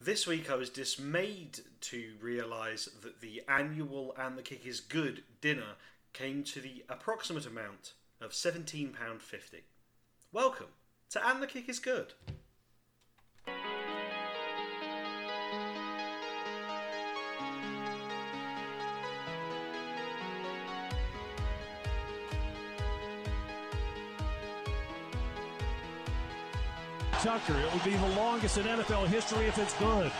This 0.00 0.28
week 0.28 0.48
I 0.48 0.54
was 0.54 0.70
dismayed 0.70 1.58
to 1.80 2.12
realise 2.20 2.88
that 3.02 3.20
the 3.20 3.42
annual 3.48 4.14
And 4.16 4.38
the 4.38 4.42
Kick 4.42 4.64
is 4.64 4.78
Good 4.78 5.24
dinner 5.40 5.74
came 6.12 6.44
to 6.44 6.60
the 6.60 6.84
approximate 6.88 7.46
amount 7.46 7.94
of 8.20 8.30
£17.50. 8.30 8.94
Welcome 10.32 10.68
to 11.10 11.28
And 11.28 11.42
the 11.42 11.48
Kick 11.48 11.68
is 11.68 11.80
Good. 11.80 12.12
Tucker. 27.18 27.58
It 27.58 27.72
would 27.72 27.82
be 27.82 27.96
the 27.96 28.08
longest 28.10 28.58
in 28.58 28.64
NFL 28.64 29.08
history 29.08 29.46
if 29.46 29.58
it's 29.58 29.74
good. 29.74 30.12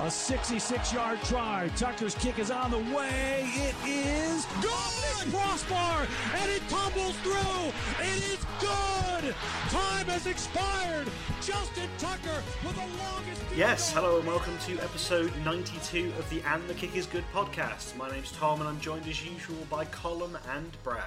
A 0.00 0.10
66 0.10 0.92
yard 0.92 1.18
try. 1.24 1.70
Tucker's 1.76 2.14
kick 2.14 2.38
is 2.38 2.50
on 2.50 2.70
the 2.70 2.78
way. 2.96 3.46
It 3.52 3.74
is 3.86 4.46
good! 4.62 5.30
Crossbar! 5.30 6.06
And 6.34 6.50
it 6.50 6.62
tumbles 6.70 7.14
through! 7.16 7.72
It 8.00 8.22
is 8.24 8.46
good! 8.58 9.34
Time 9.68 10.06
has 10.06 10.26
expired! 10.26 11.08
Justin 11.42 11.90
Tucker 11.98 12.42
with 12.64 12.74
the 12.74 13.02
longest. 13.04 13.42
Yes, 13.54 13.92
hello 13.92 14.18
and 14.18 14.26
welcome 14.26 14.56
to 14.66 14.78
episode 14.80 15.30
92 15.44 16.10
of 16.18 16.28
the 16.30 16.40
And 16.46 16.66
the 16.68 16.74
Kick 16.74 16.96
is 16.96 17.04
Good 17.04 17.24
podcast. 17.34 17.96
My 17.98 18.10
name's 18.10 18.32
Tom 18.32 18.60
and 18.60 18.68
I'm 18.68 18.80
joined 18.80 19.06
as 19.06 19.22
usual 19.22 19.58
by 19.68 19.84
Colin 19.86 20.38
and 20.54 20.70
Brad. 20.82 21.04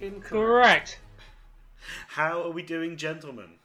Incorrect. 0.00 0.98
How 2.08 2.42
are 2.42 2.50
we 2.50 2.62
doing, 2.62 2.96
gentlemen? 2.96 3.57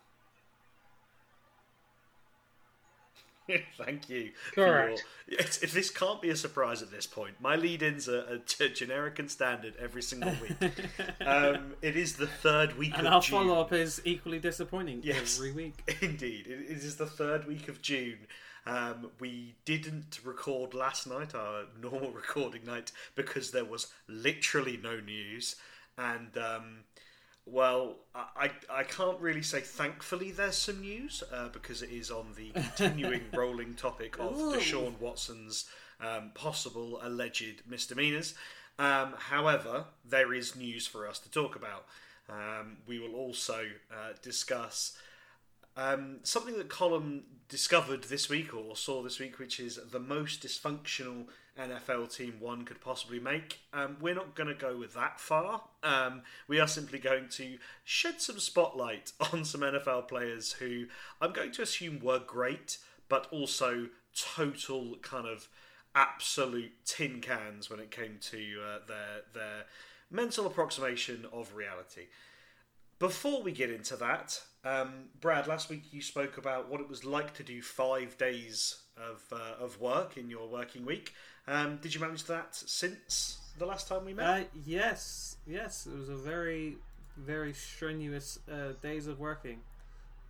Thank 3.77 4.09
you. 4.09 4.31
Correct. 4.53 5.03
Your, 5.27 5.39
if 5.39 5.73
this 5.73 5.89
can't 5.89 6.21
be 6.21 6.29
a 6.29 6.35
surprise 6.35 6.81
at 6.81 6.91
this 6.91 7.05
point, 7.08 7.36
my 7.41 7.55
lead-ins 7.55 8.08
are, 8.08 8.22
are 8.31 8.38
t- 8.39 8.69
generic 8.69 9.19
and 9.19 9.30
standard 9.30 9.73
every 9.80 10.02
single 10.02 10.33
week. 10.41 10.72
um, 11.25 11.73
it 11.81 11.95
is 11.95 12.16
the 12.16 12.27
third 12.27 12.77
week 12.77 12.94
And 12.97 13.08
of 13.08 13.14
our 13.14 13.21
June. 13.21 13.39
follow 13.39 13.59
up 13.61 13.73
is 13.73 14.02
equally 14.05 14.39
disappointing 14.39 15.02
Yes. 15.03 15.38
every 15.38 15.52
week. 15.52 15.97
Indeed, 16.02 16.47
it, 16.47 16.71
it 16.71 16.77
is 16.77 16.97
the 16.97 17.05
third 17.05 17.47
week 17.47 17.67
of 17.67 17.81
June. 17.81 18.19
Um, 18.66 19.11
we 19.19 19.55
didn't 19.66 20.19
record 20.23 20.73
last 20.73 21.05
night, 21.08 21.36
our 21.36 21.64
normal 21.81 22.11
recording 22.11 22.64
night, 22.66 22.91
because 23.16 23.52
there 23.52 23.66
was 23.66 23.88
literally 24.08 24.80
no 24.81 24.99
news. 25.02 25.58
And 25.97 26.30
um, 26.38 26.77
well, 27.45 27.97
I, 28.16 28.52
I 28.69 28.83
can't 28.83 29.19
really 29.19 29.41
say 29.41 29.59
thankfully 29.59 30.31
there's 30.31 30.58
some 30.58 30.81
news 30.81 31.23
uh, 31.33 31.49
because 31.49 31.81
it 31.81 31.89
is 31.89 32.09
on 32.09 32.27
the 32.38 32.52
continuing 32.52 33.23
rolling 33.33 33.75
topic 33.75 34.17
of 34.17 34.38
Ooh. 34.38 34.53
Deshaun 34.53 34.99
Watson's 34.99 35.66
um, 35.99 36.31
possible 36.33 36.99
alleged 37.03 37.61
misdemeanors. 37.67 38.33
Um, 38.80 39.14
however, 39.17 39.86
there 40.05 40.33
is 40.33 40.55
news 40.55 40.88
for 40.88 41.08
us 41.08 41.19
to 41.19 41.31
talk 41.31 41.55
about. 41.55 41.86
Um, 42.30 42.77
we 42.88 42.99
will 42.99 43.16
also 43.16 43.66
uh, 43.91 44.14
discuss 44.21 44.97
um, 45.75 46.19
something 46.23 46.58
that 46.58 46.69
Colin 46.69 47.23
discovered 47.49 48.05
this 48.05 48.30
week 48.30 48.53
or 48.53 48.75
saw 48.75 49.02
this 49.02 49.19
week, 49.19 49.39
which 49.39 49.59
is 49.59 49.80
the 49.91 49.99
most 49.99 50.44
dysfunctional 50.44 51.25
NFL 51.59 52.15
team 52.15 52.35
one 52.39 52.65
could 52.65 52.81
possibly 52.81 53.19
make. 53.19 53.59
Um, 53.73 53.97
we're 54.01 54.15
not 54.15 54.35
going 54.35 54.47
to 54.47 54.55
go 54.55 54.77
with 54.77 54.93
that 54.95 55.19
far. 55.19 55.61
Um, 55.83 56.23
we 56.47 56.59
are 56.59 56.67
simply 56.67 56.99
going 56.99 57.29
to 57.31 57.57
shed 57.83 58.21
some 58.21 58.39
spotlight 58.39 59.11
on 59.33 59.45
some 59.45 59.61
NFL 59.61 60.07
players 60.07 60.53
who 60.53 60.85
I'm 61.21 61.31
going 61.31 61.51
to 61.53 61.61
assume 61.61 61.99
were 61.99 62.19
great, 62.19 62.79
but 63.07 63.27
also 63.31 63.89
total 64.15 64.95
kind 65.01 65.27
of 65.27 65.47
absolute 65.95 66.71
tin 66.85 67.21
cans 67.21 67.69
when 67.69 67.79
it 67.79 67.91
came 67.91 68.17
to 68.19 68.37
uh, 68.65 68.79
their 68.87 69.21
their 69.33 69.65
mental 70.09 70.45
approximation 70.45 71.25
of 71.31 71.55
reality. 71.55 72.08
Before 72.99 73.43
we 73.43 73.52
get 73.52 73.69
into 73.69 73.95
that, 73.97 74.42
um, 74.63 75.09
Brad, 75.19 75.47
last 75.47 75.69
week 75.69 75.92
you 75.92 76.02
spoke 76.02 76.37
about 76.37 76.69
what 76.69 76.80
it 76.80 76.87
was 76.87 77.03
like 77.03 77.33
to 77.36 77.43
do 77.43 77.61
five 77.61 78.17
days 78.17 78.77
of 78.97 79.23
uh, 79.31 79.63
of 79.63 79.80
work 79.80 80.17
in 80.17 80.30
your 80.30 80.47
working 80.47 80.86
week. 80.86 81.13
Um, 81.48 81.77
did 81.81 81.93
you 81.93 81.99
manage 82.02 82.23
that 82.26 82.55
since 82.55 83.37
the 83.58 83.65
last 83.65 83.87
time 83.87 84.05
we 84.05 84.14
met? 84.14 84.26
Uh, 84.27 84.43
yes, 84.65 85.37
yes, 85.45 85.86
it 85.87 85.98
was 85.98 86.09
a 86.09 86.15
very, 86.15 86.77
very 87.17 87.54
strenuous 87.54 88.39
uh, 88.52 88.73
days 88.81 89.08
of 89.08 89.20
working, 89.20 89.59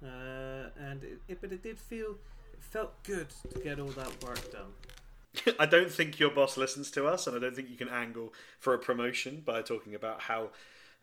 uh, 0.04 0.70
and 0.80 1.04
it, 1.04 1.20
it, 1.28 1.38
but 1.42 1.52
it 1.52 1.62
did 1.62 1.78
feel, 1.78 2.16
it 2.54 2.62
felt 2.62 3.02
good 3.04 3.28
to 3.54 3.60
get 3.60 3.80
all 3.80 3.90
that 3.90 4.24
work 4.24 4.52
done. 4.52 5.54
I 5.60 5.66
don't 5.66 5.92
think 5.92 6.20
your 6.20 6.32
boss 6.32 6.58
listens 6.58 6.90
to 6.92 7.06
us, 7.08 7.28
and 7.28 7.36
I 7.36 7.40
don't 7.40 7.56
think 7.56 7.70
you 7.70 7.78
can 7.78 7.90
angle 7.90 8.34
for 8.60 8.74
a 8.74 8.80
promotion 8.80 9.42
by 9.46 9.62
talking 9.62 9.94
about 9.96 10.22
how 10.22 10.50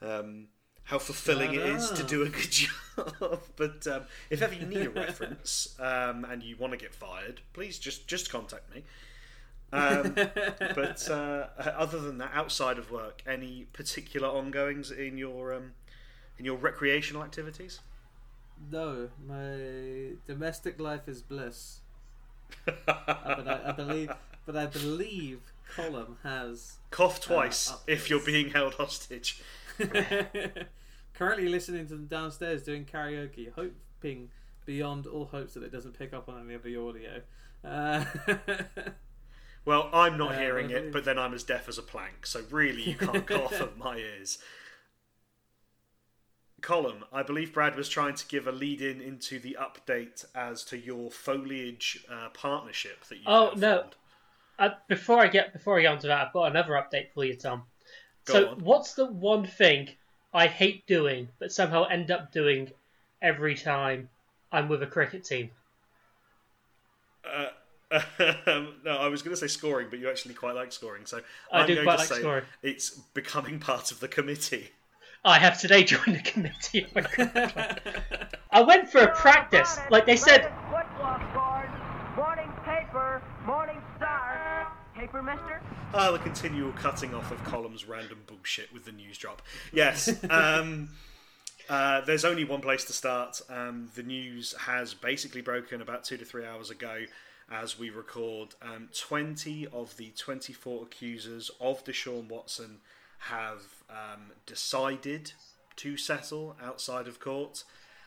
um, 0.02 0.48
how 0.84 0.98
fulfilling 0.98 1.54
it 1.54 1.60
is 1.60 1.90
to 1.90 2.02
Ah. 2.02 2.06
do 2.06 2.22
a 2.22 2.28
good 2.28 2.50
job. 2.50 3.40
but 3.56 3.86
um, 3.86 4.02
if 4.28 4.42
ever 4.42 4.54
you 4.54 4.66
need 4.66 4.86
a 4.86 4.90
reference 5.06 5.76
um, 5.78 6.24
and 6.24 6.42
you 6.42 6.56
want 6.56 6.72
to 6.72 6.76
get 6.78 6.94
fired, 6.94 7.40
please 7.52 7.78
just 7.78 8.08
just 8.08 8.30
contact 8.30 8.72
me. 8.74 8.82
Um, 9.72 10.14
but 10.14 11.08
uh, 11.10 11.46
other 11.58 12.00
than 12.00 12.18
that, 12.18 12.32
outside 12.34 12.78
of 12.78 12.90
work, 12.90 13.22
any 13.26 13.66
particular 13.72 14.28
ongoings 14.28 14.90
in 14.90 15.16
your 15.16 15.54
um, 15.54 15.72
in 16.38 16.44
your 16.44 16.56
recreational 16.56 17.22
activities? 17.22 17.80
No, 18.70 19.08
my 19.26 20.12
domestic 20.26 20.80
life 20.80 21.08
is 21.08 21.22
bliss. 21.22 21.80
Uh, 22.66 22.72
but 22.86 23.48
I, 23.48 23.60
I 23.68 23.72
believe, 23.72 24.12
but 24.44 24.56
I 24.56 24.66
believe 24.66 25.40
Colin 25.74 26.16
has 26.24 26.78
Cough 26.90 27.20
twice 27.20 27.70
Uh, 27.70 27.76
if 27.86 28.10
you're 28.10 28.24
being 28.24 28.50
held 28.50 28.74
hostage. 28.74 29.40
currently 31.14 31.50
listening 31.50 31.86
to 31.86 31.94
them 31.94 32.06
downstairs 32.06 32.62
doing 32.62 32.84
karaoke, 32.84 33.52
hoping 33.54 34.30
beyond 34.64 35.06
all 35.06 35.26
hopes 35.26 35.52
that 35.52 35.62
it 35.62 35.70
doesn't 35.70 35.98
pick 35.98 36.14
up 36.14 36.28
on 36.28 36.40
any 36.40 36.54
of 36.54 36.62
the 36.62 36.76
audio. 36.76 37.20
Uh, 37.62 38.04
Well, 39.64 39.90
I'm 39.92 40.16
not 40.16 40.38
hearing 40.38 40.70
it, 40.70 40.92
but 40.92 41.04
then 41.04 41.18
I'm 41.18 41.34
as 41.34 41.44
deaf 41.44 41.68
as 41.68 41.78
a 41.78 41.82
plank, 41.82 42.26
so 42.26 42.42
really 42.50 42.82
you 42.82 42.94
can't 42.94 43.26
cough 43.26 43.60
at 43.60 43.76
my 43.76 43.98
ears. 43.98 44.38
Colin, 46.60 47.04
I 47.12 47.22
believe 47.22 47.52
Brad 47.52 47.76
was 47.76 47.88
trying 47.88 48.14
to 48.14 48.26
give 48.26 48.46
a 48.46 48.52
lead 48.52 48.80
in 48.82 49.00
into 49.00 49.38
the 49.38 49.56
update 49.60 50.24
as 50.34 50.64
to 50.64 50.78
your 50.78 51.10
foliage 51.10 52.04
uh, 52.10 52.28
partnership 52.30 53.04
that 53.06 53.16
you 53.16 53.24
Oh, 53.26 53.52
no. 53.56 53.86
Uh, 54.58 54.70
before 54.88 55.20
I 55.20 55.28
get 55.28 55.52
before 55.52 55.78
I 55.78 55.82
get 55.82 55.92
onto 55.92 56.08
that, 56.08 56.26
I've 56.26 56.32
got 56.32 56.50
another 56.50 56.72
update 56.72 57.12
for 57.14 57.24
you, 57.24 57.34
Tom. 57.34 57.62
Go 58.26 58.34
so, 58.34 58.48
on. 58.50 58.58
what's 58.60 58.94
the 58.94 59.06
one 59.06 59.46
thing 59.46 59.88
I 60.34 60.46
hate 60.46 60.86
doing, 60.86 61.28
but 61.38 61.50
somehow 61.50 61.84
end 61.84 62.10
up 62.10 62.30
doing 62.30 62.70
every 63.22 63.54
time 63.54 64.10
I'm 64.52 64.68
with 64.68 64.82
a 64.82 64.86
cricket 64.86 65.24
team? 65.24 65.50
Uh, 67.24 67.48
no, 68.18 68.96
I 68.98 69.08
was 69.08 69.22
going 69.22 69.34
to 69.34 69.40
say 69.40 69.48
scoring, 69.48 69.88
but 69.90 69.98
you 69.98 70.08
actually 70.08 70.34
quite 70.34 70.54
like 70.54 70.72
scoring, 70.72 71.06
so 71.06 71.20
I 71.52 71.60
I'm 71.60 71.66
do 71.66 71.74
going 71.74 71.86
quite 71.86 71.94
to 71.94 72.00
like 72.00 72.08
say 72.08 72.20
scoring. 72.20 72.44
it's 72.62 72.90
becoming 73.14 73.58
part 73.58 73.90
of 73.90 74.00
the 74.00 74.08
committee. 74.08 74.70
I 75.24 75.38
have 75.38 75.60
today 75.60 75.84
joined 75.84 76.16
the 76.16 76.22
committee. 76.22 76.84
of 76.84 76.96
a 76.96 77.02
cricket 77.02 77.52
club. 77.52 77.80
I 78.50 78.62
went 78.62 78.90
for 78.90 79.00
a 79.00 79.14
practice, 79.14 79.78
like 79.90 80.06
they 80.06 80.16
said. 80.16 80.50
Morning 82.16 82.50
paper. 82.64 83.22
Morning 83.46 83.80
star. 83.96 84.72
Paper, 84.94 85.22
mister? 85.22 85.60
Ah, 85.94 86.10
the 86.12 86.18
continual 86.18 86.72
cutting 86.72 87.14
off 87.14 87.30
of 87.30 87.42
columns, 87.44 87.86
random 87.86 88.18
bullshit 88.26 88.72
with 88.72 88.84
the 88.84 88.92
news 88.92 89.18
drop. 89.18 89.42
Yes. 89.72 90.22
Um, 90.28 90.90
uh, 91.68 92.02
there's 92.02 92.24
only 92.24 92.44
one 92.44 92.60
place 92.60 92.84
to 92.84 92.92
start. 92.92 93.40
Um, 93.48 93.88
the 93.94 94.02
news 94.02 94.54
has 94.58 94.94
basically 94.94 95.40
broken 95.40 95.80
about 95.80 96.04
two 96.04 96.16
to 96.16 96.24
three 96.24 96.44
hours 96.44 96.70
ago 96.70 97.04
as 97.50 97.78
we 97.78 97.90
record. 97.90 98.54
Um, 98.62 98.88
20 98.96 99.66
of 99.72 99.96
the 99.96 100.12
24 100.16 100.84
accusers 100.84 101.50
of 101.60 101.84
Deshaun 101.84 102.28
Watson 102.28 102.78
have 103.18 103.62
um, 103.90 104.32
decided 104.46 105.32
to 105.76 105.96
settle 105.96 106.56
outside 106.62 107.06
of 107.06 107.20
court. 107.20 107.64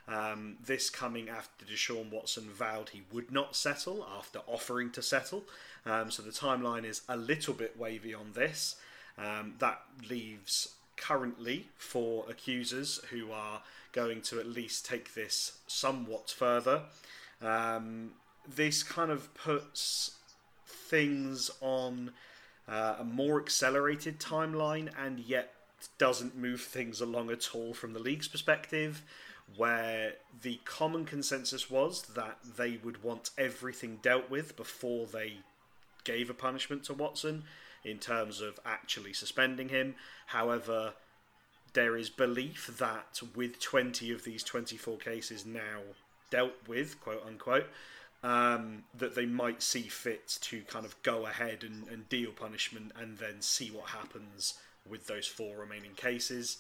Um, 0.07 0.57
this 0.65 0.89
coming 0.89 1.29
after 1.29 1.65
Deshaun 1.65 2.11
Watson 2.11 2.49
vowed 2.49 2.89
he 2.89 3.03
would 3.11 3.31
not 3.31 3.55
settle 3.55 4.05
after 4.17 4.39
offering 4.47 4.91
to 4.91 5.01
settle. 5.01 5.43
Um, 5.85 6.11
so 6.11 6.21
the 6.21 6.31
timeline 6.31 6.85
is 6.85 7.01
a 7.07 7.15
little 7.15 7.53
bit 7.53 7.77
wavy 7.77 8.13
on 8.13 8.31
this. 8.33 8.75
Um, 9.17 9.53
that 9.59 9.81
leaves 10.09 10.75
currently 10.97 11.67
four 11.77 12.25
accusers 12.29 12.99
who 13.11 13.31
are 13.31 13.61
going 13.91 14.21
to 14.21 14.39
at 14.39 14.47
least 14.47 14.85
take 14.85 15.13
this 15.13 15.59
somewhat 15.67 16.29
further. 16.29 16.81
Um, 17.41 18.11
this 18.47 18.83
kind 18.83 19.11
of 19.11 19.33
puts 19.33 20.17
things 20.65 21.49
on 21.61 22.11
uh, 22.67 22.95
a 22.99 23.03
more 23.03 23.39
accelerated 23.39 24.19
timeline 24.19 24.89
and 24.97 25.19
yet 25.19 25.53
doesn't 25.97 26.35
move 26.37 26.61
things 26.61 27.01
along 27.01 27.29
at 27.29 27.53
all 27.53 27.73
from 27.73 27.93
the 27.93 27.99
league's 27.99 28.27
perspective. 28.27 29.03
where 29.57 30.13
the 30.41 30.59
common 30.63 31.05
consensus 31.05 31.69
was 31.69 32.03
that 32.15 32.37
they 32.57 32.79
would 32.83 33.03
want 33.03 33.29
everything 33.37 33.99
dealt 34.01 34.29
with 34.29 34.55
before 34.55 35.05
they 35.05 35.37
gave 36.03 36.29
a 36.29 36.33
punishment 36.33 36.83
to 36.85 36.93
Watson 36.93 37.43
in 37.83 37.99
terms 37.99 38.41
of 38.41 38.59
actually 38.65 39.13
suspending 39.13 39.69
him. 39.69 39.95
However, 40.27 40.93
there 41.73 41.97
is 41.97 42.09
belief 42.09 42.75
that 42.79 43.21
with 43.35 43.59
20 43.59 44.11
of 44.11 44.23
these 44.23 44.43
24 44.43 44.97
cases 44.97 45.45
now 45.45 45.81
dealt 46.29 46.53
with, 46.67 46.99
quote 47.01 47.23
unquote, 47.25 47.67
um, 48.23 48.83
that 48.97 49.15
they 49.15 49.25
might 49.25 49.61
see 49.61 49.83
fit 49.83 50.37
to 50.41 50.61
kind 50.61 50.85
of 50.85 51.01
go 51.03 51.25
ahead 51.25 51.63
and, 51.63 51.87
and 51.89 52.07
deal 52.07 52.31
punishment 52.31 52.91
and 52.99 53.17
then 53.17 53.41
see 53.41 53.69
what 53.69 53.89
happens 53.89 54.55
with 54.89 55.07
those 55.07 55.27
four 55.27 55.57
remaining 55.57 55.93
cases. 55.93 56.57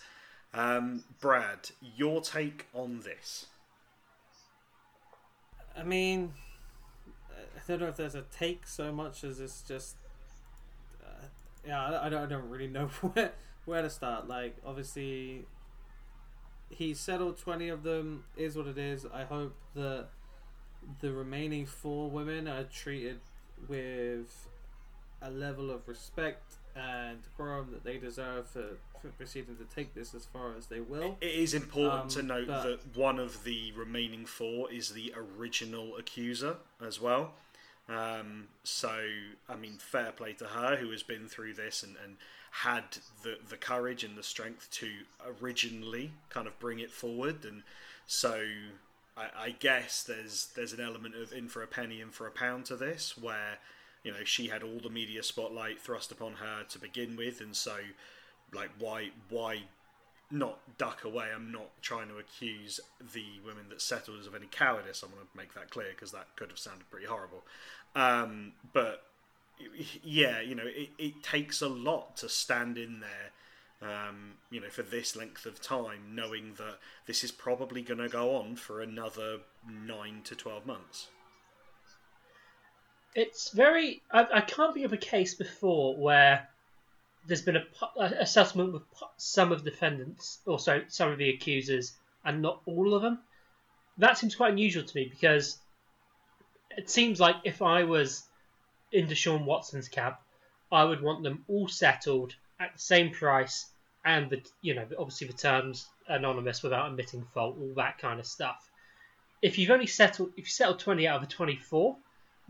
Um, 0.53 1.03
Brad, 1.21 1.71
your 1.95 2.21
take 2.21 2.67
on 2.73 2.99
this? 2.99 3.47
I 5.75 5.83
mean, 5.83 6.33
I 7.31 7.61
don't 7.67 7.79
know 7.79 7.87
if 7.87 7.95
there's 7.95 8.15
a 8.15 8.23
take 8.23 8.67
so 8.67 8.91
much 8.91 9.23
as 9.23 9.39
it's 9.39 9.61
just, 9.61 9.95
uh, 11.03 11.25
yeah, 11.65 11.99
I, 12.01 12.09
don't, 12.09 12.23
I 12.23 12.25
don't 12.25 12.49
really 12.49 12.67
know 12.67 12.87
where 13.01 13.31
where 13.65 13.81
to 13.81 13.89
start. 13.89 14.27
Like, 14.27 14.57
obviously, 14.65 15.45
he 16.69 16.93
settled 16.93 17.37
twenty 17.37 17.69
of 17.69 17.83
them. 17.83 18.25
Is 18.35 18.55
what 18.57 18.67
it 18.67 18.77
is. 18.77 19.05
I 19.11 19.23
hope 19.23 19.55
that 19.75 20.09
the 21.01 21.11
remaining 21.11 21.65
four 21.65 22.09
women 22.09 22.47
are 22.47 22.63
treated 22.63 23.19
with 23.67 24.47
a 25.21 25.29
level 25.29 25.71
of 25.71 25.87
respect 25.87 26.55
and 26.75 27.21
decorum 27.23 27.69
that 27.71 27.83
they 27.83 27.97
deserve 27.97 28.47
for, 28.47 28.77
for 29.01 29.07
proceeding 29.09 29.55
to 29.57 29.63
take 29.75 29.93
this 29.93 30.13
as 30.15 30.25
far 30.25 30.55
as 30.57 30.67
they 30.67 30.79
will. 30.79 31.17
It 31.21 31.35
is 31.35 31.53
important 31.53 32.03
Um, 32.03 32.09
to 32.09 32.23
note 32.23 32.47
but- 32.47 32.63
that 32.63 32.97
one 32.97 33.19
of 33.19 33.43
the 33.43 33.71
remaining 33.73 34.25
four 34.25 34.71
is 34.71 34.89
the 34.89 35.13
original 35.15 35.95
accuser 35.97 36.57
as 36.81 36.99
well. 36.99 37.33
Um, 37.89 38.47
so, 38.63 39.07
I 39.49 39.55
mean, 39.57 39.73
fair 39.77 40.13
play 40.13 40.33
to 40.33 40.45
her 40.45 40.77
who 40.77 40.89
has 40.91 41.03
been 41.03 41.27
through 41.27 41.53
this 41.55 41.83
and, 41.83 41.95
and 42.01 42.15
had 42.51 42.83
the, 43.23 43.37
the 43.49 43.57
courage 43.57 44.03
and 44.05 44.17
the 44.17 44.23
strength 44.23 44.69
to 44.71 44.89
originally 45.41 46.13
kind 46.29 46.47
of 46.47 46.57
bring 46.59 46.79
it 46.79 46.91
forward. 46.91 47.43
And 47.43 47.63
so, 48.07 48.45
I, 49.15 49.45
I 49.45 49.49
guess 49.51 50.03
there's 50.03 50.47
there's 50.55 50.73
an 50.73 50.81
element 50.81 51.15
of 51.15 51.33
in 51.33 51.47
for 51.47 51.63
a 51.63 51.67
penny, 51.67 52.01
in 52.01 52.09
for 52.09 52.27
a 52.27 52.31
pound 52.31 52.65
to 52.65 52.75
this, 52.75 53.17
where 53.17 53.59
you 54.03 54.11
know 54.11 54.23
she 54.23 54.47
had 54.47 54.63
all 54.63 54.79
the 54.81 54.89
media 54.89 55.23
spotlight 55.23 55.79
thrust 55.79 56.11
upon 56.11 56.33
her 56.33 56.63
to 56.69 56.79
begin 56.79 57.15
with, 57.15 57.41
and 57.41 57.55
so 57.55 57.75
like 58.53 58.71
why 58.79 59.09
why 59.29 59.63
not 60.31 60.59
duck 60.77 61.03
away. 61.03 61.27
I'm 61.33 61.51
not 61.51 61.69
trying 61.81 62.09
to 62.09 62.17
accuse 62.17 62.79
the 63.13 63.25
women 63.45 63.65
that 63.69 63.81
settled 63.81 64.19
as 64.19 64.27
of 64.27 64.35
any 64.35 64.47
cowardice. 64.47 65.03
I 65.03 65.07
want 65.15 65.31
to 65.31 65.37
make 65.37 65.53
that 65.53 65.69
clear 65.69 65.89
because 65.91 66.11
that 66.11 66.27
could 66.35 66.49
have 66.49 66.57
sounded 66.57 66.89
pretty 66.89 67.05
horrible. 67.05 67.43
Um, 67.95 68.53
but 68.73 69.03
yeah, 70.03 70.41
you 70.41 70.55
know, 70.55 70.65
it, 70.65 70.89
it 70.97 71.23
takes 71.23 71.61
a 71.61 71.67
lot 71.67 72.17
to 72.17 72.29
stand 72.29 72.77
in 72.77 72.99
there, 72.99 73.31
um, 73.83 74.33
you 74.49 74.61
know, 74.61 74.69
for 74.69 74.83
this 74.83 75.15
length 75.15 75.45
of 75.45 75.61
time, 75.61 76.15
knowing 76.15 76.53
that 76.57 76.79
this 77.05 77.23
is 77.23 77.31
probably 77.31 77.81
going 77.81 77.99
to 77.99 78.09
go 78.09 78.35
on 78.35 78.55
for 78.55 78.81
another 78.81 79.39
nine 79.69 80.21
to 80.25 80.35
twelve 80.35 80.65
months. 80.65 81.07
It's 83.15 83.51
very. 83.51 84.01
I, 84.11 84.25
I 84.35 84.41
can't 84.41 84.73
think 84.73 84.85
of 84.85 84.93
a 84.93 84.97
case 84.97 85.35
before 85.35 85.95
where 85.95 86.47
there's 87.27 87.41
been 87.41 87.57
a, 87.57 87.65
a 88.19 88.25
settlement 88.25 88.73
with 88.73 88.83
some 89.17 89.51
of 89.51 89.63
the 89.63 89.71
defendants, 89.71 90.39
or 90.45 90.59
some 90.59 91.11
of 91.11 91.17
the 91.17 91.29
accusers, 91.29 91.93
and 92.25 92.41
not 92.41 92.61
all 92.65 92.93
of 92.93 93.01
them. 93.01 93.19
That 93.97 94.17
seems 94.17 94.35
quite 94.35 94.51
unusual 94.51 94.83
to 94.83 94.95
me 94.97 95.07
because 95.07 95.57
it 96.75 96.89
seems 96.89 97.19
like 97.19 97.35
if 97.43 97.61
I 97.61 97.83
was 97.83 98.23
in 98.91 99.07
Deshaun 99.07 99.45
Watson's 99.45 99.87
camp, 99.87 100.17
I 100.71 100.83
would 100.83 101.01
want 101.01 101.23
them 101.23 101.45
all 101.47 101.67
settled 101.67 102.33
at 102.59 102.73
the 102.73 102.79
same 102.79 103.11
price, 103.11 103.65
and 104.05 104.29
the 104.29 104.41
you 104.61 104.75
know 104.75 104.85
obviously 104.99 105.27
the 105.27 105.33
terms 105.33 105.87
anonymous 106.07 106.63
without 106.63 106.89
admitting 106.89 107.23
fault, 107.33 107.57
all 107.59 107.73
that 107.75 107.97
kind 107.97 108.19
of 108.19 108.25
stuff. 108.25 108.69
If 109.41 109.57
you've 109.57 109.71
only 109.71 109.87
settled, 109.87 110.31
if 110.37 110.45
you 110.45 110.51
settle 110.51 110.75
twenty 110.75 111.07
out 111.07 111.21
of 111.21 111.29
the 111.29 111.35
twenty-four, 111.35 111.97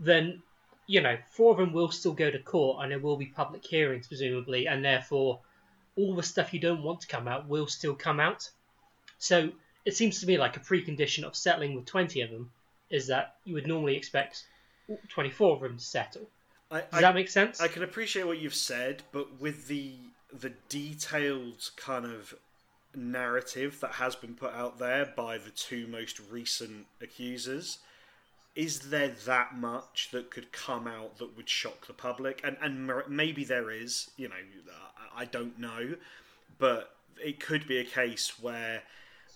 then 0.00 0.42
you 0.86 1.00
know, 1.00 1.16
four 1.30 1.52
of 1.52 1.58
them 1.58 1.72
will 1.72 1.90
still 1.90 2.12
go 2.12 2.30
to 2.30 2.38
court 2.38 2.82
and 2.82 2.92
there 2.92 2.98
will 2.98 3.16
be 3.16 3.26
public 3.26 3.64
hearings, 3.64 4.06
presumably, 4.06 4.66
and 4.66 4.84
therefore 4.84 5.40
all 5.96 6.14
the 6.14 6.22
stuff 6.22 6.52
you 6.52 6.60
don't 6.60 6.82
want 6.82 7.00
to 7.00 7.06
come 7.06 7.28
out 7.28 7.48
will 7.48 7.66
still 7.66 7.94
come 7.94 8.20
out. 8.20 8.48
So 9.18 9.50
it 9.84 9.96
seems 9.96 10.20
to 10.20 10.26
me 10.26 10.36
like 10.36 10.56
a 10.56 10.60
precondition 10.60 11.24
of 11.24 11.36
settling 11.36 11.74
with 11.74 11.86
20 11.86 12.20
of 12.20 12.30
them 12.30 12.50
is 12.90 13.06
that 13.06 13.36
you 13.44 13.54
would 13.54 13.66
normally 13.66 13.96
expect 13.96 14.44
24 15.08 15.56
of 15.56 15.62
them 15.62 15.78
to 15.78 15.84
settle. 15.84 16.28
I, 16.70 16.80
Does 16.80 16.86
I, 16.92 17.00
that 17.02 17.14
make 17.14 17.30
sense? 17.30 17.60
I 17.60 17.68
can 17.68 17.82
appreciate 17.82 18.26
what 18.26 18.38
you've 18.38 18.54
said, 18.54 19.02
but 19.12 19.40
with 19.40 19.66
the 19.68 19.94
the 20.40 20.52
detailed 20.68 21.70
kind 21.76 22.04
of 22.04 22.34
narrative 22.94 23.80
that 23.80 23.92
has 23.92 24.14
been 24.16 24.34
put 24.34 24.52
out 24.52 24.78
there 24.78 25.12
by 25.16 25.38
the 25.38 25.50
two 25.50 25.86
most 25.86 26.20
recent 26.30 26.86
accusers, 27.00 27.78
is 28.54 28.90
there 28.90 29.14
that 29.26 29.56
much 29.56 30.10
that 30.12 30.30
could 30.30 30.52
come 30.52 30.86
out 30.86 31.18
that 31.18 31.36
would 31.36 31.48
shock 31.48 31.86
the 31.86 31.92
public? 31.92 32.40
And 32.44 32.56
and 32.60 32.90
maybe 33.08 33.44
there 33.44 33.70
is. 33.70 34.10
You 34.16 34.28
know, 34.28 34.34
I- 35.16 35.24
don't 35.24 35.58
know, 35.58 35.96
but 36.58 36.96
it 37.22 37.40
could 37.40 37.66
be 37.66 37.78
a 37.78 37.84
case 37.84 38.38
where. 38.40 38.82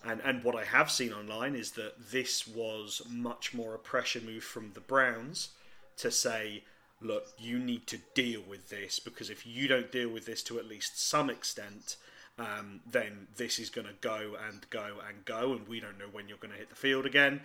And, 0.05 0.21
and 0.25 0.45
what 0.45 0.55
I 0.55 0.63
have 0.65 0.93
seen 0.93 1.13
online 1.13 1.57
is 1.57 1.73
that 1.73 2.13
this 2.13 2.47
was 2.47 3.03
much 3.11 3.53
more 3.53 3.75
a 3.75 3.79
pressure 3.79 4.21
move 4.21 4.45
from 4.45 4.71
the 4.75 4.81
Browns 4.81 5.49
to 5.97 6.13
say, 6.13 6.63
look, 7.01 7.29
you 7.39 7.59
need 7.59 7.87
to 7.89 7.99
deal 8.15 8.43
with 8.49 8.69
this 8.71 8.99
because 8.99 9.31
if 9.31 9.47
you 9.47 9.69
don't 9.69 9.93
deal 9.93 10.09
with 10.09 10.27
this 10.27 10.43
to 10.45 10.59
at 10.59 10.67
least 10.67 11.01
some 11.09 11.31
extent, 11.31 11.97
um, 12.39 12.81
then 12.89 13.29
this 13.37 13.59
is 13.59 13.71
going 13.71 13.87
to 13.87 13.95
go 14.01 14.37
and 14.49 14.69
go 14.71 14.97
and 15.07 15.25
go, 15.25 15.53
and 15.53 15.67
we 15.69 15.81
don't 15.81 15.99
know 15.99 16.09
when 16.11 16.29
you're 16.29 16.39
going 16.39 16.53
to 16.53 16.59
hit 16.59 16.71
the 16.71 16.77
field 16.77 17.07
again. 17.07 17.41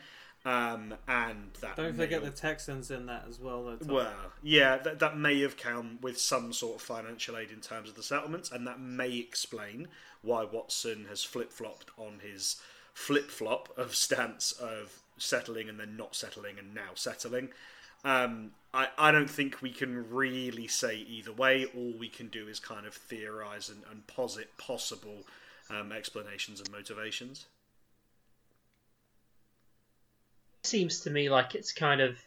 Um, 0.45 0.95
and 1.07 1.51
that 1.61 1.77
Don't 1.77 1.95
forget 1.95 2.21
the 2.21 2.29
Texans 2.29 2.91
in 2.91 3.05
that 3.05 3.25
as 3.29 3.39
well. 3.39 3.63
though, 3.63 3.93
well, 3.93 4.13
yeah, 4.41 4.75
that, 4.77 4.99
that 4.99 5.17
may 5.17 5.39
have 5.41 5.55
come 5.55 5.99
with 6.01 6.19
some 6.19 6.51
sort 6.51 6.75
of 6.75 6.81
financial 6.81 7.37
aid 7.37 7.49
in 7.49 7.61
terms 7.61 7.87
of 7.87 7.95
the 7.95 8.03
settlements, 8.03 8.51
and 8.51 8.67
that 8.67 8.79
may 8.79 9.17
explain 9.17 9.87
why 10.21 10.43
Watson 10.43 11.05
has 11.07 11.23
flip 11.23 11.51
flopped 11.51 11.91
on 11.97 12.19
his 12.21 12.57
flip 12.93 13.31
flop 13.31 13.69
of 13.77 13.95
stance 13.95 14.51
of 14.51 14.99
settling 15.17 15.69
and 15.69 15.79
then 15.79 15.95
not 15.95 16.13
settling 16.13 16.59
and 16.59 16.73
now 16.73 16.91
settling. 16.93 17.49
Um, 18.03 18.51
I, 18.73 18.87
I 18.97 19.11
don't 19.11 19.29
think 19.29 19.61
we 19.61 19.71
can 19.71 20.11
really 20.11 20.67
say 20.67 20.97
either 20.97 21.31
way. 21.31 21.65
All 21.75 21.93
we 21.97 22.09
can 22.09 22.27
do 22.27 22.47
is 22.47 22.59
kind 22.59 22.85
of 22.85 22.93
theorize 22.93 23.69
and, 23.69 23.83
and 23.89 24.05
posit 24.07 24.57
possible 24.57 25.23
um, 25.69 25.91
explanations 25.91 26.59
and 26.59 26.71
motivations. 26.71 27.45
seems 30.63 31.01
to 31.01 31.09
me 31.09 31.29
like 31.29 31.55
it's 31.55 31.73
kind 31.73 32.01
of 32.01 32.17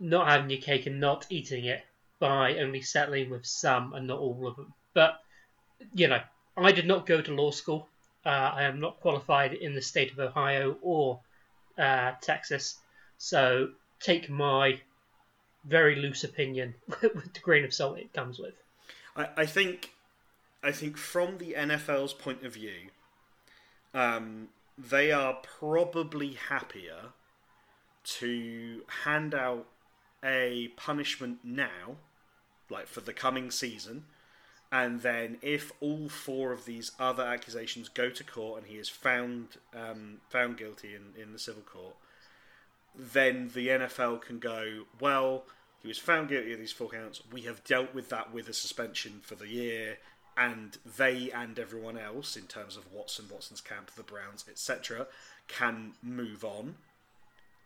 not 0.00 0.28
having 0.28 0.50
your 0.50 0.60
cake 0.60 0.86
and 0.86 1.00
not 1.00 1.26
eating 1.30 1.64
it 1.64 1.84
by 2.20 2.56
only 2.58 2.80
settling 2.80 3.28
with 3.28 3.44
some 3.44 3.92
and 3.92 4.06
not 4.06 4.18
all 4.18 4.46
of 4.46 4.56
them. 4.56 4.72
But, 4.94 5.20
you 5.94 6.08
know, 6.08 6.20
I 6.56 6.72
did 6.72 6.86
not 6.86 7.06
go 7.06 7.20
to 7.20 7.34
law 7.34 7.50
school. 7.50 7.88
Uh, 8.24 8.28
I 8.28 8.62
am 8.62 8.80
not 8.80 9.00
qualified 9.00 9.52
in 9.52 9.74
the 9.74 9.82
state 9.82 10.12
of 10.12 10.18
Ohio 10.18 10.76
or 10.80 11.20
uh, 11.76 12.12
Texas. 12.20 12.76
So 13.18 13.70
take 14.04 14.28
my 14.28 14.80
very 15.64 15.96
loose 15.96 16.24
opinion 16.24 16.74
with 17.02 17.32
the 17.32 17.40
grain 17.40 17.64
of 17.64 17.72
salt 17.72 17.98
it 17.98 18.12
comes 18.12 18.38
with. 18.38 18.54
I, 19.16 19.28
I 19.38 19.46
think 19.46 19.92
I 20.62 20.72
think 20.72 20.96
from 20.96 21.38
the 21.38 21.54
NFL's 21.54 22.12
point 22.14 22.44
of 22.44 22.54
view, 22.54 22.90
um, 23.92 24.48
they 24.78 25.12
are 25.12 25.38
probably 25.58 26.34
happier 26.48 27.12
to 28.04 28.82
hand 29.04 29.34
out 29.34 29.66
a 30.22 30.68
punishment 30.76 31.38
now, 31.42 31.96
like 32.70 32.86
for 32.86 33.00
the 33.00 33.12
coming 33.12 33.50
season, 33.50 34.04
and 34.72 35.00
then 35.02 35.38
if 35.42 35.70
all 35.80 36.08
four 36.08 36.52
of 36.52 36.64
these 36.64 36.92
other 36.98 37.22
accusations 37.22 37.88
go 37.88 38.10
to 38.10 38.24
court 38.24 38.62
and 38.62 38.70
he 38.70 38.76
is 38.76 38.88
found 38.88 39.56
um, 39.74 40.20
found 40.28 40.56
guilty 40.56 40.94
in, 40.94 41.20
in 41.20 41.32
the 41.32 41.38
civil 41.38 41.62
court, 41.62 41.94
then 42.96 43.50
the 43.54 43.68
NFL 43.68 44.22
can 44.22 44.38
go, 44.38 44.84
well, 45.00 45.44
he 45.80 45.88
was 45.88 45.98
found 45.98 46.28
guilty 46.28 46.52
of 46.52 46.58
these 46.58 46.72
four 46.72 46.88
counts. 46.88 47.22
We 47.30 47.42
have 47.42 47.64
dealt 47.64 47.94
with 47.94 48.08
that 48.08 48.32
with 48.32 48.48
a 48.48 48.54
suspension 48.54 49.20
for 49.22 49.34
the 49.34 49.48
year, 49.48 49.98
and 50.36 50.78
they 50.96 51.30
and 51.30 51.58
everyone 51.58 51.98
else, 51.98 52.36
in 52.36 52.44
terms 52.44 52.76
of 52.76 52.92
Watson, 52.92 53.26
Watson's 53.30 53.60
camp, 53.60 53.90
the 53.94 54.02
Browns, 54.02 54.44
etc., 54.48 55.06
can 55.48 55.92
move 56.02 56.44
on. 56.44 56.76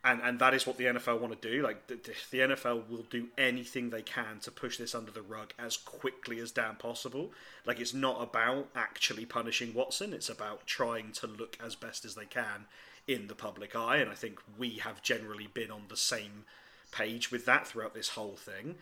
and 0.03 0.21
and 0.21 0.39
that 0.39 0.53
is 0.53 0.65
what 0.67 0.77
the 0.77 0.85
NFL 0.85 1.19
want 1.19 1.39
to 1.41 1.49
do. 1.49 1.61
Like 1.61 1.87
the, 1.87 1.95
the 2.31 2.39
NFL 2.39 2.89
will 2.89 3.05
do 3.09 3.27
anything 3.37 3.89
they 3.89 4.01
can 4.01 4.39
to 4.41 4.51
push 4.51 4.77
this 4.77 4.95
under 4.95 5.11
the 5.11 5.21
rug 5.21 5.53
as 5.59 5.77
quickly 5.77 6.39
as 6.39 6.51
damn 6.51 6.75
possible. 6.75 7.31
Like 7.65 7.79
it's 7.79 7.93
not 7.93 8.21
about 8.21 8.69
actually 8.75 9.25
punishing 9.25 9.73
Watson; 9.73 10.13
it's 10.13 10.29
about 10.29 10.65
trying 10.67 11.11
to 11.13 11.27
look 11.27 11.57
as 11.63 11.75
best 11.75 12.05
as 12.05 12.15
they 12.15 12.25
can 12.25 12.65
in 13.09 13.27
the 13.27 13.35
public 13.35 13.75
eye. 13.75 13.97
And 13.97 14.09
I 14.09 14.13
think 14.13 14.39
we 14.57 14.77
have 14.77 15.01
generally 15.01 15.47
been 15.51 15.71
on 15.71 15.85
the 15.89 15.97
same 15.97 16.45
page 16.91 17.31
with 17.31 17.45
that 17.45 17.67
throughout 17.67 17.95
this 17.95 18.09
whole 18.09 18.35
thing. 18.35 18.75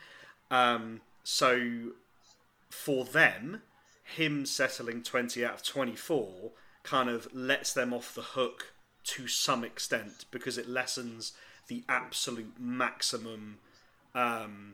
Um, 0.52 1.02
so 1.24 1.92
for 2.70 3.06
them, 3.06 3.62
him 4.04 4.46
settling 4.46 5.02
twenty 5.02 5.46
out 5.46 5.54
of 5.56 5.64
twenty 5.64 5.96
four 5.96 6.52
kind 6.84 7.10
of 7.10 7.34
lets 7.34 7.74
them 7.74 7.94
off 7.94 8.14
the 8.14 8.22
hook 8.22 8.74
to 9.04 9.28
some 9.28 9.64
extent 9.64 10.26
because 10.32 10.58
it 10.58 10.68
lessens 10.68 11.32
the 11.68 11.84
absolute 11.88 12.54
maximum 12.60 13.60
um, 14.14 14.74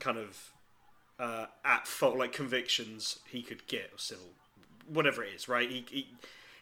kind 0.00 0.16
of 0.18 0.50
uh, 1.18 1.46
at 1.64 1.86
fault 1.86 2.16
like 2.16 2.32
convictions 2.32 3.18
he 3.30 3.42
could 3.42 3.66
get 3.66 3.90
or 3.92 3.98
civil 3.98 4.30
whatever 4.86 5.22
it 5.22 5.32
is 5.34 5.48
right 5.48 5.70
he, 5.70 5.84
he 5.90 6.06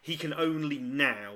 he 0.01 0.15
can 0.15 0.33
only 0.33 0.77
now 0.77 1.33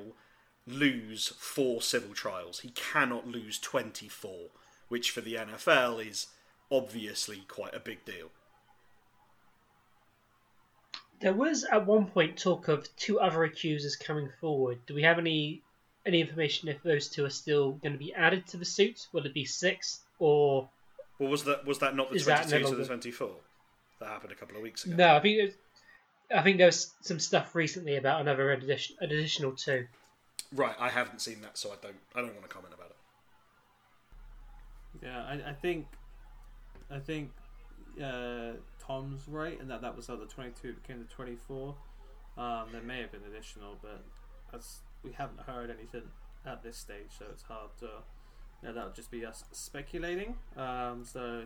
lose 0.68 1.28
four 1.38 1.82
civil 1.82 2.14
trials 2.14 2.60
he 2.62 2.70
cannot 2.70 3.28
lose 3.28 3.60
24 3.60 4.48
which 4.88 5.12
for 5.12 5.22
the 5.22 5.36
NFL 5.36 6.06
is 6.08 6.28
obviously 6.72 7.44
quite 7.48 7.74
a 7.76 7.80
big 7.80 8.04
deal 8.06 8.30
There 11.22 11.34
was 11.34 11.64
at 11.64 11.86
one 11.86 12.08
point 12.08 12.38
talk 12.38 12.68
of 12.68 12.94
two 12.98 13.20
other 13.20 13.44
accusers 13.46 13.96
coming 13.96 14.30
forward. 14.42 14.80
Do 14.86 14.94
we 14.94 15.04
have 15.04 15.18
any 15.18 15.62
any 16.06 16.22
information 16.22 16.68
if 16.68 16.84
those 16.84 17.08
two 17.08 17.26
are 17.26 17.30
still 17.32 17.72
going 17.74 17.94
to 17.94 17.98
be 18.00 18.14
added 18.14 18.46
to 18.48 18.58
the 18.58 18.66
suit? 18.66 19.08
Will 19.12 19.26
it 19.26 19.34
be 19.34 19.46
six 19.46 20.02
or 20.20 20.70
well 21.20 21.30
was 21.30 21.44
that 21.46 21.66
was 21.66 21.80
that 21.80 21.96
not 21.96 22.12
the 22.12 22.20
22 22.20 22.60
no 22.60 22.70
to 22.70 22.76
the 22.76 22.86
24 22.86 23.30
that 24.00 24.10
happened 24.10 24.32
a 24.34 24.36
couple 24.36 24.58
of 24.58 24.62
weeks 24.64 24.86
ago 24.86 24.96
no? 24.96 25.16
I 25.16 25.20
think 25.20 25.40
it- 25.40 25.58
I 26.36 26.42
think 26.42 26.58
there 26.58 26.66
was 26.68 26.92
some 27.02 27.20
stuff 27.20 27.54
recently 27.54 27.98
about 27.98 28.20
another 28.20 28.52
addition, 28.52 28.96
an 29.00 29.12
additional 29.12 29.52
two. 29.56 29.88
Right 30.56 30.76
i 30.80 30.90
haven't 30.90 31.22
seen 31.22 31.42
that 31.42 31.58
so 31.58 31.70
i 31.70 31.76
don't 31.82 31.96
i 32.16 32.20
don't 32.22 32.34
want 32.34 32.44
to 32.44 32.48
comment 32.50 32.74
about 32.74 32.90
it 32.90 32.96
Yeah, 35.04 35.24
I, 35.24 35.50
I 35.50 35.54
think, 35.54 35.88
I 36.90 37.00
think 37.00 37.32
uh, 38.02 38.54
Tom's 38.80 39.28
right, 39.28 39.60
and 39.60 39.70
that 39.70 39.82
that 39.82 39.96
was 39.96 40.08
how 40.08 40.16
the 40.16 40.26
twenty-two 40.26 40.74
became 40.74 41.00
the 41.00 41.14
twenty-four. 41.14 41.76
Um, 42.38 42.66
there 42.72 42.82
may 42.82 43.02
have 43.02 43.12
been 43.12 43.24
additional, 43.30 43.78
but 43.82 44.04
as 44.54 44.80
we 45.04 45.12
haven't 45.12 45.42
heard 45.42 45.70
anything 45.70 46.04
at 46.46 46.64
this 46.64 46.78
stage, 46.78 47.12
so 47.18 47.26
it's 47.32 47.44
hard 47.44 47.72
to. 47.80 47.90
Yeah, 48.64 48.72
that 48.72 48.86
would 48.86 48.96
just 48.96 49.12
be 49.12 49.26
us 49.26 49.44
speculating. 49.52 50.36
Um, 50.56 51.04
so 51.04 51.44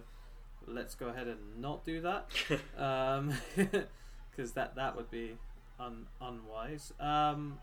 let's 0.67 0.95
go 0.95 1.07
ahead 1.07 1.27
and 1.27 1.39
not 1.59 1.83
do 1.83 2.01
that, 2.01 2.27
because 4.31 4.51
that 4.53 4.75
that 4.75 4.95
would 4.95 5.09
be 5.09 5.37
un, 5.79 6.05
unwise. 6.21 6.93
Um, 6.99 7.57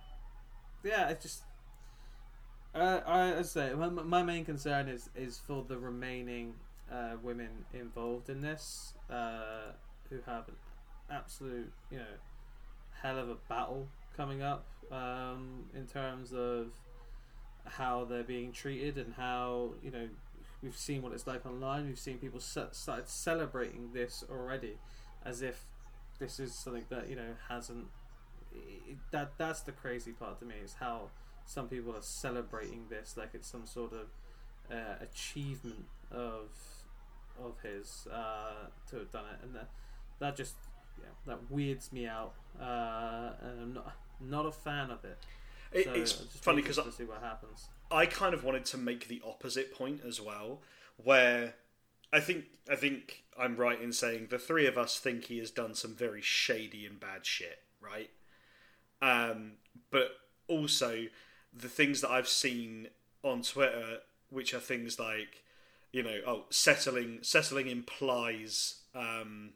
yeah, 0.87 1.09
it 1.09 1.21
just 1.21 1.43
uh, 2.75 3.00
I, 3.07 3.38
I 3.38 3.43
say 3.43 3.73
my, 3.75 3.88
my 3.88 4.23
main 4.23 4.45
concern 4.45 4.88
is 4.88 5.09
is 5.16 5.38
for 5.38 5.64
the 5.66 5.78
remaining 5.78 6.55
uh, 6.93 7.16
women 7.23 7.64
involved 7.73 8.28
in 8.28 8.43
this 8.43 8.95
uh, 9.11 9.73
who 10.11 10.16
have 10.26 10.49
an 10.49 10.55
absolute 11.11 11.73
you 11.90 11.99
know 11.99 12.14
hell 13.02 13.19
of 13.19 13.28
a 13.28 13.37
battle 13.49 13.88
coming 14.16 14.43
up 14.43 14.66
um, 14.90 15.64
in 15.75 15.87
terms 15.87 16.33
of 16.33 16.73
how 17.64 18.05
they're 18.05 18.23
being 18.23 18.52
treated 18.52 18.97
and 18.97 19.14
how 19.14 19.71
you 19.83 19.90
know 19.90 20.09
we've 20.62 20.76
seen 20.76 21.02
what 21.02 21.12
it's 21.12 21.26
like 21.26 21.47
online. 21.47 21.87
We've 21.87 21.99
seen 21.99 22.19
people 22.19 22.40
se- 22.40 22.69
started 22.73 23.09
celebrating 23.09 23.90
this 23.93 24.25
already, 24.31 24.78
as 25.25 25.43
if 25.43 25.64
this 26.19 26.40
is 26.40 26.55
something 26.55 26.85
that 26.90 27.09
you 27.09 27.16
know 27.16 27.35
hasn't. 27.49 27.87
It, 28.89 28.97
that 29.11 29.33
that's 29.39 29.61
the 29.61 29.73
crazy 29.73 30.13
part 30.13 30.39
to 30.41 30.45
me 30.45 30.55
is 30.65 30.75
how 30.81 31.11
some 31.45 31.69
people 31.69 31.95
are 31.95 32.03
celebrating 32.03 32.87
this 32.89 33.17
like 33.17 33.31
it's 33.35 33.49
some 33.49 33.67
sort 33.67 33.93
of 33.93 34.09
uh, 34.71 34.95
achievement 35.03 35.87
of 36.11 36.49
of 37.43 37.55
his 37.63 38.07
uh, 38.13 38.67
to 38.91 38.97
have 38.97 39.11
done 39.13 39.25
it, 39.33 39.45
and 39.45 39.55
that 39.55 39.69
that 40.19 40.37
just 40.37 40.55
yeah 40.99 41.09
that 41.27 41.51
weirds 41.51 41.93
me 41.93 42.07
out, 42.07 42.35
uh, 42.61 43.31
and 43.43 43.61
I'm 43.61 43.75
not 43.75 43.93
not 44.21 44.47
a 44.47 44.53
fan 44.53 44.91
of 44.91 45.05
it. 45.05 45.19
It- 45.73 45.85
So 45.85 45.93
it's 45.95 46.13
just 46.13 46.43
funny 46.45 46.63
because 46.63 46.77
to 46.79 46.91
see 46.93 47.05
what 47.05 47.21
happens. 47.23 47.69
I 47.91 48.07
kind 48.07 48.35
of 48.35 48.43
wanted 48.45 48.65
to 48.67 48.79
make 48.79 49.07
the 49.09 49.21
opposite 49.25 49.73
point 49.75 50.01
as 50.07 50.21
well, 50.21 50.61
where 50.97 51.55
I 52.13 52.21
think 52.21 52.47
I 52.71 52.77
think 52.77 53.25
I'm 53.39 53.57
right 53.57 53.81
in 53.81 53.93
saying 53.93 54.29
the 54.31 54.39
three 54.39 54.67
of 54.67 54.79
us 54.79 54.99
think 54.99 55.25
he 55.25 55.39
has 55.39 55.51
done 55.51 55.75
some 55.75 55.95
very 55.95 56.23
shady 56.23 56.87
and 56.87 56.99
bad 56.99 57.27
shit, 57.27 57.59
right? 57.81 58.11
Um, 59.03 59.53
but 59.91 60.12
also 60.49 61.07
the 61.53 61.69
things 61.69 62.00
that 62.00 62.11
I've 62.11 62.29
seen 62.29 62.88
on 63.23 63.43
Twitter, 63.43 63.99
which 64.31 64.55
are 64.55 64.61
things 64.61 64.99
like, 64.99 65.43
you 65.93 66.03
know, 66.03 66.19
oh, 66.26 66.45
settling 66.50 67.19
settling 67.23 67.69
implies 67.69 68.83
um, 68.95 69.50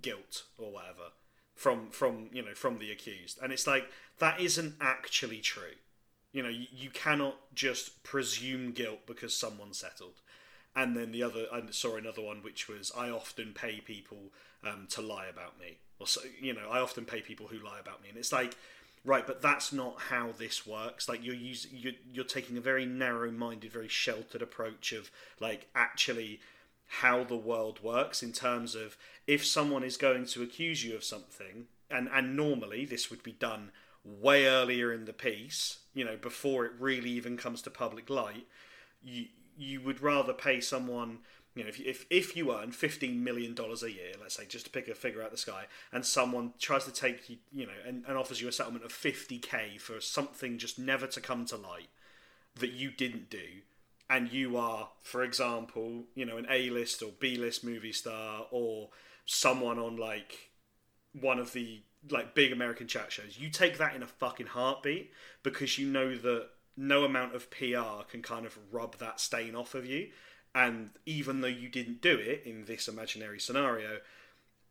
guilt 0.00 0.44
or 0.58 0.72
whatever 0.72 1.12
from 1.54 1.90
from 1.90 2.28
you 2.32 2.42
know 2.42 2.54
from 2.54 2.78
the 2.78 2.90
accused, 2.90 3.38
and 3.42 3.52
it's 3.52 3.66
like 3.66 3.88
that 4.18 4.40
isn't 4.40 4.74
actually 4.80 5.40
true. 5.40 5.76
You 6.32 6.42
know, 6.42 6.48
you, 6.48 6.66
you 6.72 6.90
cannot 6.90 7.36
just 7.54 8.02
presume 8.02 8.72
guilt 8.72 9.06
because 9.06 9.34
someone 9.34 9.72
settled. 9.72 10.20
And 10.76 10.96
then 10.96 11.12
the 11.12 11.22
other, 11.22 11.46
I 11.52 11.62
saw 11.70 11.96
another 11.96 12.22
one 12.22 12.38
which 12.42 12.68
was 12.68 12.90
I 12.96 13.08
often 13.10 13.52
pay 13.54 13.80
people 13.80 14.32
um, 14.66 14.86
to 14.90 15.00
lie 15.00 15.26
about 15.26 15.58
me, 15.60 15.78
or 16.00 16.06
so 16.06 16.20
you 16.40 16.52
know, 16.52 16.68
I 16.70 16.80
often 16.80 17.04
pay 17.04 17.20
people 17.20 17.46
who 17.46 17.58
lie 17.58 17.78
about 17.78 18.02
me, 18.02 18.08
and 18.08 18.18
it's 18.18 18.32
like, 18.32 18.56
right, 19.04 19.26
but 19.26 19.40
that's 19.40 19.72
not 19.72 20.00
how 20.08 20.30
this 20.36 20.66
works. 20.66 21.08
Like 21.08 21.24
you're 21.24 21.34
using, 21.34 21.70
you're, 21.74 21.92
you're 22.12 22.24
taking 22.24 22.56
a 22.56 22.60
very 22.60 22.86
narrow-minded, 22.86 23.70
very 23.70 23.88
sheltered 23.88 24.42
approach 24.42 24.92
of 24.92 25.10
like 25.38 25.68
actually 25.74 26.40
how 26.86 27.24
the 27.24 27.36
world 27.36 27.82
works 27.82 28.22
in 28.22 28.32
terms 28.32 28.74
of 28.74 28.96
if 29.26 29.44
someone 29.44 29.84
is 29.84 29.96
going 29.96 30.26
to 30.26 30.42
accuse 30.42 30.84
you 30.84 30.96
of 30.96 31.04
something, 31.04 31.66
and 31.90 32.08
and 32.12 32.36
normally 32.36 32.84
this 32.84 33.10
would 33.10 33.22
be 33.22 33.32
done 33.32 33.70
way 34.04 34.46
earlier 34.46 34.92
in 34.92 35.04
the 35.04 35.12
piece, 35.12 35.78
you 35.94 36.04
know, 36.04 36.16
before 36.16 36.66
it 36.66 36.72
really 36.78 37.10
even 37.10 37.36
comes 37.36 37.62
to 37.62 37.70
public 37.70 38.10
light, 38.10 38.46
you 39.02 39.26
you 39.56 39.80
would 39.80 40.00
rather 40.00 40.32
pay 40.32 40.60
someone, 40.60 41.18
you 41.54 41.62
know, 41.62 41.68
if 41.68 41.80
if, 41.80 42.06
if 42.10 42.36
you 42.36 42.54
earn 42.54 42.72
fifteen 42.72 43.22
million 43.22 43.54
dollars 43.54 43.82
a 43.82 43.92
year, 43.92 44.12
let's 44.20 44.34
say, 44.36 44.46
just 44.46 44.66
to 44.66 44.70
pick 44.70 44.88
a 44.88 44.94
figure 44.94 45.22
out 45.22 45.30
the 45.30 45.36
sky, 45.36 45.66
and 45.92 46.04
someone 46.04 46.52
tries 46.58 46.84
to 46.84 46.92
take 46.92 47.28
you, 47.28 47.36
you 47.52 47.66
know, 47.66 47.72
and, 47.86 48.04
and 48.06 48.16
offers 48.16 48.40
you 48.40 48.48
a 48.48 48.52
settlement 48.52 48.84
of 48.84 48.92
fifty 48.92 49.38
k 49.38 49.78
for 49.78 50.00
something 50.00 50.58
just 50.58 50.78
never 50.78 51.06
to 51.06 51.20
come 51.20 51.44
to 51.46 51.56
light 51.56 51.88
that 52.56 52.72
you 52.72 52.90
didn't 52.90 53.30
do, 53.30 53.62
and 54.08 54.32
you 54.32 54.56
are, 54.56 54.90
for 55.02 55.22
example, 55.22 56.04
you 56.14 56.24
know, 56.24 56.36
an 56.36 56.46
A 56.50 56.70
list 56.70 57.02
or 57.02 57.10
B 57.18 57.36
list 57.36 57.64
movie 57.64 57.92
star 57.92 58.46
or 58.50 58.90
someone 59.26 59.78
on 59.78 59.96
like 59.96 60.50
one 61.12 61.38
of 61.38 61.52
the 61.52 61.82
like 62.10 62.34
big 62.34 62.52
American 62.52 62.86
chat 62.86 63.10
shows, 63.10 63.38
you 63.38 63.48
take 63.48 63.78
that 63.78 63.94
in 63.94 64.02
a 64.02 64.06
fucking 64.06 64.46
heartbeat 64.46 65.10
because 65.42 65.78
you 65.78 65.86
know 65.86 66.14
that 66.16 66.48
no 66.76 67.04
amount 67.04 67.34
of 67.34 67.50
PR 67.50 68.04
can 68.08 68.22
kind 68.22 68.46
of 68.46 68.58
rub 68.70 68.98
that 68.98 69.20
stain 69.20 69.54
off 69.54 69.74
of 69.74 69.86
you. 69.86 70.08
And 70.54 70.90
even 71.04 71.40
though 71.40 71.48
you 71.48 71.68
didn't 71.68 72.00
do 72.00 72.16
it 72.16 72.42
in 72.44 72.64
this 72.64 72.86
imaginary 72.86 73.40
scenario, 73.40 73.98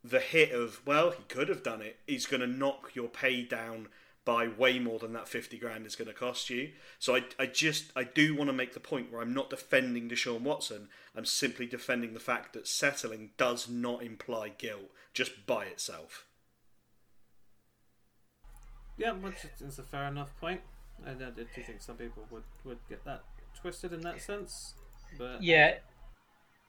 the 0.04 0.20
hit 0.20 0.52
of, 0.52 0.82
well, 0.86 1.12
he 1.12 1.24
could 1.24 1.50
have 1.50 1.64
done 1.64 1.82
it, 1.82 2.00
is 2.08 2.26
going 2.26 2.42
to 2.42 2.48
knock 2.48 2.92
your 2.94 3.08
pay 3.08 3.44
down 3.44 3.88
by 4.26 4.48
way 4.48 4.80
more 4.80 5.00
than 5.00 5.12
that 5.14 5.28
50 5.28 5.58
grand 5.58 5.86
is 5.86 5.96
going 5.96 6.08
to 6.08 6.14
cost 6.14 6.50
you. 6.50 6.72
So 7.00 7.16
I, 7.16 7.24
I 7.38 7.46
just, 7.46 7.92
I 7.96 8.06
do 8.06 8.36
want 8.36 8.50
to 8.50 8.54
make 8.54 8.74
the 8.74 8.80
point 8.80 9.12
where 9.12 9.22
I'm 9.22 9.34
not 9.34 9.50
defending 9.50 10.10
Deshaun 10.10 10.42
Watson. 10.42 10.88
I'm 11.16 11.26
simply 11.26 11.66
defending 11.66 12.14
the 12.14 12.20
fact 12.20 12.54
that 12.54 12.68
settling 12.68 13.32
does 13.38 13.68
not 13.68 14.02
imply 14.02 14.50
guilt 14.58 14.92
just 15.14 15.46
by 15.46 15.66
itself. 15.66 16.26
Yeah, 18.98 19.16
is 19.60 19.80
a 19.80 19.84
fair 19.84 20.08
enough 20.08 20.38
point. 20.40 20.62
And 21.06 21.22
I 21.24 21.30
do 21.32 21.46
think 21.64 21.82
some 21.82 21.96
people 21.96 22.24
would, 22.32 22.44
would 22.64 22.80
get 22.90 23.04
that 23.06 23.24
twisted 23.60 23.94
in 23.94 24.02
that 24.02 24.22
sense. 24.22 24.74
But 25.18 25.44
Yeah, 25.44 25.76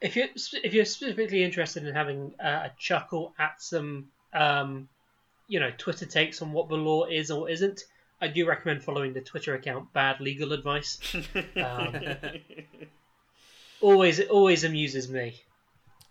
if 0.01 0.17
you're 0.17 0.29
if 0.63 0.75
you're 0.75 0.85
specifically 0.85 1.43
interested 1.43 1.87
in 1.87 1.95
having 1.95 2.35
uh, 2.43 2.69
a 2.69 2.73
chuckle 2.79 3.35
at 3.39 3.61
some 3.61 4.07
um, 4.33 4.89
you 5.49 5.61
know 5.61 5.71
Twitter 5.79 6.07
takes 6.07 6.43
on 6.43 6.53
what 6.53 6.69
the 6.69 6.77
law 6.77 7.05
is 7.05 7.31
or 7.31 7.49
isn't, 7.49 7.85
I 8.21 8.29
do 8.29 8.47
recommend 8.47 8.83
following 8.83 9.13
the 9.13 9.21
Twitter 9.21 9.55
account 9.55 9.93
Bad 9.93 10.21
Legal 10.21 10.53
Advice. 10.53 10.99
Um, 11.57 11.97
always 13.81 14.21
always 14.21 14.65
amuses 14.65 15.09
me. 15.09 15.43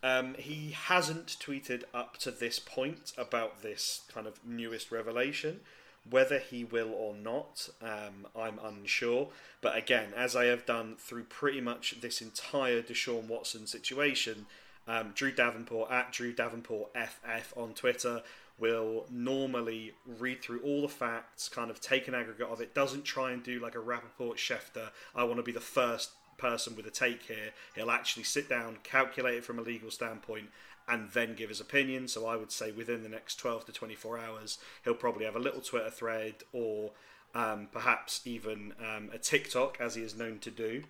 Um, 0.01 0.36
he 0.38 0.72
hasn't 0.72 1.38
tweeted 1.39 1.84
up 1.93 2.17
to 2.17 2.32
this 2.32 2.60
point 2.60 3.13
about 3.17 3.62
this 3.62 4.01
kind 4.13 4.27
of 4.27 4.39
newest 4.46 4.91
revelation. 4.91 5.62
Whether 6.10 6.39
he 6.39 6.63
will 6.63 6.91
or 6.91 7.15
not, 7.15 7.69
um, 7.81 8.27
I'm 8.36 8.60
unsure. 8.62 9.29
But 9.62 9.77
again, 9.77 10.10
as 10.15 10.36
I 10.36 10.45
have 10.45 10.65
done 10.65 10.95
through 10.98 11.25
pretty 11.25 11.62
much 11.62 12.01
this 12.01 12.22
entire 12.22 12.81
Deshaun 12.81 13.27
Watson 13.27 13.67
situation, 13.67 14.45
um, 14.88 15.12
Drew 15.15 15.31
Davenport 15.31 15.89
at 15.91 16.12
Drew 16.12 16.33
Davenport 16.33 16.91
FF 16.93 17.53
on 17.55 17.74
Twitter 17.74 18.22
will 18.60 19.05
normally 19.10 19.93
read 20.05 20.41
through 20.41 20.60
all 20.62 20.81
the 20.81 20.88
facts, 20.88 21.50
kind 21.50 21.72
of 21.72 21.81
take 21.81 22.07
an 22.07 22.13
aggregate 22.13 22.48
of 22.48 22.62
it, 22.62 22.75
doesn't 22.75 23.03
try 23.03 23.31
and 23.31 23.43
do 23.43 23.60
like 23.60 23.75
a 23.75 23.79
Rapoport 23.79 24.38
Schefter, 24.38 24.89
I 25.15 25.24
want 25.24 25.38
to 25.38 25.43
be 25.43 25.51
the 25.51 25.60
first 25.60 26.12
person 26.38 26.75
with 26.75 26.86
a 26.86 26.91
take 26.91 27.24
here. 27.24 27.51
He'll 27.75 27.91
actually 27.91 28.24
sit 28.24 28.50
down, 28.50 28.77
calculate 28.83 29.36
it 29.36 29.45
from 29.45 29.60
a 29.60 29.62
legal 29.62 29.89
standpoint, 29.89 30.50
and 30.87 31.09
then 31.11 31.35
give 31.35 31.49
his 31.49 31.61
opinion. 31.61 32.07
So 32.07 32.25
I 32.25 32.35
would 32.35 32.51
say 32.51 32.71
within 32.71 33.03
the 33.03 33.09
next 33.09 33.35
12 33.35 33.65
to 33.65 33.71
24 33.71 34.19
hours, 34.19 34.57
he'll 34.83 34.93
probably 34.93 35.25
have 35.25 35.35
a 35.35 35.39
little 35.39 35.61
Twitter 35.61 35.89
thread 35.89 36.35
or 36.51 36.91
um, 37.35 37.67
perhaps 37.71 38.21
even 38.25 38.73
um, 38.79 39.09
a 39.13 39.17
TikTok, 39.17 39.77
as 39.79 39.95
he 39.95 40.03
is 40.03 40.15
known 40.15 40.39
to 40.39 40.51
do. 40.51 40.83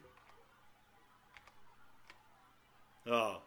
Ah, 3.09 3.39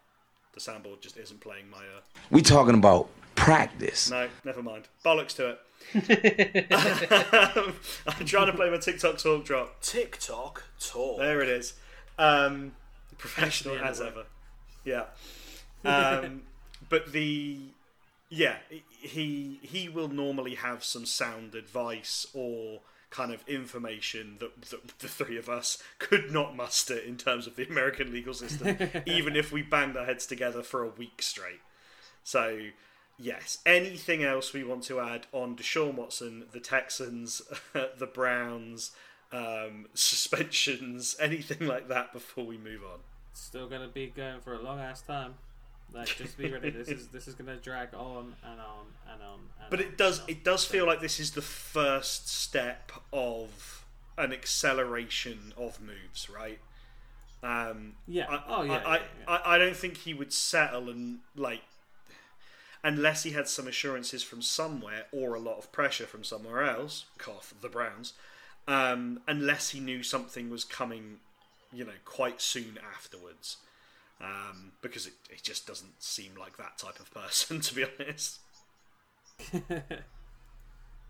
the 0.55 0.61
soundboard 0.61 1.01
just 1.01 1.17
isn't 1.17 1.41
playing 1.41 1.71
my. 1.71 1.79
Uh... 1.79 2.01
We 2.31 2.43
talking 2.43 2.75
about 2.75 3.09
practice. 3.35 4.11
No, 4.11 4.29
never 4.45 4.63
mind. 4.63 4.89
Bollocks 5.05 5.37
to 5.37 5.51
it. 5.51 5.61
I'm 8.07 8.27
trying 8.27 8.47
to 8.47 8.53
play 8.55 8.71
my 8.71 8.79
TikTok 8.79 9.19
talk 9.19 9.45
drop. 9.45 9.81
TikTok 9.83 10.65
talk. 10.81 11.19
There 11.19 11.43
it 11.43 11.49
is. 11.49 11.75
Um, 12.19 12.73
professional 13.19 13.79
as 13.79 14.01
ever. 14.01 14.25
Yeah. 14.85 15.05
Um, 15.87 16.43
but 16.89 17.13
the 17.13 17.59
yeah 18.29 18.57
he 19.01 19.61
he 19.63 19.89
will 19.89 20.09
normally 20.09 20.57
have 20.57 20.83
some 20.83 21.07
sound 21.07 21.55
advice 21.55 22.27
or 22.35 22.81
kind 23.11 23.33
of 23.33 23.47
information 23.49 24.37
that, 24.41 24.61
that 24.63 24.99
the 24.99 25.09
three 25.09 25.39
of 25.39 25.49
us 25.49 25.83
could 25.99 26.33
not 26.33 26.57
muster 26.57 26.99
in 26.99 27.17
terms 27.17 27.47
of 27.47 27.57
the 27.57 27.67
American 27.67 28.13
legal 28.13 28.35
system, 28.35 28.77
even 29.07 29.37
if 29.37 29.53
we 29.53 29.63
banged 29.63 29.97
our 29.97 30.05
heads 30.05 30.27
together 30.27 30.63
for 30.63 30.83
a 30.83 30.89
week 30.89 31.23
straight. 31.23 31.61
So 32.25 32.59
yes, 33.19 33.59
anything 33.65 34.25
else 34.25 34.53
we 34.53 34.65
want 34.65 34.83
to 34.85 35.01
add 35.01 35.27
on 35.33 35.57
Deshaun 35.57 35.95
Watson, 35.95 36.45
the 36.53 36.61
Texans, 36.61 37.43
the 37.73 38.11
Browns, 38.13 38.91
um, 39.33 39.87
suspensions, 39.95 41.17
anything 41.21 41.67
like 41.67 41.89
that 41.89 42.13
before 42.13 42.45
we 42.45 42.59
move 42.59 42.83
on? 42.83 43.01
Still 43.33 43.69
gonna 43.69 43.89
be 43.89 44.09
going 44.09 44.41
for 44.41 44.55
a 44.55 44.61
long 44.61 44.81
ass 44.81 45.03
time. 45.03 45.35
Like, 45.93 46.09
just 46.17 46.37
be 46.37 46.53
ready. 46.53 46.71
This 46.71 46.89
is 46.89 47.09
this 47.13 47.29
is 47.29 47.35
gonna 47.35 47.57
drag 47.57 47.95
on 47.95 48.35
and 48.45 48.61
on 48.61 48.87
and 49.13 49.23
on. 49.23 49.41
And 49.61 49.71
But 49.71 49.81
on 49.81 49.87
it 49.87 49.99
does 49.99 50.23
it 50.29 50.45
does 50.45 50.65
feel 50.65 50.87
like 50.87 51.01
this 51.01 51.19
is 51.21 51.33
the 51.33 51.43
first 51.43 52.29
step 52.29 52.93
of 53.13 53.85
an 54.19 54.33
acceleration 54.33 55.53
of 55.57 55.81
moves, 55.81 56.29
right? 56.31 56.59
Um, 57.43 57.95
Yeah. 58.07 58.27
I, 58.29 58.43
Oh, 58.49 58.63
yeah, 58.63 58.73
I, 58.73 58.97
yeah, 58.97 59.03
yeah. 59.21 59.25
I, 59.45 59.55
I 59.55 59.59
don't 59.59 59.77
think 59.77 59.99
he 59.99 60.15
would 60.15 60.33
settle 60.33 60.89
and 60.89 61.19
like 61.37 61.63
unless 62.83 63.25
he 63.25 63.33
had 63.33 63.49
some 63.49 63.67
assurances 63.67 64.23
from 64.23 64.41
somewhere 64.41 65.07
or 65.13 65.35
a 65.35 65.41
lot 65.41 65.59
of 65.59 65.73
pressure 65.73 66.07
from 66.07 66.23
somewhere 66.25 66.63
else. 66.63 67.07
Cough 67.19 67.53
the 67.61 67.69
Browns. 67.69 68.13
Um, 68.69 69.21
unless 69.27 69.71
he 69.71 69.81
knew 69.81 70.03
something 70.03 70.51
was 70.51 70.65
coming, 70.65 71.19
you 71.73 71.85
know, 71.85 71.99
quite 72.05 72.41
soon 72.41 72.79
afterwards. 72.95 73.59
Um, 74.21 74.73
because 74.81 75.07
it, 75.07 75.13
it 75.31 75.43
just 75.43 75.67
doesn't 75.67 76.03
seem 76.03 76.33
like 76.39 76.57
that 76.57 76.79
type 76.79 76.99
of 77.01 77.13
person, 77.13 77.61
to 77.63 77.75
be 77.75 77.85
honest. 77.85 78.41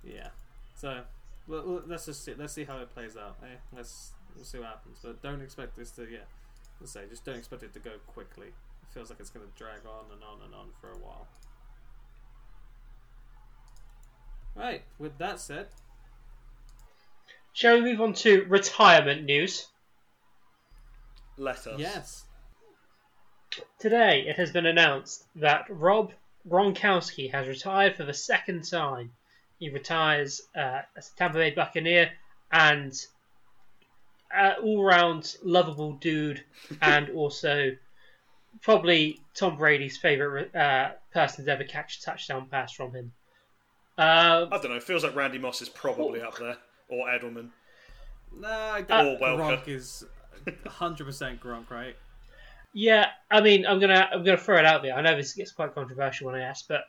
Yeah. 0.06 0.28
So, 0.76 1.00
well, 1.48 1.62
well, 1.66 1.82
let's 1.86 2.06
just 2.06 2.25
see. 2.25 2.34
Let's 2.36 2.52
see 2.52 2.64
how 2.64 2.78
it 2.78 2.94
plays 2.94 3.16
out. 3.16 3.36
Eh? 3.42 3.56
Let's 3.75 4.12
we'll 4.34 4.44
see 4.44 4.58
what 4.58 4.68
happens. 4.68 4.98
But 5.02 5.22
don't 5.22 5.42
expect 5.42 5.76
this 5.76 5.90
to. 5.92 6.02
Yeah. 6.02 6.18
Let's 6.80 6.92
say 6.92 7.02
just 7.08 7.25
don't 7.25 7.36
expect 7.36 7.62
it 7.62 7.75
to 7.75 7.80
go 7.80 7.92
quickly. 8.06 8.48
It 8.48 8.94
feels 8.94 9.10
like 9.10 9.18
it's 9.20 9.30
going 9.30 9.46
to 9.46 9.52
drag 9.58 9.80
on 9.86 10.12
and 10.12 10.22
on 10.22 10.44
and 10.44 10.54
on 10.54 10.68
for 10.80 10.92
a 10.92 10.98
while. 10.98 11.26
Right. 14.54 14.82
With 14.98 15.18
that 15.18 15.40
said, 15.40 15.66
Shall 17.52 17.76
we 17.76 17.92
move 17.92 18.00
on 18.00 18.12
to 18.14 18.44
retirement 18.48 19.25
news? 19.25 19.66
Let 21.38 21.66
us. 21.66 21.78
yes. 21.78 22.25
Today, 23.78 24.25
it 24.26 24.36
has 24.36 24.50
been 24.50 24.66
announced 24.66 25.25
that 25.36 25.66
Rob 25.69 26.12
Gronkowski 26.49 27.30
has 27.32 27.49
retired 27.49 27.97
for 27.97 28.04
the 28.04 28.14
second 28.14 28.69
time. 28.69 29.12
He 29.58 29.71
retires 29.71 30.42
uh, 30.56 30.82
as 30.97 31.10
a 31.14 31.16
Tampa 31.19 31.38
Bay 31.38 31.50
Buccaneer 31.50 32.10
and 32.52 32.92
uh, 34.36 34.54
all-round 34.62 35.36
lovable 35.42 35.92
dude, 35.95 36.45
and 36.82 37.10
also 37.10 37.76
probably 38.62 39.21
Tom 39.34 39.56
Brady's 39.56 39.97
favorite 39.97 40.54
uh, 40.54 40.90
person 41.12 41.45
to 41.45 41.52
ever 41.52 41.64
catch 41.64 41.99
a 41.99 42.02
touchdown 42.02 42.49
pass 42.50 42.73
from 42.73 42.92
him. 42.92 43.12
Uh, 43.99 44.47
I 44.50 44.58
don't 44.58 44.71
know. 44.71 44.76
It 44.76 44.82
feels 44.82 45.04
like 45.04 45.16
Randy 45.16 45.38
Moss 45.38 45.62
is 45.62 45.69
probably 45.71 46.21
up 46.21 46.36
there, 46.38 46.58
or 46.88 47.06
Edelman. 47.08 47.49
No, 48.36 48.49
I 48.49 48.80
Or 48.80 48.82
don't. 48.82 49.21
Welker. 49.21 49.62
Gronk 49.64 49.69
is 49.69 50.04
100% 50.47 51.38
Gronk, 51.40 51.71
right? 51.71 51.97
Yeah, 52.78 53.08
I 53.30 53.41
mean, 53.41 53.65
I'm 53.65 53.80
gonna 53.80 54.06
I'm 54.12 54.23
gonna 54.23 54.36
throw 54.36 54.58
it 54.58 54.67
out 54.67 54.82
there. 54.82 54.95
I 54.95 55.00
know 55.00 55.17
this 55.17 55.32
gets 55.32 55.50
quite 55.50 55.75
controversial 55.75 56.26
when 56.26 56.34
I 56.34 56.43
ask, 56.43 56.69
but 56.69 56.82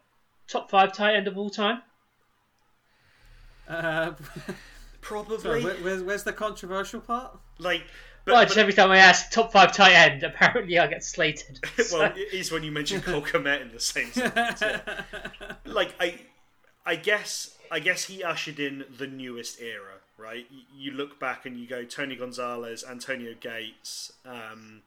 top 0.50 0.69
five 0.69 0.91
tight 0.91 1.15
end 1.15 1.28
of 1.30 1.38
all 1.38 1.50
time. 1.50 1.82
Uh, 3.69 4.12
Probably. 5.02 5.38
sorry, 5.39 5.63
where, 5.63 5.76
where's, 5.76 6.04
where's 6.04 6.23
the 6.26 6.34
controversial 6.34 7.00
part? 7.00 7.38
like, 7.60 7.84
but, 8.26 8.34
well, 8.34 8.41
but- 8.41 8.47
just 8.47 8.58
every 8.58 8.73
time 8.73 8.91
I 8.91 8.97
ask 8.97 9.32
top 9.32 9.54
five 9.54 9.73
tight 9.73 9.93
end, 9.93 10.23
apparently 10.23 10.78
I 10.78 10.88
get 10.88 11.06
slated. 11.06 11.60
So- 11.78 12.00
well, 12.00 12.12
it 12.17 12.34
is 12.34 12.52
when 12.52 12.63
you 12.63 12.71
mention 12.73 13.00
Cole 13.02 13.21
Kmet 13.26 13.62
in 13.62 13.71
the 13.71 13.80
same 13.80 14.12
sentence. 14.12 14.62
yeah. 14.62 14.82
Like, 15.63 15.95
I, 16.02 16.19
I 16.86 16.97
guess, 16.97 17.56
I 17.71 17.80
guess 17.80 18.04
he 18.04 18.23
ushered 18.26 18.60
in 18.60 18.84
the 18.97 19.08
newest 19.08 19.62
era, 19.62 19.93
right? 20.17 20.45
You, 20.52 20.91
you 20.91 20.91
look 20.97 21.17
back 21.17 21.45
and 21.45 21.58
you 21.58 21.65
go 21.65 21.86
Tony 21.86 22.17
Gonzalez, 22.17 22.84
Antonio 22.84 23.34
Gates, 23.39 24.12
um, 24.26 24.82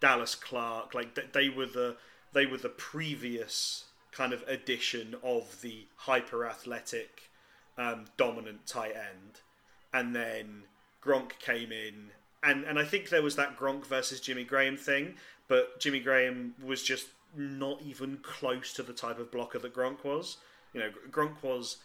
Dallas 0.00 0.34
Clark. 0.34 0.94
Like 0.94 1.14
th- 1.14 1.32
they 1.32 1.48
were 1.48 1.66
the 1.66 1.96
they 2.32 2.46
were 2.46 2.58
the 2.58 2.68
previous 2.68 3.84
kind 4.12 4.32
of 4.32 4.42
edition 4.48 5.16
of 5.22 5.60
the 5.62 5.86
hyper 5.96 6.46
athletic, 6.46 7.30
um, 7.76 8.06
dominant 8.16 8.66
tight 8.66 8.94
end, 8.96 9.40
and 9.92 10.14
then 10.14 10.64
Gronk 11.02 11.38
came 11.38 11.72
in, 11.72 12.10
and 12.42 12.64
and 12.64 12.78
I 12.78 12.84
think 12.84 13.08
there 13.08 13.22
was 13.22 13.36
that 13.36 13.56
Gronk 13.58 13.86
versus 13.86 14.20
Jimmy 14.20 14.44
Graham 14.44 14.76
thing, 14.76 15.14
but 15.46 15.80
Jimmy 15.80 16.00
Graham 16.00 16.54
was 16.64 16.82
just 16.82 17.08
not 17.36 17.80
even 17.82 18.18
close 18.22 18.72
to 18.74 18.82
the 18.82 18.92
type 18.92 19.18
of 19.18 19.30
blocker 19.30 19.58
that 19.58 19.74
Gronk 19.74 20.04
was. 20.04 20.38
You 20.72 20.80
know, 20.80 20.90
Gronk 21.10 21.42
was 21.42 21.78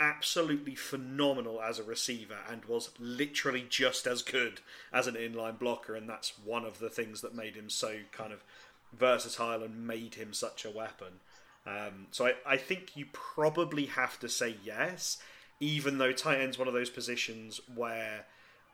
absolutely 0.00 0.74
phenomenal 0.74 1.60
as 1.60 1.78
a 1.78 1.84
receiver 1.84 2.38
and 2.50 2.64
was 2.64 2.90
literally 2.98 3.66
just 3.68 4.06
as 4.06 4.22
good 4.22 4.60
as 4.92 5.06
an 5.06 5.14
inline 5.14 5.58
blocker, 5.58 5.94
and 5.94 6.08
that's 6.08 6.38
one 6.38 6.64
of 6.64 6.78
the 6.78 6.90
things 6.90 7.20
that 7.20 7.34
made 7.34 7.54
him 7.54 7.70
so 7.70 7.98
kind 8.12 8.32
of 8.32 8.44
versatile 8.92 9.62
and 9.62 9.86
made 9.86 10.14
him 10.14 10.32
such 10.32 10.64
a 10.64 10.70
weapon. 10.70 11.20
Um, 11.66 12.06
so 12.10 12.26
I, 12.26 12.34
I 12.46 12.56
think 12.56 12.96
you 12.96 13.06
probably 13.12 13.86
have 13.86 14.18
to 14.20 14.28
say 14.28 14.56
yes, 14.64 15.18
even 15.60 15.98
though 15.98 16.12
tight 16.12 16.40
end's 16.40 16.58
one 16.58 16.68
of 16.68 16.74
those 16.74 16.90
positions 16.90 17.60
where 17.74 18.26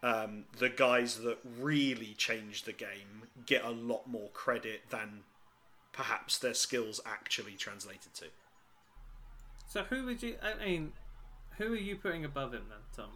um, 0.02 0.44
the 0.58 0.68
guys 0.68 1.20
that 1.20 1.38
really 1.58 2.14
change 2.16 2.64
the 2.64 2.72
game 2.72 3.28
get 3.46 3.64
a 3.64 3.70
lot 3.70 4.08
more 4.08 4.28
credit 4.30 4.82
than 4.90 5.20
perhaps 5.92 6.38
their 6.38 6.54
skills 6.54 7.00
actually 7.04 7.52
translated 7.52 8.14
to. 8.14 8.26
So 9.68 9.84
who 9.84 10.04
would 10.06 10.22
you? 10.22 10.36
I 10.42 10.64
mean, 10.64 10.92
who 11.60 11.72
are 11.72 11.76
you 11.76 11.96
putting 11.96 12.24
above 12.24 12.52
him 12.52 12.62
then, 12.68 12.78
Tom? 12.96 13.10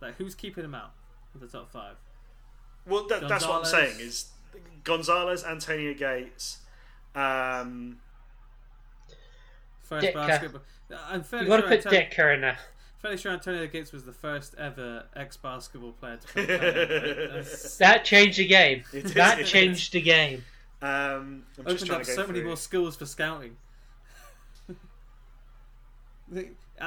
Like 0.00 0.16
who's 0.16 0.34
keeping 0.34 0.64
him 0.64 0.74
out 0.74 0.92
of 1.34 1.40
the 1.40 1.46
top 1.46 1.70
five? 1.70 1.96
Well, 2.86 3.06
that, 3.08 3.28
that's 3.28 3.46
what 3.46 3.58
I'm 3.60 3.64
saying 3.64 4.00
is 4.00 4.30
Gonzalez, 4.82 5.44
Antonio 5.44 5.94
Gates. 5.94 6.58
Um, 7.14 7.98
First 9.82 10.06
Ditka. 10.08 10.14
basketball. 10.14 10.60
I'm 11.08 11.22
fairly 11.22 11.46
You've 11.46 11.50
got 11.50 11.56
to 11.56 11.62
sure 11.62 11.68
put 11.76 11.86
Antonio, 11.86 12.00
Ditka 12.10 12.34
in 12.34 12.40
there. 12.42 12.58
fairly 13.00 13.16
sure 13.16 13.32
Antonio 13.32 13.66
Gates 13.66 13.92
was 13.92 14.04
the 14.04 14.12
first 14.12 14.54
ever 14.58 15.04
ex 15.16 15.36
basketball 15.36 15.92
player 15.92 16.16
to 16.18 16.26
play. 16.26 16.46
tight 16.46 16.50
end, 16.62 16.90
right? 16.90 17.16
That's- 17.32 17.76
That 17.78 18.04
changed 18.04 18.38
the 18.38 18.46
game. 18.46 18.82
It 18.92 19.04
is, 19.06 19.14
that 19.14 19.40
it 19.40 19.46
changed 19.46 19.92
the 19.92 20.00
game. 20.02 20.44
um, 20.82 21.44
I'm 21.58 21.66
opened 21.66 21.86
trying 21.86 22.00
up 22.00 22.06
to 22.06 22.16
go 22.16 22.22
so 22.22 22.26
many 22.26 22.42
more 22.42 22.56
skills 22.56 22.96
for 22.96 23.06
scouting. 23.06 23.56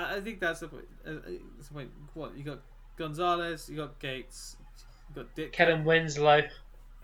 I 0.04 0.16
I 0.18 0.22
think 0.22 0.40
that's 0.40 0.60
the 0.62 0.68
point. 0.68 0.86
Uh, 1.06 1.10
uh, 1.12 1.14
that's 1.58 1.68
the 1.70 1.74
point. 1.74 1.90
What 2.14 2.38
you 2.38 2.44
got? 2.44 2.60
Gonzalez, 2.98 3.70
you 3.70 3.78
got 3.78 4.00
Gates, 4.00 4.58
you 5.10 5.16
got 5.24 5.36
Dick. 5.36 5.52
Kellen 5.54 5.84
Winslow. 5.86 6.40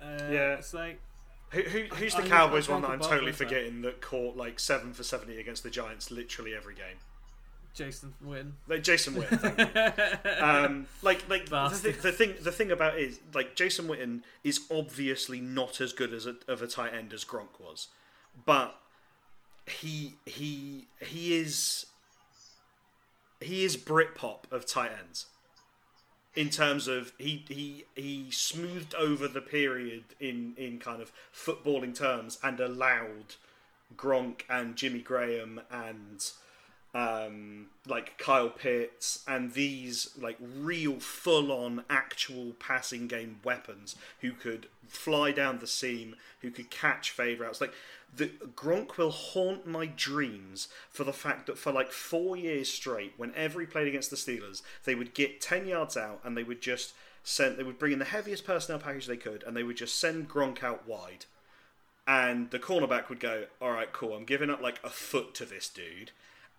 Uh, 0.02 0.06
Yeah. 0.32 0.56
it's 0.56 0.74
like 0.74 1.00
Who, 1.52 1.62
who, 1.62 1.84
who's 1.96 2.16
the 2.16 2.24
I- 2.24 2.26
I- 2.26 2.30
Cowboys 2.30 2.68
I 2.68 2.74
one 2.74 2.82
that 2.82 2.90
I'm 2.92 3.00
totally 3.00 3.28
with 3.28 3.36
forgetting 3.36 3.82
that 3.84 4.02
caught 4.02 4.36
like 4.36 4.60
seven 4.60 4.92
for 4.94 5.04
seventy 5.04 5.40
against 5.40 5.62
the 5.64 5.70
Giants 5.70 6.10
literally 6.12 6.54
every 6.56 6.74
game? 6.76 6.98
Jason 7.76 8.14
Witten. 8.24 8.52
Like 8.68 8.84
Jason 8.84 9.16
Witten, 9.16 10.42
um, 10.44 10.86
like 11.02 11.28
like 11.30 11.46
the, 11.46 11.52
Bastard. 11.52 11.96
thi- 11.96 12.02
the 12.02 12.12
thing 12.12 12.34
the 12.42 12.52
thing 12.52 12.72
about 12.72 12.98
it 13.00 13.02
is 13.04 13.20
like 13.34 13.56
Jason 13.56 13.88
Witten 13.88 14.22
is 14.44 14.62
obviously 14.72 15.42
not 15.42 15.82
as 15.82 15.92
good 15.94 16.14
as 16.14 16.26
a, 16.28 16.36
of 16.48 16.62
a 16.62 16.68
tight 16.68 16.94
end 16.94 17.14
as 17.14 17.24
Gronk 17.26 17.60
was, 17.60 17.88
but 18.46 18.76
he 19.66 20.16
he 20.26 20.88
he 21.02 21.36
is 21.40 21.86
he 23.44 23.64
is 23.64 23.78
Britpop 23.78 24.52
of 24.52 24.66
tight 24.66 24.92
ends. 24.98 25.28
In 26.36 26.50
terms 26.50 26.88
of 26.88 27.14
he 27.18 27.46
he 27.48 27.86
he 27.96 28.32
smoothed 28.32 28.96
over 28.96 29.28
the 29.28 29.42
period 29.42 30.04
in 30.20 30.54
in 30.58 30.80
kind 30.80 31.02
of 31.02 31.12
footballing 31.34 31.96
terms 31.96 32.40
and 32.42 32.60
allowed 32.60 33.36
Gronk 33.96 34.42
and 34.50 34.76
Jimmy 34.76 35.02
Graham 35.02 35.62
and 35.70 36.32
um, 36.94 37.68
like 37.88 38.18
Kyle 38.18 38.50
Pitts 38.50 39.24
and 39.28 39.54
these 39.54 40.12
like 40.20 40.38
real 40.40 41.00
full 41.00 41.52
on 41.52 41.84
actual 41.90 42.54
passing 42.60 43.08
game 43.08 43.40
weapons 43.44 43.96
who 44.22 44.32
could 44.32 44.68
fly 44.88 45.32
down 45.32 45.60
the 45.60 45.68
seam, 45.68 46.16
who 46.42 46.52
could 46.52 46.70
catch 46.70 47.10
fade 47.10 47.40
routes. 47.40 47.60
Like 47.60 47.74
the 48.16 48.28
Gronk 48.56 48.98
will 48.98 49.10
haunt 49.10 49.66
my 49.66 49.88
dreams 49.88 50.68
for 50.90 51.04
the 51.04 51.14
fact 51.14 51.48
that 51.48 51.58
for 51.58 51.72
like 51.72 51.92
four 51.92 52.38
years 52.38 52.70
straight, 52.70 53.14
whenever 53.18 53.60
he 53.60 53.66
played 53.66 53.88
against 53.88 54.12
the 54.12 54.16
Steelers, 54.16 54.62
they 54.84 54.94
would 54.94 55.16
get 55.16 55.42
ten 55.42 55.66
yards 55.68 55.98
out 55.98 56.20
and 56.24 56.38
they 56.38 56.44
would 56.44 56.62
just 56.62 56.94
send 57.24 57.58
they 57.58 57.64
would 57.64 57.80
bring 57.80 57.94
in 57.94 58.00
the 58.00 58.06
heaviest 58.06 58.46
personnel 58.46 58.80
package 58.80 59.08
they 59.08 59.18
could 59.18 59.44
and 59.44 59.58
they 59.58 59.64
would 59.64 59.78
just 59.78 59.98
send 59.98 60.30
Gronk 60.30 60.62
out 60.62 60.88
wide 60.88 61.26
and 62.06 62.52
the 62.52 62.60
cornerback 62.60 63.10
would 63.10 63.20
go, 63.20 63.46
"All 63.62 63.72
right, 63.72 63.92
cool. 63.92 64.14
I'm 64.14 64.26
giving 64.26 64.50
up 64.50 64.62
like 64.62 64.80
a 64.84 64.90
foot 64.90 65.34
to 65.36 65.46
this 65.46 65.70
dude, 65.70 66.12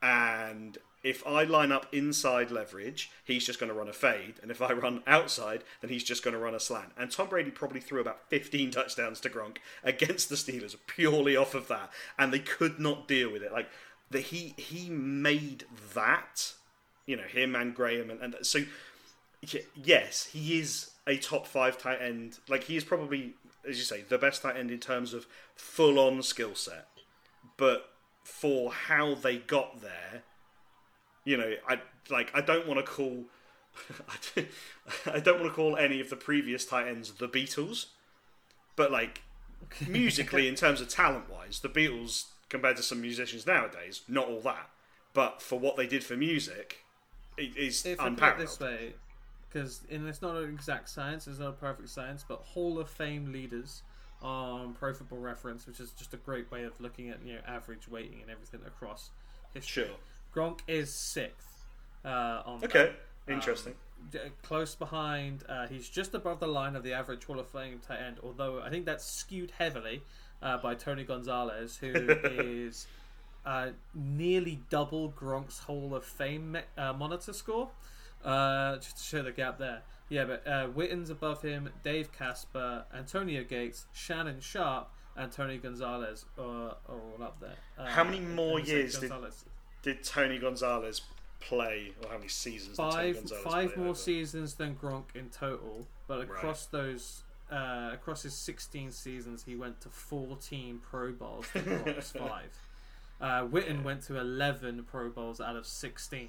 and 0.04 0.76
if 1.02 1.26
I 1.26 1.44
line 1.44 1.72
up 1.72 1.86
inside 1.92 2.50
leverage, 2.50 3.10
he's 3.24 3.46
just 3.46 3.58
going 3.58 3.70
to 3.72 3.78
run 3.78 3.88
a 3.88 3.92
fade, 3.92 4.34
and 4.42 4.50
if 4.50 4.60
I 4.60 4.72
run 4.72 5.02
outside, 5.06 5.64
then 5.80 5.90
he's 5.90 6.04
just 6.04 6.22
going 6.22 6.34
to 6.34 6.40
run 6.40 6.54
a 6.54 6.60
slant." 6.60 6.92
And 6.98 7.10
Tom 7.10 7.28
Brady 7.28 7.50
probably 7.50 7.80
threw 7.80 8.02
about 8.02 8.28
15 8.28 8.70
touchdowns 8.70 9.18
to 9.20 9.30
Gronk 9.30 9.58
against 9.82 10.28
the 10.28 10.34
Steelers 10.34 10.76
purely 10.86 11.36
off 11.36 11.54
of 11.54 11.68
that, 11.68 11.90
and 12.18 12.32
they 12.32 12.38
could 12.38 12.78
not 12.78 13.08
deal 13.08 13.32
with 13.32 13.42
it. 13.42 13.50
Like 13.50 13.68
he 14.12 14.54
he 14.58 14.90
made 14.90 15.64
that, 15.94 16.52
you 17.06 17.16
know, 17.16 17.22
him 17.22 17.56
and 17.56 17.74
Graham, 17.74 18.10
and, 18.10 18.20
and 18.20 18.36
so 18.42 18.60
yes, 19.74 20.26
he 20.26 20.58
is 20.58 20.90
a 21.06 21.16
top 21.16 21.46
five 21.46 21.78
tight 21.78 22.02
end. 22.02 22.38
Like 22.46 22.64
he 22.64 22.76
is 22.76 22.84
probably, 22.84 23.34
as 23.66 23.78
you 23.78 23.84
say, 23.84 24.02
the 24.02 24.18
best 24.18 24.42
tight 24.42 24.56
end 24.56 24.70
in 24.70 24.80
terms 24.80 25.14
of 25.14 25.26
full 25.56 25.98
on 25.98 26.22
skill 26.22 26.54
set. 26.54 26.88
But 27.56 27.93
for 28.24 28.72
how 28.72 29.14
they 29.14 29.36
got 29.36 29.80
there, 29.80 30.22
you 31.24 31.36
know, 31.36 31.54
I 31.68 31.80
like 32.10 32.30
I 32.34 32.40
don't 32.40 32.66
want 32.66 32.84
to 32.84 32.90
call. 32.90 33.24
I 35.06 35.20
don't 35.20 35.40
want 35.40 35.50
to 35.50 35.54
call 35.54 35.76
any 35.76 36.00
of 36.00 36.08
the 36.10 36.16
previous 36.16 36.64
tight 36.64 36.88
ends 36.88 37.12
the 37.12 37.28
Beatles, 37.28 37.86
but 38.76 38.90
like 38.90 39.22
musically, 39.88 40.48
in 40.48 40.54
terms 40.54 40.80
of 40.80 40.88
talent 40.88 41.30
wise, 41.30 41.60
the 41.60 41.68
Beatles 41.68 42.26
compared 42.48 42.76
to 42.76 42.82
some 42.82 43.00
musicians 43.00 43.46
nowadays, 43.46 44.02
not 44.08 44.28
all 44.28 44.40
that. 44.40 44.70
But 45.12 45.42
for 45.42 45.58
what 45.58 45.76
they 45.76 45.86
did 45.86 46.04
for 46.04 46.16
music, 46.16 46.84
it 47.36 47.56
is 47.56 47.84
If 47.84 48.00
I 48.00 48.04
put 48.04 48.06
it 48.06 48.10
unparalleled. 48.12 48.48
this 48.48 48.60
way, 48.60 48.94
because 49.48 49.80
and 49.90 50.08
it's 50.08 50.22
not 50.22 50.36
an 50.36 50.50
exact 50.50 50.88
science, 50.88 51.26
it's 51.26 51.38
not 51.38 51.50
a 51.50 51.52
perfect 51.52 51.88
science, 51.88 52.24
but 52.26 52.38
Hall 52.40 52.78
of 52.78 52.88
Fame 52.88 53.32
leaders 53.32 53.82
on 54.24 54.72
Pro 54.72 54.94
Football 54.94 55.18
Reference, 55.18 55.66
which 55.66 55.78
is 55.78 55.90
just 55.90 56.14
a 56.14 56.16
great 56.16 56.50
way 56.50 56.64
of 56.64 56.80
looking 56.80 57.10
at 57.10 57.18
you 57.24 57.34
know 57.34 57.40
average 57.46 57.86
weighting 57.86 58.22
and 58.22 58.30
everything 58.30 58.60
across 58.66 59.10
history. 59.52 59.84
Sure. 59.84 59.94
Gronk 60.34 60.60
is 60.66 60.92
sixth 60.92 61.66
uh, 62.04 62.42
on 62.44 62.60
that. 62.60 62.74
Okay, 62.74 62.92
interesting. 63.28 63.74
D- 64.10 64.18
close 64.42 64.74
behind. 64.74 65.44
Uh, 65.48 65.66
he's 65.66 65.88
just 65.88 66.14
above 66.14 66.40
the 66.40 66.48
line 66.48 66.74
of 66.74 66.82
the 66.82 66.92
average 66.94 67.24
Hall 67.24 67.38
of 67.38 67.48
Fame 67.48 67.80
tight 67.86 68.00
end, 68.00 68.16
although 68.22 68.60
I 68.60 68.70
think 68.70 68.86
that's 68.86 69.04
skewed 69.04 69.52
heavily 69.52 70.02
uh, 70.42 70.58
by 70.58 70.74
Tony 70.74 71.04
Gonzalez, 71.04 71.76
who 71.76 71.92
is 72.24 72.86
uh, 73.46 73.68
nearly 73.94 74.60
double 74.70 75.12
Gronk's 75.12 75.60
Hall 75.60 75.94
of 75.94 76.04
Fame 76.04 76.52
me- 76.52 76.60
uh, 76.76 76.92
monitor 76.94 77.32
score. 77.32 77.68
Uh, 78.24 78.76
just 78.76 78.96
to 78.98 79.02
show 79.04 79.22
the 79.22 79.32
gap 79.32 79.58
there. 79.58 79.82
Yeah, 80.08 80.24
but 80.24 80.46
uh, 80.46 80.68
Witten's 80.74 81.10
above 81.10 81.42
him, 81.42 81.70
Dave 81.82 82.12
Casper, 82.12 82.84
Antonio 82.94 83.42
Gates, 83.44 83.86
Shannon 83.92 84.40
Sharpe, 84.40 84.88
and 85.16 85.30
Tony 85.32 85.58
Gonzalez 85.58 86.24
are, 86.38 86.76
are 86.88 87.00
all 87.00 87.22
up 87.22 87.40
there. 87.40 87.56
Uh, 87.78 87.86
How 87.86 88.04
many 88.04 88.20
more 88.20 88.60
years 88.60 88.98
did- 88.98 89.12
Did 89.82 90.02
Tony 90.02 90.38
Gonzalez 90.38 91.02
play, 91.40 91.92
or 92.02 92.08
how 92.10 92.16
many 92.16 92.28
seasons? 92.28 92.76
did 92.78 92.90
Tony 92.90 93.12
five 93.12 93.30
five 93.42 93.76
more 93.76 93.88
over? 93.88 93.94
seasons 93.98 94.54
than 94.54 94.74
Gronk 94.76 95.14
in 95.14 95.28
total, 95.30 95.86
but 96.06 96.20
across 96.20 96.66
those 96.66 97.22
uh, 97.52 97.90
across 97.92 98.22
his 98.22 98.34
16 98.34 98.90
seasons, 98.90 99.44
he 99.44 99.54
went 99.54 99.80
to 99.82 99.88
14 99.90 100.80
Pro 100.82 101.12
Bowls. 101.12 101.46
Gronk's 101.54 102.12
five. 102.12 102.48
Uh, 103.20 103.46
Witten 103.46 103.84
went 103.84 104.02
to 104.04 104.18
11 104.18 104.84
Pro 104.90 105.10
Bowls 105.10 105.40
out 105.40 105.54
of 105.54 105.66
16. 105.66 106.28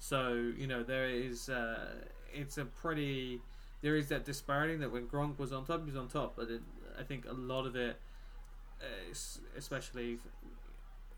So 0.00 0.52
you 0.58 0.66
know 0.66 0.82
there 0.82 1.08
is 1.08 1.48
uh, 1.48 1.94
it's 2.34 2.58
a 2.58 2.64
pretty 2.64 3.40
there 3.82 3.96
is 3.96 4.08
that 4.08 4.24
disparity 4.24 4.76
that 4.78 4.90
when 4.92 5.06
Gronk 5.06 5.38
was 5.38 5.52
on 5.52 5.64
top, 5.64 5.80
he 5.80 5.86
was 5.86 5.96
on 5.96 6.08
top, 6.08 6.34
but 6.36 6.50
it, 6.50 6.62
I 6.98 7.04
think 7.04 7.26
a 7.28 7.32
lot 7.32 7.66
of 7.66 7.76
it, 7.76 7.98
uh, 8.82 9.14
especially 9.56 10.18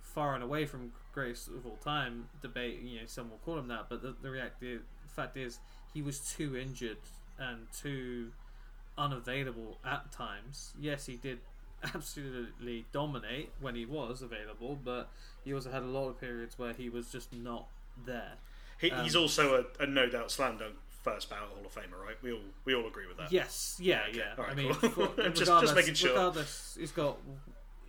far 0.01 0.35
and 0.35 0.42
away 0.45 0.66
from 0.66 0.92
greatest 1.14 1.49
of 1.49 1.64
all 1.66 1.77
time 1.77 2.29
debate. 2.42 2.81
You 2.83 3.01
know, 3.01 3.07
some 3.07 3.31
will 3.31 3.38
call 3.38 3.59
him 3.59 3.68
that, 3.68 3.87
but 3.88 4.03
the, 4.03 4.14
the 4.23 4.42
fact 5.09 5.37
is 5.37 5.59
he 5.95 6.03
was 6.03 6.21
too 6.21 6.57
injured 6.57 6.99
and 7.38 7.66
too 7.73 8.33
unavailable 8.99 9.79
at 9.85 10.12
times. 10.12 10.73
Yes, 10.81 11.07
he 11.07 11.16
did 11.16 11.38
absolutely 11.95 12.87
dominate 12.92 13.51
when 13.61 13.75
he 13.75 13.87
was 13.87 14.23
available, 14.23 14.79
but 14.85 15.11
he 15.45 15.55
also 15.55 15.71
had 15.71 15.83
a 15.83 15.87
lot 15.87 16.09
of 16.09 16.21
periods 16.21 16.59
where 16.59 16.73
he 16.73 16.88
was 16.88 17.11
just 17.11 17.33
not 17.33 17.68
there. 18.07 18.35
He, 18.83 18.90
he's 19.03 19.16
um, 19.16 19.23
also 19.23 19.64
a, 19.81 19.83
a 19.85 19.87
no 19.87 20.09
doubt 20.09 20.31
slam 20.31 20.59
dunk 20.59 20.75
first 21.03 21.31
ballot 21.31 21.49
Hall 21.49 21.64
of 21.64 21.75
Famer, 21.75 22.01
right? 22.05 22.16
We 22.23 22.33
all 22.33 22.40
we 22.64 22.75
all 22.75 22.87
agree 22.87 23.07
with 23.07 23.16
that. 23.16 23.33
Yes, 23.33 23.77
yeah, 23.81 24.03
Okay, 24.09 24.18
yeah. 24.18 24.40
right, 24.42 24.51
I 24.51 24.55
mean, 24.55 24.75
cool. 24.75 25.07
for- 25.09 25.23
Just- 25.31 25.51
just 25.61 25.75
making 25.75 25.95
sure. 25.95 26.11
regardless, 26.11 26.77
he's 26.79 26.92
got 26.92 27.16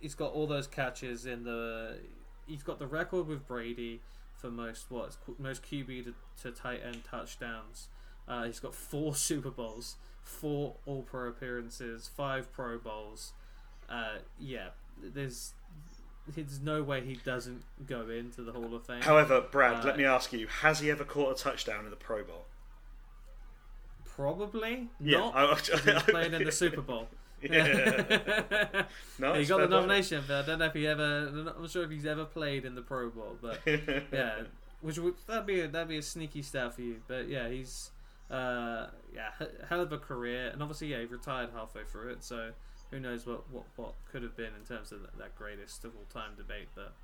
he's 0.00 0.14
got 0.14 0.32
all 0.32 0.46
those 0.46 0.66
catches 0.66 1.26
in 1.26 1.44
the. 1.44 1.96
He's 2.46 2.62
got 2.62 2.78
the 2.78 2.86
record 2.86 3.26
with 3.26 3.46
Brady 3.46 4.00
for 4.36 4.50
most 4.50 4.86
what 4.90 5.16
most 5.38 5.62
QB 5.62 6.04
to, 6.04 6.14
to 6.42 6.50
tight 6.50 6.80
end 6.84 7.02
touchdowns. 7.10 7.88
Uh, 8.28 8.44
he's 8.44 8.60
got 8.60 8.74
four 8.74 9.14
Super 9.16 9.50
Bowls, 9.50 9.96
four 10.22 10.74
All 10.86 11.02
Pro 11.02 11.28
appearances, 11.28 12.08
five 12.14 12.52
Pro 12.52 12.78
Bowls. 12.78 13.32
Uh, 13.88 14.16
yeah, 14.38 14.68
there's 15.02 15.52
there's 16.28 16.60
no 16.60 16.82
way 16.82 17.02
he 17.04 17.14
doesn't 17.14 17.62
go 17.86 18.08
into 18.08 18.42
the 18.42 18.52
Hall 18.52 18.74
of 18.74 18.84
Fame. 18.86 19.02
However, 19.02 19.40
Brad, 19.42 19.82
Uh, 19.82 19.86
let 19.86 19.96
me 19.98 20.04
ask 20.04 20.32
you: 20.32 20.46
Has 20.46 20.80
he 20.80 20.90
ever 20.90 21.04
caught 21.04 21.38
a 21.38 21.42
touchdown 21.42 21.84
in 21.84 21.90
the 21.90 21.96
Pro 21.96 22.24
Bowl? 22.24 22.46
Probably 24.04 24.88
Yeah, 25.00 25.18
not. 25.18 25.34
I- 25.36 25.54
He's 25.56 26.02
playing 26.04 26.34
in 26.34 26.44
the 26.44 26.52
Super 26.64 26.80
Bowl. 26.82 27.08
Yeah. 27.42 28.84
No, 29.18 29.34
he 29.34 29.44
got 29.44 29.58
the 29.58 29.62
fair 29.62 29.68
point. 29.68 29.70
nomination, 29.70 30.24
but 30.26 30.44
I 30.44 30.46
don't 30.46 30.58
know 30.60 30.64
if 30.66 30.72
he 30.74 30.86
ever. 30.86 31.28
I'm 31.28 31.44
not 31.44 31.70
sure 31.70 31.84
if 31.84 31.90
he's 31.90 32.06
ever 32.06 32.24
played 32.24 32.64
in 32.64 32.74
the 32.74 32.82
Pro 32.82 33.10
Bowl, 33.10 33.36
but 33.40 33.60
yeah, 34.12 34.42
which 34.80 34.98
would 34.98 35.14
that'd 35.26 35.46
be 35.46 35.60
a, 35.60 35.68
that'd 35.68 35.88
be 35.88 35.98
a 35.98 36.02
sneaky 36.02 36.42
stat 36.42 36.74
for 36.74 36.80
you. 36.82 36.96
But 37.06 37.28
yeah, 37.28 37.48
he's 37.48 37.90
uh, 38.30 38.86
yeah, 39.14 39.30
hell 39.68 39.80
of 39.82 39.92
a 39.92 39.98
career, 39.98 40.48
and 40.52 40.62
obviously 40.62 40.88
yeah, 40.88 41.00
he 41.00 41.04
retired 41.04 41.50
halfway 41.54 41.84
through 41.84 42.10
it, 42.12 42.24
so 42.24 42.50
who 42.94 43.00
knows 43.00 43.26
what 43.26 43.50
what, 43.50 43.64
what 43.76 43.94
could 44.10 44.22
have 44.22 44.36
been 44.36 44.52
in 44.58 44.64
terms 44.66 44.92
of 44.92 45.02
that, 45.02 45.18
that 45.18 45.36
greatest 45.36 45.84
of 45.84 45.92
all 45.96 46.04
time 46.12 46.32
debate. 46.36 46.68
But 46.76 46.94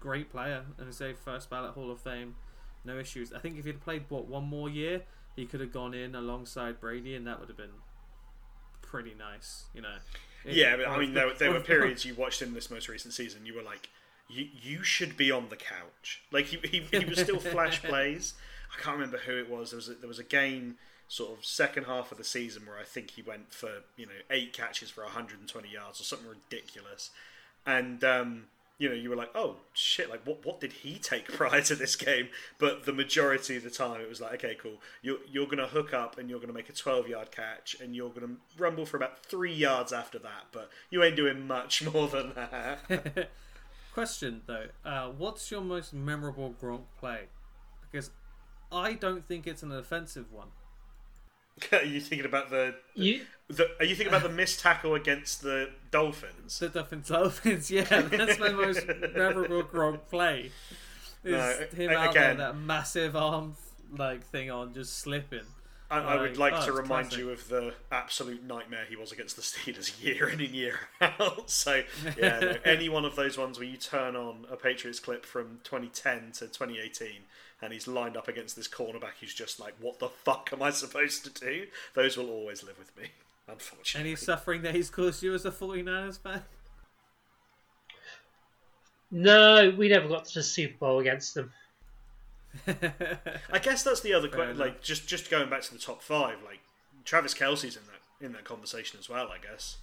great 0.00 0.30
player, 0.30 0.64
and 0.78 0.94
say 0.94 1.12
first 1.12 1.50
ballot 1.50 1.72
Hall 1.74 1.90
of 1.90 2.00
Fame, 2.00 2.36
no 2.84 2.98
issues. 2.98 3.32
I 3.32 3.38
think 3.38 3.58
if 3.58 3.64
he'd 3.66 3.82
played 3.82 4.04
what 4.08 4.26
one 4.26 4.44
more 4.44 4.68
year, 4.70 5.02
he 5.36 5.44
could 5.44 5.60
have 5.60 5.72
gone 5.72 5.92
in 5.94 6.14
alongside 6.14 6.80
Brady, 6.80 7.14
and 7.14 7.26
that 7.26 7.38
would 7.38 7.48
have 7.48 7.56
been 7.58 7.76
pretty 8.82 9.14
nice, 9.18 9.64
you 9.74 9.82
know. 9.82 9.96
It- 10.44 10.54
Yeah, 10.56 10.76
but 10.76 10.88
I 10.88 10.98
mean, 10.98 11.14
there, 11.14 11.32
there 11.34 11.52
were 11.52 11.60
periods 11.74 12.04
you 12.04 12.14
watched 12.14 12.40
him 12.40 12.54
this 12.54 12.70
most 12.70 12.88
recent 12.88 13.12
season. 13.14 13.44
You 13.46 13.54
were 13.54 13.62
like, 13.62 13.88
you 14.28 14.48
you 14.62 14.82
should 14.82 15.16
be 15.18 15.30
on 15.30 15.48
the 15.50 15.56
couch. 15.56 16.22
Like 16.32 16.46
he 16.46 16.58
he, 16.66 16.80
he 16.98 17.04
was 17.04 17.18
still 17.20 17.38
flash 17.54 17.82
plays. 17.82 18.34
I 18.76 18.80
can't 18.82 18.96
remember 18.96 19.18
who 19.18 19.36
it 19.38 19.48
was. 19.50 19.70
There 19.70 19.76
was 19.76 19.88
a, 19.88 19.94
there 19.94 20.08
was 20.08 20.18
a 20.18 20.24
game 20.24 20.76
sort 21.08 21.38
of 21.38 21.44
second 21.44 21.84
half 21.84 22.10
of 22.12 22.18
the 22.18 22.24
season 22.24 22.66
where 22.66 22.78
I 22.78 22.84
think 22.84 23.12
he 23.12 23.22
went 23.22 23.52
for 23.52 23.82
you 23.96 24.06
know 24.06 24.12
eight 24.30 24.52
catches 24.52 24.90
for 24.90 25.02
120 25.02 25.68
yards 25.68 26.00
or 26.00 26.04
something 26.04 26.28
ridiculous, 26.28 27.10
and 27.66 28.02
um, 28.04 28.44
you 28.78 28.88
know 28.88 28.94
you 28.94 29.10
were 29.10 29.16
like, 29.16 29.30
oh 29.34 29.56
shit, 29.72 30.10
like 30.10 30.26
what 30.26 30.44
what 30.44 30.60
did 30.60 30.72
he 30.72 30.98
take 30.98 31.28
prior 31.32 31.60
to 31.62 31.74
this 31.74 31.96
game? 31.96 32.28
But 32.58 32.84
the 32.84 32.92
majority 32.92 33.56
of 33.56 33.62
the 33.62 33.70
time 33.70 34.00
it 34.00 34.08
was 34.08 34.20
like, 34.20 34.34
okay, 34.34 34.56
cool, 34.60 34.80
you're 35.02 35.18
you're 35.30 35.46
gonna 35.46 35.66
hook 35.66 35.92
up 35.94 36.18
and 36.18 36.28
you're 36.28 36.40
gonna 36.40 36.52
make 36.52 36.68
a 36.68 36.72
12 36.72 37.08
yard 37.08 37.30
catch 37.30 37.76
and 37.80 37.94
you're 37.94 38.10
gonna 38.10 38.36
rumble 38.58 38.86
for 38.86 38.96
about 38.96 39.24
three 39.24 39.54
yards 39.54 39.92
after 39.92 40.18
that, 40.18 40.46
but 40.52 40.70
you 40.90 41.02
ain't 41.02 41.16
doing 41.16 41.46
much 41.46 41.82
more 41.92 42.08
than 42.08 42.32
that. 42.34 43.30
Question 43.94 44.42
though, 44.46 44.66
uh, 44.84 45.08
what's 45.10 45.50
your 45.50 45.60
most 45.60 45.94
memorable 45.94 46.54
Gronk 46.60 46.86
play? 46.98 47.28
Because 47.80 48.10
I 48.72 48.94
don't 48.94 49.24
think 49.28 49.46
it's 49.46 49.62
an 49.62 49.70
offensive 49.70 50.32
one. 50.32 50.48
Are 51.72 51.82
you 51.84 52.00
thinking 52.00 52.26
about 52.26 52.50
the, 52.50 52.74
You 52.94 53.22
the? 53.48 53.68
Are 53.78 53.84
you 53.84 53.94
thinking 53.94 54.08
about 54.14 54.22
the 54.22 54.34
missed 54.34 54.60
tackle 54.60 54.94
against 54.94 55.42
the 55.42 55.70
Dolphins? 55.90 56.58
The 56.58 56.68
Dolphins, 56.68 57.08
Dolphins, 57.08 57.70
yeah, 57.70 57.82
that's 58.02 58.38
my 58.38 58.50
most 58.50 58.86
memorable 59.14 59.62
Gronk 59.62 60.00
play. 60.10 60.50
Is 61.22 61.32
No, 61.32 61.66
him 61.76 61.90
out 61.90 62.12
there, 62.14 62.22
again- 62.32 62.36
that 62.38 62.56
massive 62.56 63.14
arm 63.16 63.56
like 63.96 64.24
thing 64.26 64.50
on, 64.50 64.74
just 64.74 64.98
slipping. 64.98 65.44
I, 65.90 65.98
I 65.98 66.20
would 66.20 66.36
Like, 66.38 66.52
like 66.54 66.62
oh, 66.62 66.66
to 66.66 66.72
remind 66.72 67.10
classic. 67.10 67.18
you 67.18 67.30
of 67.30 67.46
the 67.48 67.74
absolute 67.92 68.42
nightmare 68.42 68.84
he 68.88 68.96
was 68.96 69.12
against 69.12 69.36
the 69.36 69.42
Steelers 69.42 70.02
year 70.02 70.28
in 70.28 70.40
and 70.40 70.48
year 70.50 70.80
out. 71.00 71.50
So, 71.50 71.82
yeah, 72.18 72.40
no, 72.40 72.56
any 72.64 72.88
one 72.88 73.04
of 73.04 73.14
those 73.16 73.36
ones 73.38 73.58
where 73.58 73.68
you 73.68 73.76
turn 73.76 74.16
on 74.16 74.46
a 74.50 74.56
Patriots 74.56 74.98
clip 74.98 75.24
from 75.26 75.60
2010 75.62 76.32
to 76.32 76.46
2018 76.46 77.08
and 77.64 77.72
he's 77.72 77.88
lined 77.88 78.16
up 78.16 78.28
against 78.28 78.56
this 78.56 78.68
cornerback 78.68 79.14
who's 79.20 79.32
just 79.34 79.58
like, 79.58 79.74
what 79.80 79.98
the 79.98 80.08
fuck 80.08 80.50
am 80.52 80.62
I 80.62 80.70
supposed 80.70 81.24
to 81.24 81.30
do? 81.30 81.66
Those 81.94 82.16
will 82.16 82.30
always 82.30 82.62
live 82.62 82.78
with 82.78 82.94
me, 82.96 83.08
unfortunately. 83.48 84.10
Any 84.10 84.16
suffering 84.16 84.62
that 84.62 84.74
he's 84.74 84.90
caused 84.90 85.22
you 85.22 85.34
as 85.34 85.46
a 85.46 85.50
49ers 85.50 86.18
fan? 86.18 86.42
no, 89.10 89.74
we 89.76 89.88
never 89.88 90.08
got 90.08 90.26
to 90.26 90.34
the 90.34 90.42
Super 90.42 90.76
Bowl 90.76 91.00
against 91.00 91.34
them. 91.34 91.52
I 92.68 93.58
guess 93.60 93.82
that's 93.82 94.00
the 94.00 94.12
other 94.12 94.28
question. 94.28 94.58
Like, 94.58 94.80
just 94.80 95.08
just 95.08 95.28
going 95.28 95.50
back 95.50 95.62
to 95.62 95.72
the 95.72 95.80
top 95.80 96.02
five, 96.02 96.36
like 96.44 96.60
Travis 97.04 97.34
Kelce's 97.34 97.76
in 97.76 97.82
that 97.86 98.24
in 98.24 98.32
that 98.32 98.44
conversation 98.44 99.00
as 99.00 99.08
well. 99.08 99.28
I 99.28 99.38
guess. 99.38 99.78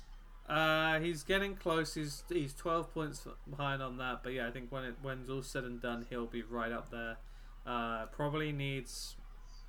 Uh, 0.47 0.99
he's 1.01 1.23
getting 1.23 1.55
close. 1.55 1.95
He's 1.95 2.23
he's 2.29 2.53
twelve 2.53 2.93
points 2.93 3.27
behind 3.49 3.81
on 3.81 3.97
that. 3.97 4.21
But 4.23 4.31
yeah, 4.31 4.47
I 4.47 4.51
think 4.51 4.71
when 4.71 4.85
it 4.85 4.95
when 5.01 5.19
it's 5.19 5.29
all 5.29 5.41
said 5.41 5.65
and 5.65 5.81
done, 5.81 6.05
he'll 6.09 6.27
be 6.27 6.43
right 6.43 6.71
up 6.71 6.91
there. 6.91 7.17
Probably 8.11 8.51
needs 8.51 9.15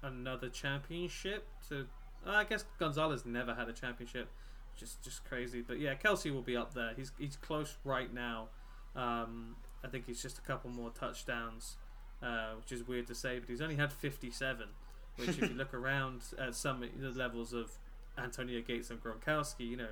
another 0.03 0.49
championship 0.49 1.47
to. 1.69 1.87
I 2.25 2.45
guess 2.45 2.65
Gonzalez 2.79 3.27
never 3.27 3.55
had 3.55 3.69
a 3.69 3.73
championship, 3.73 4.29
just 4.77 5.03
just 5.03 5.25
crazy. 5.25 5.61
But 5.61 5.81
yeah, 5.81 5.95
Kelce 5.95 6.33
will 6.33 6.43
be 6.43 6.57
up 6.57 6.75
there. 6.75 6.93
He's 6.97 7.13
he's 7.19 7.37
close 7.37 7.77
right 7.85 8.13
now. 8.13 8.49
Um, 8.95 9.57
I 9.85 9.89
think 9.89 10.07
he's 10.07 10.23
just 10.23 10.39
a 10.39 10.43
couple 10.43 10.71
more 10.71 10.91
touchdowns, 10.91 11.77
uh, 12.23 12.53
which 12.59 12.73
is 12.73 12.87
weird 12.87 13.07
to 13.09 13.15
say, 13.15 13.39
but 13.39 13.49
he's 13.49 13.61
only 13.61 13.77
had 13.77 13.93
fifty-seven. 13.93 14.69
Which, 15.17 15.31
if 15.31 15.41
you 15.41 15.49
look 15.49 15.75
around 15.75 16.23
at 16.39 16.55
some 16.55 16.83
of 16.83 16.89
the 17.01 17.11
levels 17.11 17.53
of 17.53 17.71
Antonio 18.19 18.61
Gates 18.61 18.91
and 18.91 19.03
Gronkowski, 19.03 19.69
you 19.69 19.77
know. 19.77 19.89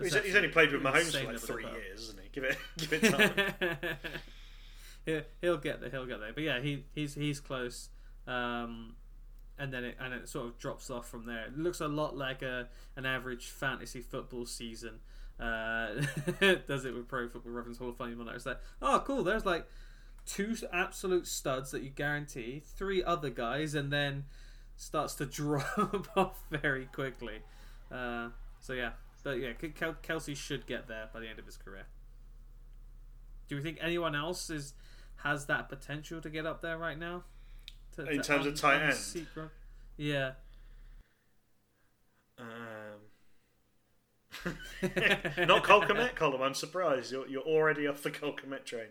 He's, 0.00 0.14
he's 0.14 0.36
only 0.36 0.48
played 0.48 0.72
with 0.72 0.82
Mahomes 0.82 1.18
for 1.18 1.26
like 1.26 1.38
three 1.40 1.64
years, 1.64 2.02
isn't 2.02 2.20
he? 2.20 2.28
Give 2.30 2.44
it 2.44 2.58
give 2.76 2.92
it 2.92 3.10
time. 3.10 3.76
yeah, 5.06 5.20
he'll 5.40 5.56
get 5.56 5.80
there. 5.80 5.90
He'll 5.90 6.06
get 6.06 6.20
there. 6.20 6.32
But 6.32 6.42
yeah, 6.42 6.60
he 6.60 6.84
he's 6.94 7.14
he's 7.14 7.40
close. 7.40 7.88
Um, 8.26 8.96
and 9.58 9.72
then 9.72 9.84
it 9.84 9.96
and 10.00 10.12
it 10.12 10.28
sort 10.28 10.46
of 10.46 10.58
drops 10.58 10.90
off 10.90 11.08
from 11.08 11.26
there. 11.26 11.46
It 11.46 11.58
looks 11.58 11.80
a 11.80 11.88
lot 11.88 12.16
like 12.16 12.42
a 12.42 12.68
an 12.96 13.06
average 13.06 13.46
fantasy 13.46 14.00
football 14.00 14.44
season. 14.46 15.00
Uh, 15.38 16.02
does 16.66 16.84
it 16.84 16.94
with 16.94 17.08
Pro 17.08 17.28
Football 17.28 17.52
Reference 17.52 17.78
Hall 17.78 17.90
of 17.90 17.96
Fame 17.98 18.18
like, 18.24 18.58
oh, 18.80 19.02
cool. 19.06 19.22
There's 19.22 19.44
like 19.44 19.66
two 20.24 20.56
absolute 20.72 21.26
studs 21.26 21.70
that 21.70 21.82
you 21.82 21.90
guarantee, 21.90 22.62
three 22.76 23.02
other 23.04 23.30
guys, 23.30 23.74
and 23.74 23.92
then 23.92 24.24
starts 24.76 25.14
to 25.16 25.26
drop 25.26 26.08
off 26.16 26.42
very 26.50 26.86
quickly. 26.86 27.38
Uh, 27.92 28.28
so 28.60 28.72
yeah, 28.72 28.92
but 29.22 29.38
yeah, 29.38 29.52
Kel- 29.52 29.96
Kelce 30.02 30.36
should 30.36 30.66
get 30.66 30.88
there 30.88 31.08
by 31.12 31.20
the 31.20 31.28
end 31.28 31.38
of 31.38 31.46
his 31.46 31.56
career. 31.56 31.86
Do 33.48 33.56
we 33.56 33.62
think 33.62 33.78
anyone 33.80 34.14
else 34.14 34.50
is 34.50 34.74
has 35.22 35.46
that 35.46 35.68
potential 35.68 36.20
to 36.20 36.30
get 36.30 36.46
up 36.46 36.60
there 36.62 36.78
right 36.78 36.98
now? 36.98 37.24
To- 37.96 38.02
In 38.06 38.18
to 38.18 38.22
terms 38.22 38.46
of 38.46 38.58
tight 38.60 38.82
end? 38.82 38.94
Yeah. 39.96 40.32
Um, 42.38 43.00
not 45.46 45.64
Cole 45.64 45.82
Kmet, 45.82 46.14
Colin. 46.14 46.42
I'm 46.42 46.54
surprised 46.54 47.10
you're 47.10 47.26
you're 47.26 47.42
already 47.42 47.86
off 47.86 48.02
the 48.02 48.10
Cole 48.10 48.34
Kmet 48.36 48.64
train. 48.64 48.88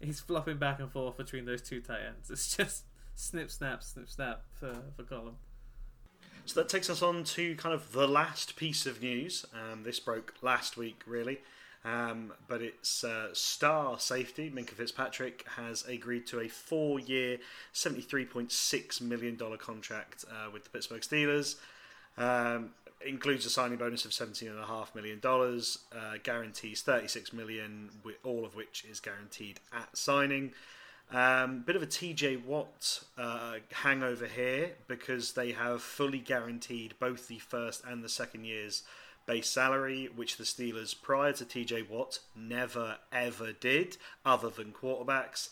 He's 0.00 0.20
flopping 0.20 0.58
back 0.58 0.78
and 0.78 0.92
forth 0.92 1.16
between 1.16 1.46
those 1.46 1.62
two 1.62 1.80
tight 1.80 2.00
ends. 2.06 2.30
It's 2.30 2.54
just 2.54 2.84
snip, 3.14 3.50
snap, 3.50 3.82
snip, 3.82 4.10
snap 4.10 4.42
for 4.52 4.76
for 4.94 5.02
Colin. 5.04 5.34
So 6.44 6.60
that 6.60 6.68
takes 6.68 6.88
us 6.90 7.02
on 7.02 7.24
to 7.24 7.56
kind 7.56 7.74
of 7.74 7.92
the 7.92 8.06
last 8.06 8.54
piece 8.56 8.84
of 8.86 9.00
news. 9.00 9.46
Um, 9.54 9.82
this 9.82 9.98
broke 9.98 10.34
last 10.42 10.76
week, 10.76 11.02
really. 11.06 11.38
Um, 11.86 12.32
but 12.48 12.62
it's 12.62 13.04
uh, 13.04 13.28
star 13.32 14.00
safety. 14.00 14.50
Minkah 14.50 14.70
Fitzpatrick 14.70 15.46
has 15.56 15.86
agreed 15.86 16.26
to 16.28 16.40
a 16.40 16.48
four 16.48 16.98
year, 16.98 17.38
$73.6 17.74 19.00
million 19.00 19.38
contract 19.58 20.24
uh, 20.28 20.50
with 20.52 20.64
the 20.64 20.70
Pittsburgh 20.70 21.02
Steelers. 21.02 21.56
Um, 22.18 22.70
includes 23.06 23.46
a 23.46 23.50
signing 23.50 23.78
bonus 23.78 24.04
of 24.04 24.10
$17.5 24.10 24.94
million, 24.94 25.20
uh, 25.22 26.18
guarantees 26.22 26.82
$36 26.82 27.32
million, 27.32 27.90
all 28.24 28.44
of 28.44 28.56
which 28.56 28.84
is 28.90 28.98
guaranteed 28.98 29.60
at 29.72 29.96
signing. 29.96 30.52
Um, 31.12 31.60
bit 31.60 31.76
of 31.76 31.82
a 31.82 31.86
TJ 31.86 32.44
Watt 32.44 33.04
uh, 33.16 33.56
hangover 33.70 34.26
here 34.26 34.72
because 34.88 35.34
they 35.34 35.52
have 35.52 35.82
fully 35.82 36.18
guaranteed 36.18 36.94
both 36.98 37.28
the 37.28 37.38
first 37.38 37.84
and 37.86 38.02
the 38.02 38.08
second 38.08 38.44
year's 38.44 38.82
base 39.26 39.48
salary, 39.48 40.08
which 40.14 40.36
the 40.36 40.44
Steelers 40.44 41.00
prior 41.00 41.32
to 41.32 41.44
TJ 41.44 41.88
Watt 41.88 42.20
never 42.34 42.96
ever 43.12 43.52
did, 43.52 43.96
other 44.24 44.50
than 44.50 44.72
quarterbacks. 44.72 45.50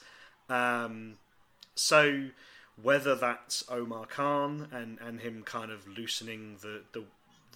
Um, 0.49 1.15
so 1.75 2.29
whether 2.81 3.15
that's 3.15 3.65
Omar 3.69 4.07
Khan 4.07 4.69
and, 4.73 4.99
and 5.01 5.21
him 5.21 5.43
kind 5.45 5.71
of 5.71 5.87
loosening 5.87 6.57
the, 6.61 6.83
the 6.93 7.05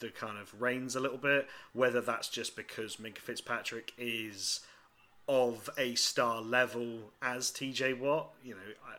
the 0.01 0.11
kind 0.11 0.39
of 0.39 0.61
reins 0.61 0.95
a 0.95 1.01
little 1.01 1.19
bit, 1.19 1.49
whether 1.73 2.01
that's 2.01 2.29
just 2.29 2.55
because 2.55 2.97
Minkah 2.97 3.19
Fitzpatrick 3.19 3.93
is 3.99 4.61
of 5.29 5.69
a 5.77 5.95
star 5.97 6.41
level 6.41 7.13
as 7.21 7.51
TJ 7.51 7.99
Watt. 7.99 8.31
You 8.45 8.55
know, 8.55 8.61
I, 8.87 8.97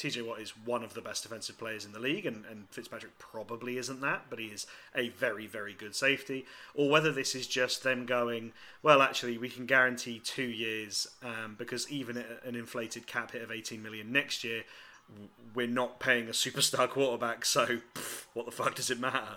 TJ 0.00 0.26
Watt 0.26 0.40
is 0.40 0.56
one 0.64 0.82
of 0.82 0.94
the 0.94 1.02
best 1.02 1.24
defensive 1.24 1.58
players 1.58 1.84
in 1.84 1.92
the 1.92 1.98
league, 1.98 2.24
and, 2.24 2.46
and 2.46 2.66
Fitzpatrick 2.70 3.18
probably 3.18 3.76
isn't 3.76 4.00
that, 4.00 4.24
but 4.30 4.38
he 4.38 4.46
is 4.46 4.66
a 4.94 5.10
very, 5.10 5.46
very 5.46 5.74
good 5.74 5.94
safety. 5.94 6.46
Or 6.74 6.88
whether 6.88 7.12
this 7.12 7.34
is 7.34 7.46
just 7.46 7.82
them 7.82 8.06
going, 8.06 8.52
well, 8.82 9.02
actually, 9.02 9.36
we 9.36 9.50
can 9.50 9.66
guarantee 9.66 10.18
two 10.18 10.48
years 10.48 11.06
um, 11.22 11.54
because 11.58 11.90
even 11.92 12.16
at 12.16 12.42
an 12.46 12.56
inflated 12.56 13.06
cap 13.06 13.32
hit 13.32 13.42
of 13.42 13.52
18 13.52 13.82
million 13.82 14.10
next 14.10 14.42
year, 14.42 14.62
we're 15.54 15.66
not 15.66 16.00
paying 16.00 16.28
a 16.28 16.32
superstar 16.32 16.88
quarterback, 16.88 17.44
so 17.44 17.66
pff, 17.94 18.24
what 18.32 18.46
the 18.46 18.52
fuck 18.52 18.76
does 18.76 18.90
it 18.90 18.98
matter? 18.98 19.36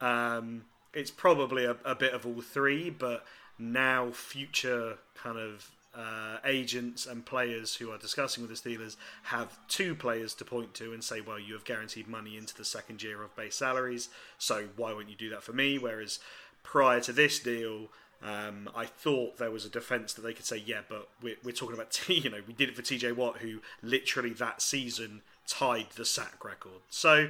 Um, 0.00 0.66
it's 0.94 1.10
probably 1.10 1.64
a, 1.64 1.78
a 1.84 1.96
bit 1.96 2.12
of 2.12 2.24
all 2.24 2.42
three, 2.42 2.90
but 2.90 3.24
now 3.58 4.10
future 4.12 4.98
kind 5.16 5.36
of 5.36 5.72
uh, 5.96 6.38
agents 6.44 7.06
and 7.06 7.24
players 7.24 7.76
who 7.76 7.90
are 7.90 7.98
discussing 7.98 8.46
with 8.46 8.62
the 8.62 8.70
Steelers 8.70 8.96
have 9.24 9.58
two 9.68 9.94
players 9.94 10.34
to 10.34 10.44
point 10.44 10.74
to 10.74 10.92
and 10.92 11.02
say, 11.02 11.20
well, 11.20 11.38
you 11.38 11.54
have 11.54 11.64
guaranteed 11.64 12.06
money 12.06 12.36
into 12.36 12.54
the 12.54 12.64
second 12.64 13.02
year 13.02 13.22
of 13.22 13.34
base 13.34 13.56
salaries, 13.56 14.08
so 14.38 14.66
why 14.76 14.92
won't 14.92 15.08
you 15.08 15.16
do 15.16 15.30
that 15.30 15.42
for 15.42 15.52
me? 15.52 15.78
Whereas 15.78 16.18
prior 16.62 17.00
to 17.00 17.12
this 17.12 17.38
deal, 17.38 17.88
um, 18.22 18.68
I 18.74 18.86
thought 18.86 19.38
there 19.38 19.50
was 19.50 19.64
a 19.64 19.70
defence 19.70 20.12
that 20.14 20.22
they 20.22 20.32
could 20.32 20.46
say, 20.46 20.62
yeah, 20.64 20.80
but 20.88 21.08
we're, 21.22 21.36
we're 21.44 21.52
talking 21.52 21.74
about, 21.74 21.90
T, 21.92 22.14
you 22.14 22.30
know, 22.30 22.40
we 22.46 22.52
did 22.52 22.68
it 22.68 22.76
for 22.76 22.82
TJ 22.82 23.14
Watt, 23.14 23.38
who 23.38 23.60
literally 23.82 24.32
that 24.34 24.60
season 24.60 25.22
tied 25.46 25.90
the 25.96 26.04
sack 26.04 26.44
record. 26.44 26.80
So 26.90 27.28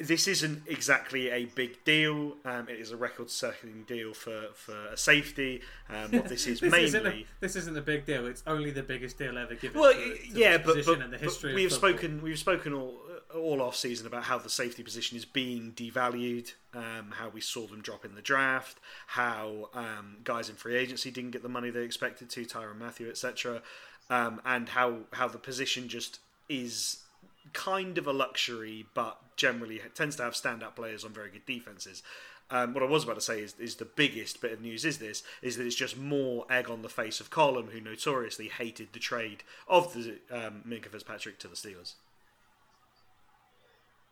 this 0.00 0.26
isn't 0.26 0.62
exactly 0.66 1.30
a 1.30 1.44
big 1.44 1.84
deal. 1.84 2.36
Um, 2.44 2.68
it 2.68 2.80
is 2.80 2.90
a 2.90 2.96
record-setting 2.96 3.84
deal 3.86 4.14
for, 4.14 4.48
for 4.54 4.86
a 4.86 4.96
safety. 4.96 5.60
Um, 5.88 6.12
what 6.12 6.28
this 6.28 6.46
is 6.46 6.60
This 6.60 6.72
mainly. 6.72 6.86
isn't, 6.86 7.06
a, 7.06 7.26
this 7.40 7.56
isn't 7.56 7.76
a 7.76 7.82
big 7.82 8.06
deal. 8.06 8.26
It's 8.26 8.42
only 8.46 8.70
the 8.70 8.82
biggest 8.82 9.18
deal 9.18 9.36
ever 9.36 9.54
given. 9.54 9.80
Well, 9.80 9.92
to, 9.92 9.98
to 9.98 10.28
yeah, 10.32 10.56
but, 10.56 10.76
position 10.76 11.00
but, 11.00 11.10
but 11.10 11.20
history 11.20 11.54
we've 11.54 11.72
spoken 11.72 12.22
we've 12.22 12.38
spoken 12.38 12.72
all 12.72 13.00
all 13.34 13.62
off 13.62 13.76
season 13.76 14.06
about 14.06 14.24
how 14.24 14.38
the 14.38 14.50
safety 14.50 14.82
position 14.82 15.16
is 15.16 15.24
being 15.24 15.72
devalued, 15.72 16.52
um, 16.74 17.12
how 17.12 17.28
we 17.28 17.40
saw 17.40 17.66
them 17.66 17.80
drop 17.80 18.04
in 18.04 18.14
the 18.14 18.22
draft, 18.22 18.78
how 19.06 19.68
um, 19.74 20.16
guys 20.24 20.48
in 20.48 20.56
free 20.56 20.76
agency 20.76 21.10
didn't 21.10 21.30
get 21.30 21.42
the 21.42 21.48
money 21.48 21.70
they 21.70 21.82
expected 21.82 22.28
to, 22.30 22.44
Tyrann 22.44 22.78
Mathieu, 22.78 23.08
etc., 23.08 23.62
um, 24.08 24.40
and 24.44 24.70
how 24.70 25.00
how 25.12 25.28
the 25.28 25.38
position 25.38 25.88
just 25.88 26.18
is 26.48 27.04
kind 27.52 27.98
of 27.98 28.06
a 28.06 28.12
luxury, 28.12 28.86
but 28.94 29.29
generally 29.40 29.80
tends 29.94 30.16
to 30.16 30.22
have 30.22 30.34
standout 30.34 30.76
players 30.76 31.04
on 31.04 31.12
very 31.12 31.30
good 31.30 31.46
defenses. 31.46 32.02
Um, 32.50 32.74
what 32.74 32.82
I 32.82 32.86
was 32.86 33.04
about 33.04 33.14
to 33.14 33.20
say 33.20 33.40
is, 33.40 33.54
is 33.58 33.76
the 33.76 33.84
biggest 33.84 34.42
bit 34.42 34.52
of 34.52 34.60
news 34.60 34.84
is 34.84 34.98
this 34.98 35.22
is 35.40 35.56
that 35.56 35.66
it's 35.66 35.76
just 35.76 35.96
more 35.96 36.44
egg 36.50 36.68
on 36.68 36.82
the 36.82 36.88
face 36.88 37.20
of 37.20 37.30
Colin, 37.30 37.68
who 37.68 37.80
notoriously 37.80 38.48
hated 38.48 38.88
the 38.92 38.98
trade 38.98 39.44
of 39.66 39.94
the 39.94 40.18
um, 40.30 40.62
Minkah 40.68 40.88
Fitzpatrick 40.88 41.38
to 41.38 41.48
the 41.48 41.56
Steelers. 41.56 41.94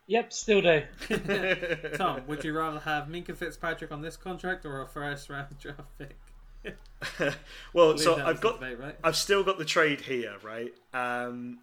Yep, 0.07 0.33
still 0.33 0.61
do. 0.61 0.81
Tom, 1.95 2.21
would 2.27 2.43
you 2.43 2.57
rather 2.57 2.79
have 2.79 3.07
Minkah 3.07 3.37
Fitzpatrick 3.37 3.91
on 3.91 4.01
this 4.01 4.17
contract 4.17 4.65
or 4.65 4.81
a 4.81 4.87
first 4.87 5.29
round 5.29 5.59
draft 5.59 5.81
pick? 5.99 6.17
well, 7.73 7.97
so 7.97 8.15
I've 8.15 8.41
got, 8.41 8.59
debate, 8.59 8.79
right? 8.79 8.95
I've 9.03 9.15
still 9.15 9.43
got 9.43 9.59
the 9.59 9.65
trade 9.65 10.01
here, 10.01 10.33
right? 10.41 10.73
Um, 10.93 11.59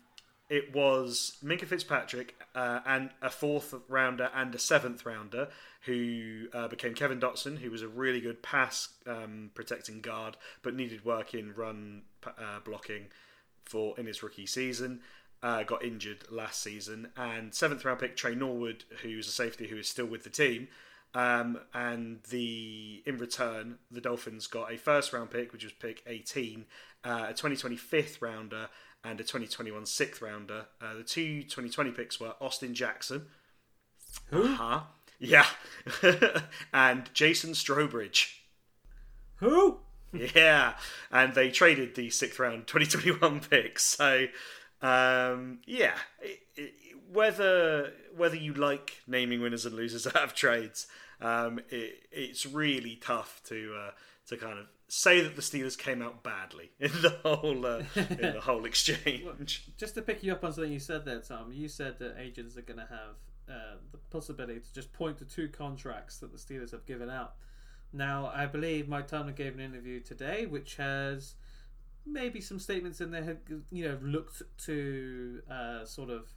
it 0.49 0.73
was 0.73 1.37
Minkah 1.45 1.67
Fitzpatrick 1.67 2.36
uh, 2.57 2.81
and 2.87 3.11
a 3.21 3.29
fourth 3.29 3.75
rounder 3.87 4.31
and 4.35 4.55
a 4.55 4.59
seventh 4.59 5.05
rounder 5.05 5.49
who 5.83 6.47
uh, 6.55 6.67
became 6.67 6.95
Kevin 6.95 7.21
Dotson, 7.21 7.59
who 7.59 7.71
was 7.71 7.83
a 7.83 7.89
really 7.89 8.21
good 8.21 8.43
pass 8.43 8.89
um, 9.07 9.51
protecting 9.55 10.01
guard, 10.01 10.39
but 10.63 10.75
needed 10.75 11.05
work 11.05 11.35
in 11.35 11.55
run 11.55 12.03
uh, 12.27 12.61
blocking 12.65 13.09
for 13.67 13.95
in 13.99 14.07
his 14.07 14.23
rookie 14.23 14.47
season. 14.47 15.01
Uh, 15.43 15.63
got 15.65 15.85
injured 15.85 16.25
last 16.31 16.63
season, 16.63 17.11
and 17.15 17.55
seventh 17.55 17.85
round 17.85 18.01
pick 18.01 18.17
Tre 18.17 18.35
Norwood, 18.35 18.85
who's 19.03 19.29
a 19.29 19.31
safety 19.31 19.69
who 19.69 19.77
is 19.77 19.87
still 19.87 20.07
with 20.07 20.25
the 20.25 20.31
team. 20.31 20.69
Um, 21.15 21.61
and 21.75 22.21
the 22.31 23.03
in 23.07 23.19
return, 23.19 23.77
the 23.91 24.01
Dolphins 24.01 24.47
got 24.47 24.73
a 24.73 24.79
first 24.79 25.13
round 25.13 25.31
pick, 25.31 25.53
which 25.53 25.63
was 25.63 25.75
pick 25.75 26.03
18, 26.07 26.65
uh, 27.05 27.27
a 27.29 27.35
2020 27.35 27.77
fifth 27.77 28.23
rounder, 28.23 28.69
and 29.07 29.21
a 29.21 29.23
2021 29.23 29.87
sixth 29.87 30.21
rounder. 30.21 30.67
Uh, 30.81 30.95
the 30.95 31.05
two 31.05 31.43
2020 31.43 31.93
picks 31.93 32.19
were 32.19 32.35
Austin 32.41 32.75
Jackson. 32.75 33.27
Who? 34.31 34.45
Uh-huh. 34.45 34.81
Yeah. 35.19 35.47
and 36.73 37.09
Jason 37.15 37.53
Strowbridge. 37.53 38.35
Who? 39.37 39.79
Yeah. 40.13 40.75
And 41.11 41.35
they 41.35 41.51
traded 41.51 41.95
the 41.95 42.11
sixth 42.11 42.39
round 42.39 42.67
2021 42.67 43.41
picks. 43.51 43.85
So, 43.85 44.27
um, 44.83 45.61
yeah. 45.67 45.95
It, 46.21 46.41
it, 46.57 46.75
whether 47.13 47.93
whether 48.17 48.37
you 48.37 48.55
like 48.55 49.03
naming 49.07 49.41
winners 49.41 49.65
and 49.65 49.77
losers 49.77 50.07
out 50.15 50.17
of 50.17 50.35
trades, 50.35 50.89
um, 51.21 51.61
it, 51.71 52.07
it's 52.11 52.45
really 52.45 52.97
tough 52.97 53.41
to 53.47 53.75
uh, 53.79 53.91
to 54.27 54.37
kind 54.37 54.59
of 54.59 54.67
say 54.89 55.21
that 55.21 55.37
the 55.37 55.43
Steelers 55.43 55.77
came 55.77 56.01
out 56.01 56.23
badly 56.23 56.71
in 56.81 56.93
the 57.03 57.11
whole 57.23 57.67
uh, 57.67 57.83
in 57.97 58.33
the 58.35 58.41
whole 58.43 58.65
exchange. 58.65 59.73
Just 59.77 59.95
to 59.95 60.03
pick 60.03 60.23
you 60.23 60.33
up 60.33 60.45
on 60.45 60.53
something 60.53 60.73
you 60.73 60.79
said 60.79 61.05
there, 61.05 61.21
Tom, 61.21 61.53
you 61.53 61.69
said 61.69 61.99
that 61.99 62.17
agents 62.19 62.57
are 62.57 62.63
going 62.63 62.79
to 62.79 62.87
have 62.87 63.17
uh, 63.49 63.77
the 63.93 63.99
possibility 64.11 64.59
to 64.61 64.75
just 64.75 64.93
point 64.93 65.19
to 65.19 65.25
two 65.25 65.49
contracts 65.49 66.19
that 66.19 66.33
the 66.33 66.39
Steelers 66.39 66.73
have 66.73 66.85
given 66.85 67.09
out. 67.09 67.35
Now, 67.93 68.31
I 68.35 68.47
believe 68.47 68.89
Mike 68.89 69.07
Tomlin 69.07 69.35
gave 69.35 69.55
an 69.55 69.61
interview 69.61 70.01
today, 70.01 70.47
which 70.47 70.77
has 70.77 71.35
maybe 72.05 72.41
some 72.41 72.59
statements 72.59 73.01
in 73.01 73.11
there, 73.11 73.23
have, 73.23 73.39
you 73.71 73.89
know, 73.89 73.99
looked 74.03 74.43
to 74.65 75.43
uh, 75.51 75.85
sort 75.85 76.11
of 76.11 76.29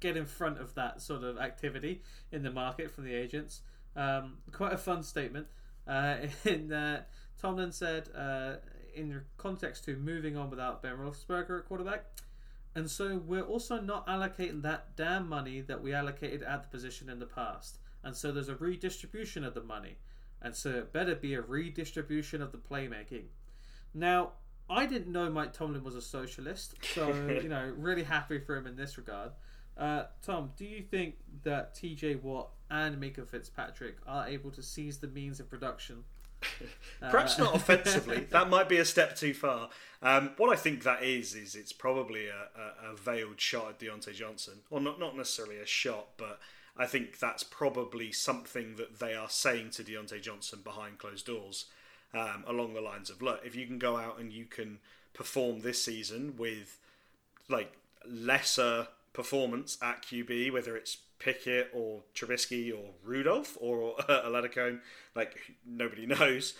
get 0.00 0.16
in 0.16 0.26
front 0.26 0.58
of 0.58 0.74
that 0.74 1.00
sort 1.00 1.22
of 1.22 1.38
activity 1.38 2.02
in 2.32 2.42
the 2.42 2.50
market 2.50 2.90
from 2.90 3.04
the 3.04 3.14
agents. 3.14 3.60
Um, 3.94 4.38
quite 4.52 4.72
a 4.72 4.78
fun 4.78 5.02
statement. 5.02 5.46
Uh, 5.86 6.16
in 6.44 6.72
uh, 6.72 7.02
Tomlin 7.40 7.72
said, 7.72 8.08
uh, 8.14 8.54
in 8.94 9.08
the 9.08 9.22
context 9.38 9.84
to 9.84 9.96
moving 9.96 10.36
on 10.36 10.50
without 10.50 10.82
Ben 10.82 10.96
Roethlisberger 10.96 11.60
at 11.60 11.66
quarterback, 11.66 12.04
and 12.74 12.90
so 12.90 13.16
we're 13.16 13.42
also 13.42 13.80
not 13.80 14.06
allocating 14.06 14.62
that 14.62 14.96
damn 14.96 15.28
money 15.28 15.60
that 15.62 15.82
we 15.82 15.92
allocated 15.92 16.42
at 16.42 16.62
the 16.62 16.68
position 16.68 17.08
in 17.08 17.18
the 17.18 17.26
past. 17.26 17.78
And 18.04 18.16
so 18.16 18.30
there's 18.32 18.48
a 18.48 18.54
redistribution 18.54 19.44
of 19.44 19.54
the 19.54 19.62
money. 19.62 19.96
And 20.40 20.54
so 20.54 20.70
it 20.70 20.92
better 20.92 21.14
be 21.14 21.34
a 21.34 21.42
redistribution 21.42 22.40
of 22.40 22.52
the 22.52 22.58
playmaking. 22.58 23.24
Now, 23.92 24.32
I 24.68 24.86
didn't 24.86 25.10
know 25.12 25.28
Mike 25.28 25.52
Tomlin 25.52 25.82
was 25.82 25.96
a 25.96 26.00
socialist, 26.00 26.74
so 26.94 27.08
you 27.42 27.48
know, 27.48 27.72
really 27.76 28.04
happy 28.04 28.38
for 28.38 28.56
him 28.56 28.66
in 28.66 28.76
this 28.76 28.96
regard. 28.96 29.32
Uh, 29.76 30.04
Tom, 30.22 30.52
do 30.56 30.64
you 30.64 30.82
think 30.82 31.16
that 31.42 31.74
TJ 31.74 32.22
Watt 32.22 32.50
and 32.70 32.96
Minkah 33.02 33.26
Fitzpatrick 33.26 33.96
are 34.06 34.28
able 34.28 34.50
to 34.52 34.62
seize 34.62 34.98
the 34.98 35.08
means 35.08 35.40
of 35.40 35.50
production? 35.50 36.04
Perhaps 37.00 37.38
not 37.38 37.54
offensively. 37.56 38.26
that 38.30 38.48
might 38.48 38.68
be 38.68 38.78
a 38.78 38.84
step 38.84 39.16
too 39.16 39.34
far. 39.34 39.70
Um, 40.02 40.30
what 40.36 40.50
I 40.50 40.56
think 40.56 40.82
that 40.84 41.02
is 41.02 41.34
is 41.34 41.54
it's 41.54 41.72
probably 41.72 42.26
a, 42.26 42.88
a, 42.88 42.92
a 42.92 42.96
veiled 42.96 43.40
shot 43.40 43.68
at 43.68 43.78
Diontae 43.78 44.14
Johnson, 44.14 44.60
or 44.70 44.80
not 44.80 44.98
not 44.98 45.16
necessarily 45.16 45.58
a 45.58 45.66
shot, 45.66 46.08
but 46.16 46.40
I 46.76 46.86
think 46.86 47.18
that's 47.18 47.42
probably 47.42 48.12
something 48.12 48.76
that 48.76 48.98
they 48.98 49.14
are 49.14 49.28
saying 49.28 49.70
to 49.72 49.84
Diontae 49.84 50.22
Johnson 50.22 50.60
behind 50.64 50.98
closed 50.98 51.26
doors, 51.26 51.66
um, 52.14 52.44
along 52.46 52.74
the 52.74 52.80
lines 52.80 53.10
of, 53.10 53.20
look, 53.20 53.40
if 53.44 53.54
you 53.54 53.66
can 53.66 53.78
go 53.78 53.96
out 53.96 54.18
and 54.18 54.32
you 54.32 54.46
can 54.46 54.78
perform 55.12 55.60
this 55.60 55.84
season 55.84 56.34
with 56.38 56.78
like 57.48 57.72
lesser 58.08 58.88
performance 59.12 59.76
at 59.82 60.02
QB, 60.02 60.52
whether 60.52 60.76
it's 60.76 60.98
Pickett 61.20 61.70
or 61.72 62.02
Trubisky 62.14 62.72
or 62.72 62.90
Rudolph 63.04 63.56
or 63.60 63.94
Oladokun, 64.08 64.80
like 65.14 65.36
nobody 65.64 66.06
knows. 66.06 66.54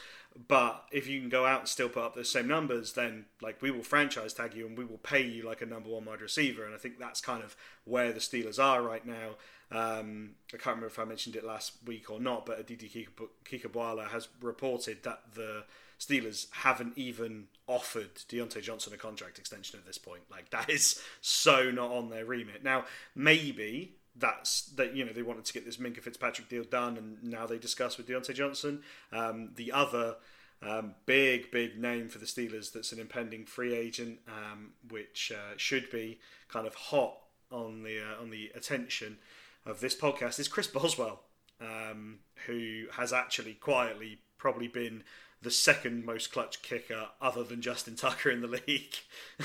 But 0.46 0.85
if 0.92 1.09
you 1.09 1.18
can 1.18 1.29
go 1.29 1.44
out 1.44 1.61
and 1.61 1.68
still 1.68 1.88
put 1.88 2.05
up 2.05 2.14
the 2.14 2.25
same 2.25 2.46
numbers, 2.46 2.92
then 2.92 3.25
like 3.42 3.61
we 3.61 3.73
will 3.73 3.83
franchise 3.83 4.33
tag 4.33 4.55
you 4.55 4.66
and 4.66 4.79
we 4.79 4.85
will 4.85 4.99
pay 4.99 5.23
you 5.27 5.42
like 5.42 5.61
a 5.61 5.66
number 5.66 5.88
one 5.88 6.05
wide 6.05 6.20
receiver. 6.20 6.64
And 6.64 6.73
I 6.73 6.79
think 6.79 7.01
that's 7.01 7.20
kind 7.20 7.42
of 7.42 7.57
where 7.85 8.12
the 8.12 8.20
Steelers 8.20 8.62
are 8.62 8.81
right 8.81 9.05
now. 9.05 9.31
Um, 9.73 10.33
I 10.53 10.57
can't 10.57 10.77
remember 10.77 10.87
if 10.87 10.99
I 10.99 11.05
mentioned 11.05 11.35
it 11.35 11.44
last 11.44 11.73
week 11.85 12.11
or 12.11 12.20
not, 12.20 12.46
but 12.46 12.61
Aditi 12.61 13.09
Kinkhabwala 13.44 14.09
has 14.09 14.29
reported 14.40 15.03
that 15.03 15.23
the 15.35 15.64
Steelers 15.99 16.46
haven't 16.53 16.96
even 16.96 17.49
offered 17.66 18.14
Diontae 18.29 18.62
Johnson 18.62 18.94
a 18.94 18.96
contract 18.96 19.38
extension 19.38 19.79
at 19.79 19.87
this 19.87 19.99
point. 19.99 20.23
Like 20.31 20.51
that 20.51 20.70
is 20.70 21.01
so 21.20 21.70
not 21.70 21.90
on 21.90 22.09
their 22.09 22.25
remit. 22.25 22.64
Now 22.64 22.85
maybe 23.14 23.96
that's 24.16 24.62
that 24.62 24.94
you 24.94 25.05
know 25.05 25.12
they 25.12 25.23
wanted 25.23 25.44
to 25.44 25.53
get 25.53 25.64
this 25.64 25.77
Minkah 25.77 26.03
Fitzpatrick 26.03 26.49
deal 26.49 26.64
done, 26.64 26.96
and 26.96 27.23
now 27.23 27.46
they 27.46 27.59
discuss 27.59 27.96
with 27.96 28.09
Diontae 28.09 28.35
Johnson. 28.35 28.83
Um, 29.12 29.51
the 29.55 29.73
other 29.73 30.16
um, 30.62 30.94
big 31.07 31.51
big 31.51 31.79
name 31.79 32.09
for 32.09 32.18
the 32.18 32.27
Steelers 32.27 32.73
that's 32.73 32.92
an 32.92 32.99
impending 32.99 33.46
free 33.46 33.75
agent, 33.75 34.18
um, 34.29 34.73
which 34.88 35.33
uh, 35.35 35.55
should 35.57 35.90
be 35.90 36.20
kind 36.49 36.66
of 36.66 36.75
hot 36.75 37.16
on 37.51 37.83
the 37.83 38.01
uh, 38.01 38.20
on 38.20 38.31
the 38.31 38.51
attention 38.55 39.18
of 39.66 39.81
this 39.81 39.94
podcast 39.94 40.38
is 40.38 40.49
Chris 40.49 40.66
Boswell, 40.66 41.20
um, 41.61 42.20
who 42.46 42.85
has 42.92 43.12
actually 43.12 43.55
quietly 43.55 44.18
probably 44.38 44.68
been 44.68 45.05
the 45.42 45.51
second 45.51 46.05
most 46.05 46.33
clutch 46.33 46.62
kicker 46.62 47.09
other 47.20 47.42
than 47.42 47.62
Justin 47.62 47.96
Tucker 47.96 48.31
in 48.31 48.40
the 48.40 48.46
league 48.66 48.94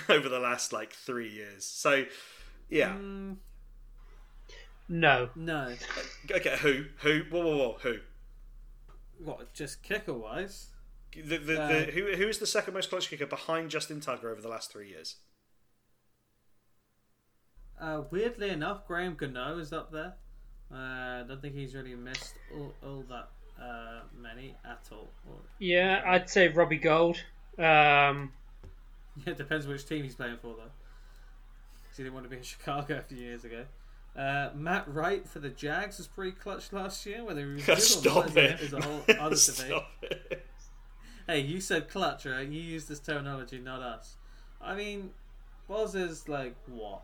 over 0.10 0.28
the 0.28 0.40
last 0.40 0.74
like 0.74 0.94
three 0.94 1.30
years. 1.30 1.64
So, 1.64 2.06
yeah. 2.70 2.94
Mm, 2.94 3.38
No. 4.88 5.30
no. 5.36 5.74
Okay, 6.32 6.58
who? 6.62 6.86
Who? 7.02 7.22
Whoa, 7.32 7.42
whoa, 7.44 7.58
whoa, 7.58 7.78
who? 7.82 7.96
What, 9.24 9.54
just 9.54 9.82
kicker 9.82 10.14
wise? 10.14 10.68
The, 11.16 11.38
the, 11.38 11.62
Uh, 11.62 11.68
the, 11.68 11.80
who, 11.92 12.14
who 12.16 12.28
is 12.28 12.40
the 12.40 12.46
second 12.46 12.74
most 12.74 12.90
clutch 12.90 13.10
kicker 13.10 13.26
behind 13.26 13.70
Justin 13.72 14.02
Tucker 14.02 14.30
over 14.30 14.42
the 14.42 14.50
last 14.50 14.72
three 14.72 14.90
years? 14.90 15.16
Uh, 17.80 18.04
weirdly 18.12 18.50
enough, 18.50 18.88
Graham 18.88 19.16
Gano 19.16 19.58
is 19.58 19.74
up 19.74 19.92
there. 19.92 20.14
Uh, 20.72 20.76
I 20.76 21.24
don't 21.28 21.42
think 21.42 21.56
he's 21.56 21.76
really 21.76 21.96
missed 21.96 22.34
all, 22.54 22.74
all 22.84 23.04
that 23.10 23.30
uh, 23.62 24.02
many 24.18 24.56
at 24.66 24.88
all. 24.92 25.10
Yeah, 25.60 26.02
I'd 26.06 26.30
say 26.30 26.48
Robbie 26.50 26.78
Gould. 26.78 27.18
Um, 27.58 28.32
yeah, 29.26 29.32
it 29.32 29.38
depends 29.38 29.68
which 29.68 29.86
team 29.88 30.04
he's 30.04 30.16
playing 30.16 30.38
for, 30.42 30.56
though. 30.56 30.64
'Cause 30.64 31.98
he 31.98 32.04
didn't 32.04 32.16
want 32.16 32.26
to 32.26 32.30
be 32.30 32.38
in 32.38 32.44
Chicago 32.44 32.98
a 32.98 33.02
few 33.02 33.18
years 33.18 33.46
ago. 33.46 33.66
Uh, 34.18 34.50
Matt 34.56 34.86
Wright 34.88 35.28
for 35.28 35.40
the 35.40 35.50
Jags 35.50 35.98
was 35.98 36.08
pretty 36.08 36.32
clutch 36.32 36.72
last 36.72 37.06
year. 37.06 37.24
Whether 37.24 37.42
he 37.48 37.54
was 37.56 37.66
good 37.66 37.78
or 37.78 37.82
Stop 37.82 38.26
not 38.28 38.38
it. 38.38 38.60
is 38.62 38.74
a 38.74 38.82
whole 38.82 39.02
other 39.20 39.36
debate. 39.56 39.84
It. 40.04 40.46
Hey, 41.28 41.40
you 41.42 41.60
said 41.60 41.90
clutch, 41.90 42.26
right? 42.26 42.48
You 42.48 42.62
used 42.62 42.88
this 42.88 43.00
terminology, 43.00 43.60
not 43.60 43.82
us. 43.82 44.16
I 44.62 44.76
mean, 44.76 45.10
Boz 45.68 45.96
is 45.96 46.30
like 46.30 46.56
what? 46.68 47.02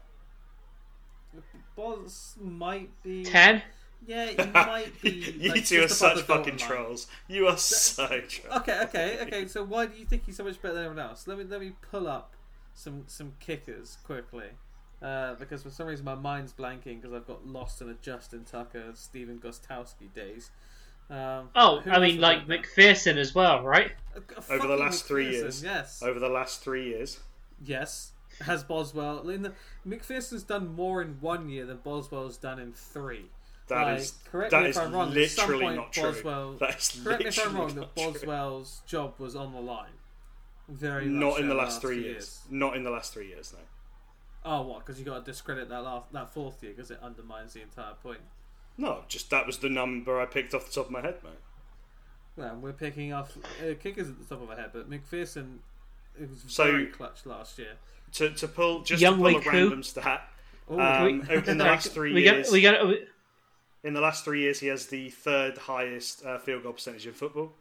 Boz 1.75 2.35
might 2.39 2.89
be 3.03 3.23
10? 3.23 3.61
Yeah, 4.05 4.25
he 4.27 4.35
might 4.53 5.01
be. 5.01 5.09
you 5.39 5.49
like, 5.49 5.65
two 5.65 5.83
are 5.83 5.87
such 5.87 6.21
fucking 6.21 6.57
Dalton 6.57 6.57
line. 6.57 6.85
trolls. 6.85 7.07
You 7.27 7.47
are 7.47 7.57
so 7.57 8.07
trolls. 8.07 8.57
Okay, 8.61 8.81
okay, 8.83 9.17
okay. 9.21 9.47
So 9.47 9.63
why 9.63 9.85
do 9.85 9.97
you 9.97 10.05
think 10.05 10.25
he's 10.25 10.37
so 10.37 10.43
much 10.43 10.61
better 10.61 10.73
than 10.75 10.85
everyone 10.85 11.05
else? 11.07 11.27
Let 11.27 11.37
me 11.37 11.43
let 11.43 11.59
me 11.61 11.73
pull 11.91 12.07
up 12.07 12.33
some 12.73 13.03
some 13.07 13.33
kickers 13.39 13.97
quickly, 14.03 14.47
uh, 15.01 15.35
because 15.35 15.63
for 15.63 15.69
some 15.69 15.87
reason 15.87 16.05
my 16.05 16.15
mind's 16.15 16.53
blanking 16.53 17.01
because 17.01 17.13
I've 17.13 17.27
got 17.27 17.45
lost 17.47 17.81
in 17.81 17.89
a 17.89 17.95
Justin 18.01 18.43
Tucker, 18.43 18.91
Stephen 18.93 19.39
Gostkowski 19.39 20.13
days. 20.13 20.49
Um, 21.09 21.49
Oh, 21.55 21.81
I 21.85 21.99
mean, 21.99 22.21
like 22.21 22.39
I? 22.43 22.57
McPherson 22.57 23.17
as 23.17 23.35
well, 23.35 23.63
right? 23.63 23.91
Uh, 24.15 24.19
Over 24.19 24.35
the 24.35 24.41
fucking 24.41 24.79
last 24.79 25.05
three 25.05 25.29
years. 25.31 25.61
yes, 25.63 26.01
Over 26.01 26.19
the 26.19 26.29
last 26.29 26.61
three 26.63 26.85
years. 26.87 27.19
yes, 27.63 28.11
has 28.41 28.63
Boswell. 28.63 29.27
In 29.29 29.41
the, 29.41 29.53
McPherson's 29.87 30.43
done 30.43 30.73
more 30.73 31.01
in 31.01 31.17
one 31.19 31.49
year 31.49 31.65
than 31.65 31.77
Boswell's 31.77 32.37
done 32.37 32.59
in 32.59 32.71
three. 32.71 33.25
That 33.67 33.83
like, 33.83 33.99
is 33.99 34.13
correct 34.29 34.51
that 34.51 34.63
me 34.63 34.69
is 34.69 34.77
if 34.77 34.83
I'm 34.83 34.93
wrong. 34.93 35.15
At 35.17 35.29
some 35.29 35.45
literally 35.49 35.63
point, 35.65 35.75
not 35.77 35.91
true. 35.93 36.03
Boswell, 36.11 36.53
That 36.59 36.77
is 36.79 37.01
correct 37.03 37.21
me 37.23 37.27
if 37.29 37.45
I'm 37.47 37.55
wrong. 37.55 37.75
not 37.75 37.95
That 37.95 38.01
true. 38.01 38.11
Boswell's 38.13 38.81
job 38.85 39.13
was 39.17 39.35
on 39.35 39.53
the 39.53 39.59
line. 39.61 39.91
Very 40.69 41.05
Not 41.07 41.39
in 41.39 41.47
the 41.49 41.55
last 41.55 41.81
three 41.81 42.01
years. 42.01 42.39
Not 42.49 42.75
in 42.77 42.83
the 42.83 42.91
last 42.91 43.13
three 43.13 43.27
years, 43.27 43.53
no. 43.53 43.59
Oh, 44.43 44.61
what? 44.63 44.79
Because 44.79 44.99
you 44.99 45.05
got 45.05 45.23
to 45.23 45.31
discredit 45.31 45.69
that 45.69 45.83
last, 45.83 46.11
that 46.13 46.33
fourth 46.33 46.63
year 46.63 46.73
because 46.75 46.89
it 46.91 46.99
undermines 47.01 47.53
the 47.53 47.61
entire 47.61 47.93
point. 48.01 48.21
No, 48.77 49.03
just 49.07 49.29
that 49.29 49.45
was 49.45 49.59
the 49.59 49.69
number 49.69 50.19
I 50.19 50.25
picked 50.25 50.53
off 50.53 50.65
the 50.67 50.71
top 50.73 50.85
of 50.87 50.91
my 50.91 51.01
head, 51.01 51.15
mate. 51.23 51.33
Well, 52.37 52.55
we're 52.61 52.73
picking 52.73 53.13
off 53.13 53.37
uh, 53.61 53.73
kickers 53.79 54.09
at 54.09 54.17
the 54.17 54.25
top 54.35 54.43
of 54.43 54.49
our 54.49 54.55
head, 54.55 54.71
but 54.73 54.89
McPherson 54.89 55.57
it 56.19 56.29
was 56.29 56.43
So- 56.47 56.65
very 56.71 56.87
clutch 56.87 57.25
last 57.25 57.57
year. 57.59 57.73
To, 58.13 58.29
to 58.29 58.47
pull 58.47 58.81
just 58.81 59.01
Young 59.01 59.17
to 59.17 59.23
pull 59.23 59.27
a 59.27 59.33
Wei 59.37 59.41
Koo. 59.43 59.49
random 59.51 59.83
stat. 59.83 60.27
Oh, 60.69 60.79
Um, 60.79 61.03
We- 61.27 61.35
in 61.47 61.57
the 61.57 61.63
last 61.63 61.91
three 61.93 62.13
we 62.13 62.23
years, 62.23 62.47
got 62.47 62.53
we 62.53 62.61
got 62.61 62.75
in 63.83 63.93
the 63.93 64.01
last 64.01 64.23
three 64.25 64.41
years, 64.41 64.59
he 64.59 64.67
has 64.67 64.87
the 64.87 65.09
third 65.09 65.57
highest 65.57 66.25
uh, 66.25 66.37
field 66.39 66.63
goal 66.63 66.73
percentage 66.73 67.07
in 67.07 67.13
football. 67.13 67.53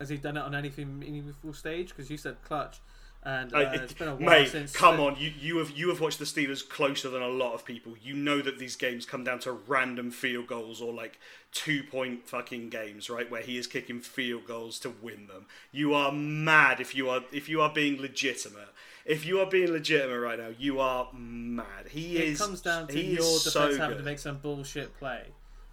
Has 0.00 0.08
he 0.08 0.16
done 0.16 0.36
it 0.36 0.40
on 0.40 0.54
anything 0.54 0.98
meaningful 0.98 1.52
stage? 1.52 1.88
Because 1.90 2.10
you 2.10 2.16
said 2.16 2.36
clutch, 2.44 2.80
and 3.24 3.54
uh, 3.54 3.58
Uh, 3.58 3.70
it's 3.74 3.92
been 3.94 4.08
a 4.08 4.16
while 4.16 4.40
mate, 4.40 4.48
since. 4.48 4.72
come 4.72 4.98
on! 5.00 5.16
You 5.16 5.32
you 5.38 5.58
have 5.58 5.70
you 5.70 5.88
have 5.90 6.00
watched 6.00 6.18
the 6.18 6.24
Steelers 6.24 6.66
closer 6.68 7.08
than 7.08 7.22
a 7.22 7.28
lot 7.28 7.54
of 7.54 7.64
people. 7.64 7.94
You 8.02 8.14
know 8.14 8.40
that 8.42 8.58
these 8.58 8.76
games 8.76 9.06
come 9.06 9.24
down 9.24 9.38
to 9.40 9.52
random 9.52 10.10
field 10.10 10.46
goals 10.48 10.80
or 10.80 10.92
like 10.92 11.18
two 11.52 11.82
point 11.84 12.28
fucking 12.28 12.70
games, 12.70 13.08
right? 13.08 13.30
Where 13.30 13.42
he 13.42 13.58
is 13.58 13.66
kicking 13.66 14.00
field 14.00 14.46
goals 14.46 14.78
to 14.80 14.90
win 14.90 15.26
them. 15.28 15.46
You 15.70 15.94
are 15.94 16.10
mad 16.12 16.80
if 16.80 16.94
you 16.94 17.08
are 17.10 17.22
if 17.32 17.48
you 17.48 17.60
are 17.60 17.72
being 17.72 18.00
legitimate. 18.00 18.68
If 19.04 19.26
you 19.26 19.40
are 19.40 19.46
being 19.46 19.70
legitimate 19.72 20.20
right 20.20 20.38
now, 20.38 20.50
you 20.58 20.78
are 20.80 21.08
mad. 21.12 21.88
He 21.90 22.16
It 22.18 22.28
is. 22.28 22.38
comes 22.40 22.60
down 22.60 22.86
to 22.88 22.94
he 22.94 23.14
your 23.14 23.40
defense 23.42 23.42
so 23.42 23.76
having 23.76 23.98
to 23.98 24.04
make 24.04 24.18
some 24.20 24.38
bullshit 24.38 24.96
play, 24.98 25.26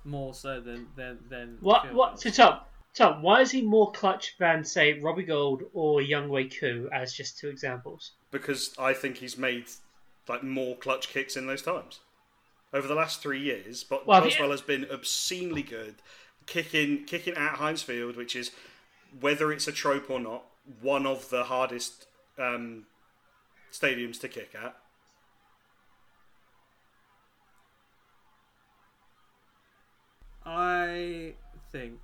more 0.03 0.33
so 0.33 0.59
than 0.59 0.87
than 0.95 1.19
than. 1.29 1.57
what 1.61 1.83
field 1.83 1.95
what 1.95 2.09
goals. 2.11 2.21
so 2.35 2.59
Tom 2.95 3.13
Tom 3.13 3.21
why 3.21 3.41
is 3.41 3.51
he 3.51 3.61
more 3.61 3.91
clutch 3.91 4.35
than 4.39 4.63
say 4.63 4.99
Robbie 4.99 5.23
Gould 5.23 5.63
or 5.73 6.01
Younghoe 6.01 6.59
Koo 6.59 6.89
as 6.91 7.13
just 7.13 7.37
two 7.37 7.49
examples? 7.49 8.11
because 8.31 8.75
I 8.77 8.93
think 8.93 9.17
he's 9.17 9.37
made 9.37 9.65
like 10.27 10.43
more 10.43 10.75
clutch 10.77 11.09
kicks 11.09 11.35
in 11.35 11.47
those 11.47 11.61
times. 11.63 11.99
Over 12.71 12.87
the 12.87 12.93
last 12.93 13.21
three 13.23 13.39
years, 13.41 13.83
but 13.83 14.05
Well, 14.05 14.21
he- 14.21 14.29
Boswell 14.29 14.51
has 14.51 14.61
been 14.61 14.85
obscenely 14.91 15.63
good 15.63 15.95
kicking 16.45 17.05
kicking 17.05 17.33
at 17.35 17.55
Heinz 17.55 17.81
Field, 17.81 18.15
which 18.15 18.35
is 18.35 18.51
whether 19.19 19.51
it's 19.51 19.67
a 19.67 19.71
trope 19.71 20.09
or 20.09 20.19
not, 20.19 20.43
one 20.81 21.07
of 21.07 21.29
the 21.29 21.45
hardest 21.45 22.05
um, 22.37 22.85
stadiums 23.71 24.19
to 24.21 24.27
kick 24.27 24.53
at. 24.53 24.75
I 30.45 31.33
think, 31.71 31.99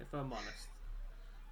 if 0.00 0.12
I'm 0.12 0.32
honest, 0.32 0.68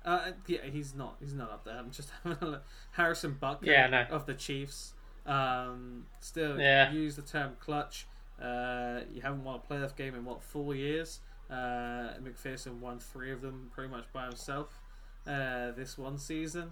uh, 0.05 0.33
yeah, 0.47 0.63
he's 0.71 0.95
not. 0.95 1.17
He's 1.21 1.35
not 1.35 1.51
up 1.51 1.65
there. 1.65 1.77
I'm 1.77 1.91
just 1.91 2.11
having 2.25 2.39
a 2.41 2.51
look. 2.53 2.65
Harrison 2.93 3.37
Butker 3.41 3.67
Yeah, 3.67 3.87
know. 3.89 4.07
of 4.11 4.27
the 4.27 4.35
Chiefs. 4.35 4.95
Um, 5.27 6.07
still 6.21 6.59
Yeah. 6.59 6.91
use 6.93 7.17
the 7.17 7.23
term 7.23 7.57
clutch. 7.61 8.07
Uh, 8.41 9.01
you 9.13 9.21
haven't 9.21 9.43
won 9.45 9.57
a 9.57 9.73
playoff 9.73 9.97
game 9.97 10.15
in 10.15 10.25
what 10.25 10.43
four 10.43 10.75
years? 10.75 11.21
Uh, 11.51 12.15
McPherson 12.23 12.79
won 12.79 12.99
three 13.01 13.33
of 13.33 13.41
them 13.43 13.71
pretty 13.75 13.91
much 13.91 14.05
by 14.13 14.25
himself 14.27 14.81
uh, 15.27 15.71
this 15.73 15.99
one 15.99 16.19
season. 16.19 16.71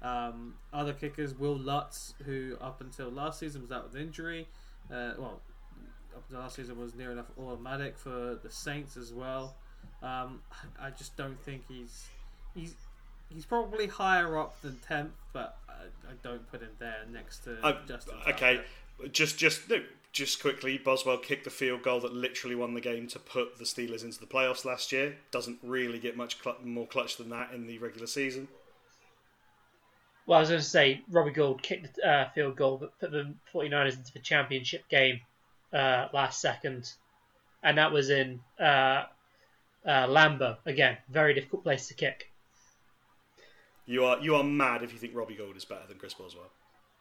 Um, 0.00 0.54
other 0.72 0.92
kickers, 0.92 1.34
Wil 1.38 1.56
Lutz, 1.58 2.14
who 2.24 2.56
up 2.60 2.80
until 2.80 3.10
last 3.10 3.38
season 3.38 3.60
was 3.62 3.70
out 3.70 3.84
with 3.84 3.96
injury. 4.00 4.48
Uh, 4.90 5.12
well, 5.18 5.40
up 6.16 6.24
until 6.28 6.40
last 6.42 6.56
season 6.56 6.78
was 6.78 6.94
near 6.94 7.12
enough 7.12 7.30
automatic 7.38 7.96
for 7.98 8.38
the 8.42 8.50
Saints 8.50 8.96
as 8.96 9.12
well. 9.12 9.56
Um, 10.02 10.40
I 10.80 10.90
just 10.90 11.16
don't 11.16 11.38
think 11.44 11.62
he's 11.68 12.06
he's 12.54 12.74
he's 13.32 13.44
probably 13.44 13.86
higher 13.86 14.38
up 14.38 14.60
than 14.62 14.78
tenth, 14.86 15.12
but 15.32 15.56
I, 15.68 15.84
I 16.10 16.14
don't 16.22 16.50
put 16.50 16.60
him 16.60 16.70
there 16.78 17.04
next 17.12 17.44
to 17.44 17.58
Uh, 17.64 17.76
Justin. 17.86 18.14
okay, 18.28 18.56
Tucker. 18.98 19.08
just 19.12 19.38
just 19.38 19.68
no, 19.70 19.82
just 20.12 20.40
quickly, 20.42 20.76
Boswell 20.78 21.18
kicked 21.18 21.44
the 21.44 21.50
field 21.50 21.82
goal 21.82 22.00
that 22.00 22.12
literally 22.12 22.54
won 22.56 22.74
the 22.74 22.80
game 22.80 23.06
to 23.08 23.18
put 23.18 23.58
the 23.58 23.64
Steelers 23.64 24.04
into 24.04 24.18
the 24.20 24.26
playoffs 24.26 24.64
last 24.64 24.92
year. 24.92 25.16
Doesn't 25.30 25.58
really 25.62 25.98
get 25.98 26.16
much 26.16 26.42
cl- 26.42 26.56
more 26.64 26.86
clutch 26.86 27.16
than 27.16 27.30
that 27.30 27.52
in 27.54 27.66
the 27.66 27.78
regular 27.78 28.06
season. 28.06 28.48
Well, 30.26 30.36
I 30.38 30.40
was 30.40 30.50
going 30.50 30.60
to 30.60 30.66
say 30.66 31.02
Robbie 31.10 31.32
Gould 31.32 31.62
kicked 31.62 31.96
the 31.96 32.08
uh, 32.08 32.30
field 32.30 32.56
goal 32.56 32.76
that 32.78 32.96
put 33.00 33.10
the 33.10 33.34
49ers 33.52 33.96
into 33.96 34.12
the 34.12 34.20
championship 34.20 34.88
game 34.88 35.20
uh, 35.72 36.08
last 36.12 36.40
second, 36.40 36.92
and 37.62 37.76
that 37.78 37.90
was 37.90 38.08
in 38.10 38.38
uh, 38.60 39.04
uh, 39.86 40.06
Lambeau 40.06 40.56
again. 40.66 40.98
Very 41.08 41.34
difficult 41.34 41.62
place 41.62 41.88
to 41.88 41.94
kick. 41.94 42.30
You 43.86 44.04
are 44.04 44.18
you 44.20 44.36
are 44.36 44.44
mad 44.44 44.82
if 44.82 44.92
you 44.92 44.98
think 44.98 45.14
Robbie 45.14 45.34
Gould 45.34 45.56
is 45.56 45.64
better 45.64 45.86
than 45.88 45.98
Chris 45.98 46.14
Boswell. 46.14 46.50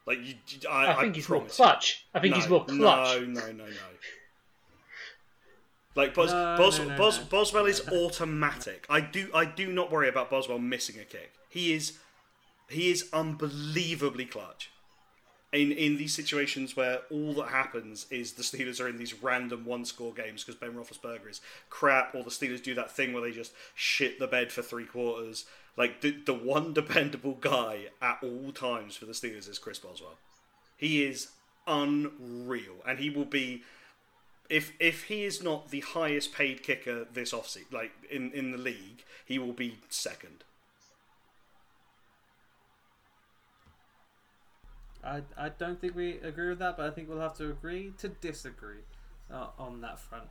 Like 0.07 0.19
you, 0.23 0.35
I, 0.69 0.93
I 0.93 1.01
think 1.01 1.15
he's 1.15 1.29
more 1.29 1.39
promise 1.39 1.57
you. 1.59 1.63
clutch. 1.63 2.05
I 2.13 2.19
think 2.19 2.31
no, 2.31 2.39
he's 2.39 2.49
more 2.49 2.65
clutch. 2.65 3.19
No, 3.19 3.25
no, 3.25 3.51
no, 3.51 3.65
no. 3.65 3.71
Like 5.93 6.13
Bos, 6.13 6.31
No, 6.31 6.55
Bos, 6.57 6.79
no, 6.79 6.85
no, 6.85 6.97
Bos, 6.97 7.19
no. 7.19 7.25
Boswell 7.25 7.65
is 7.65 7.87
automatic. 7.89 8.85
I 8.89 9.01
do 9.01 9.29
I 9.33 9.45
do 9.45 9.71
not 9.71 9.91
worry 9.91 10.09
about 10.09 10.29
Boswell 10.29 10.57
missing 10.59 10.99
a 10.99 11.03
kick. 11.03 11.33
He 11.49 11.73
is 11.73 11.99
he 12.69 12.89
is 12.89 13.09
unbelievably 13.13 14.25
clutch. 14.25 14.71
In 15.53 15.73
in 15.73 15.97
these 15.97 16.13
situations 16.13 16.77
where 16.77 17.01
all 17.09 17.33
that 17.33 17.49
happens 17.49 18.05
is 18.09 18.33
the 18.33 18.43
Steelers 18.43 18.79
are 18.79 18.87
in 18.87 18.97
these 18.97 19.21
random 19.21 19.65
one 19.65 19.83
score 19.83 20.13
games 20.13 20.43
because 20.43 20.59
Ben 20.59 20.71
Roethlisberger 20.71 21.29
is 21.29 21.41
crap, 21.69 22.15
or 22.15 22.23
the 22.23 22.29
Steelers 22.29 22.63
do 22.63 22.73
that 22.75 22.91
thing 22.91 23.11
where 23.11 23.21
they 23.21 23.31
just 23.31 23.51
shit 23.75 24.17
the 24.17 24.27
bed 24.27 24.51
for 24.51 24.61
three 24.61 24.85
quarters. 24.85 25.45
Like 25.75 26.01
the 26.01 26.11
the 26.11 26.33
one 26.33 26.73
dependable 26.73 27.33
guy 27.33 27.87
at 28.01 28.19
all 28.23 28.51
times 28.53 28.95
for 28.95 29.05
the 29.05 29.11
Steelers 29.11 29.49
is 29.49 29.59
Chris 29.59 29.79
Boswell. 29.79 30.17
He 30.77 31.03
is 31.03 31.29
unreal, 31.67 32.75
and 32.87 32.99
he 32.99 33.09
will 33.09 33.25
be 33.25 33.63
if 34.49 34.73
if 34.79 35.05
he 35.05 35.23
is 35.23 35.41
not 35.41 35.69
the 35.69 35.79
highest 35.79 36.33
paid 36.33 36.61
kicker 36.63 37.05
this 37.11 37.33
offseason, 37.33 37.71
like 37.71 37.91
in 38.09 38.31
in 38.31 38.51
the 38.51 38.57
league, 38.57 39.03
he 39.25 39.39
will 39.39 39.53
be 39.53 39.79
second. 39.89 40.43
I, 45.03 45.21
I 45.37 45.49
don't 45.49 45.79
think 45.79 45.95
we 45.95 46.19
agree 46.19 46.49
with 46.49 46.59
that, 46.59 46.77
but 46.77 46.85
I 46.85 46.91
think 46.91 47.09
we'll 47.09 47.19
have 47.21 47.35
to 47.37 47.49
agree 47.49 47.93
to 47.99 48.09
disagree 48.09 48.81
uh, 49.33 49.47
on 49.57 49.81
that 49.81 49.99
front. 49.99 50.25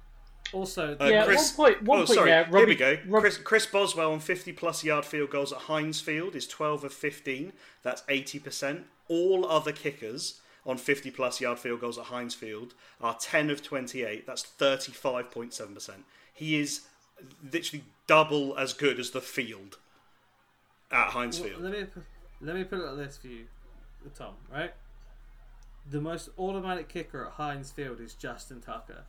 Also, 0.52 0.96
Uh, 1.00 1.04
Yeah, 1.06 1.24
Chris, 1.24 1.56
one 1.56 1.72
point- 1.74 1.82
one 1.84 1.98
oh, 2.00 2.06
point 2.06 2.16
sorry. 2.16 2.30
there, 2.30 2.44
Here 2.46 2.66
we 2.66 2.74
go. 2.74 2.98
Rob- 3.06 3.22
Chris, 3.22 3.38
Chris 3.38 3.66
Boswell 3.66 4.12
on 4.12 4.20
50 4.20 4.52
plus 4.52 4.82
yard 4.84 5.04
field 5.04 5.30
goals 5.30 5.52
at 5.52 5.58
Heinz 5.62 6.00
Field 6.00 6.34
is 6.34 6.46
12 6.46 6.84
of 6.84 6.92
15. 6.92 7.52
That's 7.82 8.02
80%. 8.02 8.84
All 9.08 9.46
other 9.46 9.72
kickers 9.72 10.40
on 10.66 10.76
50 10.76 11.10
plus 11.10 11.40
yard 11.40 11.58
field 11.58 11.80
goals 11.80 11.98
at 11.98 12.04
Heinz 12.06 12.34
Field 12.34 12.74
are 13.00 13.16
10 13.18 13.50
of 13.50 13.62
28. 13.62 14.26
That's 14.26 14.42
35.7%. 14.44 15.90
He 16.32 16.58
is 16.60 16.82
literally 17.52 17.84
double 18.06 18.56
as 18.58 18.72
good 18.72 18.98
as 18.98 19.10
the 19.10 19.20
field 19.20 19.78
at 20.90 21.08
Heinz 21.10 21.38
Well, 21.40 21.48
Field. 21.50 21.62
let 21.62 21.72
me 21.72 21.86
let 22.40 22.56
me 22.56 22.64
put 22.64 22.78
it 22.80 22.82
like 22.82 22.96
this 23.06 23.18
for 23.18 23.28
you, 23.28 23.44
Tom. 24.08 24.34
Right, 24.50 24.72
the 25.88 26.00
most 26.00 26.30
automatic 26.38 26.88
kicker 26.88 27.26
at 27.26 27.32
Heinz 27.32 27.70
Field 27.70 28.00
is 28.00 28.14
Justin 28.14 28.60
Tucker. 28.60 29.04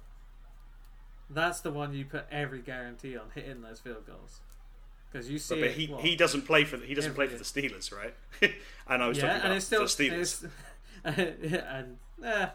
That's 1.29 1.61
the 1.61 1.71
one 1.71 1.93
you 1.93 2.05
put 2.05 2.25
every 2.29 2.61
guarantee 2.61 3.15
on 3.15 3.27
hitting 3.33 3.61
those 3.61 3.79
field 3.79 4.05
goals 4.05 4.41
because 5.11 5.29
you 5.29 5.39
see 5.39 5.55
But 5.55 5.69
it, 5.69 5.71
he, 5.75 5.87
what, 5.87 6.01
he 6.01 6.15
doesn't 6.15 6.43
play 6.43 6.63
for 6.63 6.77
he 6.77 6.93
doesn't 6.93 7.13
play 7.13 7.27
for 7.27 7.37
the 7.37 7.43
Steelers, 7.43 7.91
right? 7.93 8.13
and 8.87 9.03
I 9.03 9.07
was 9.07 9.17
yeah, 9.17 9.27
talking 9.27 9.51
about 9.51 9.61
still 9.61 9.81
the 9.81 9.85
Steelers. 9.85 10.49
and, 11.03 11.97
and 12.23 12.51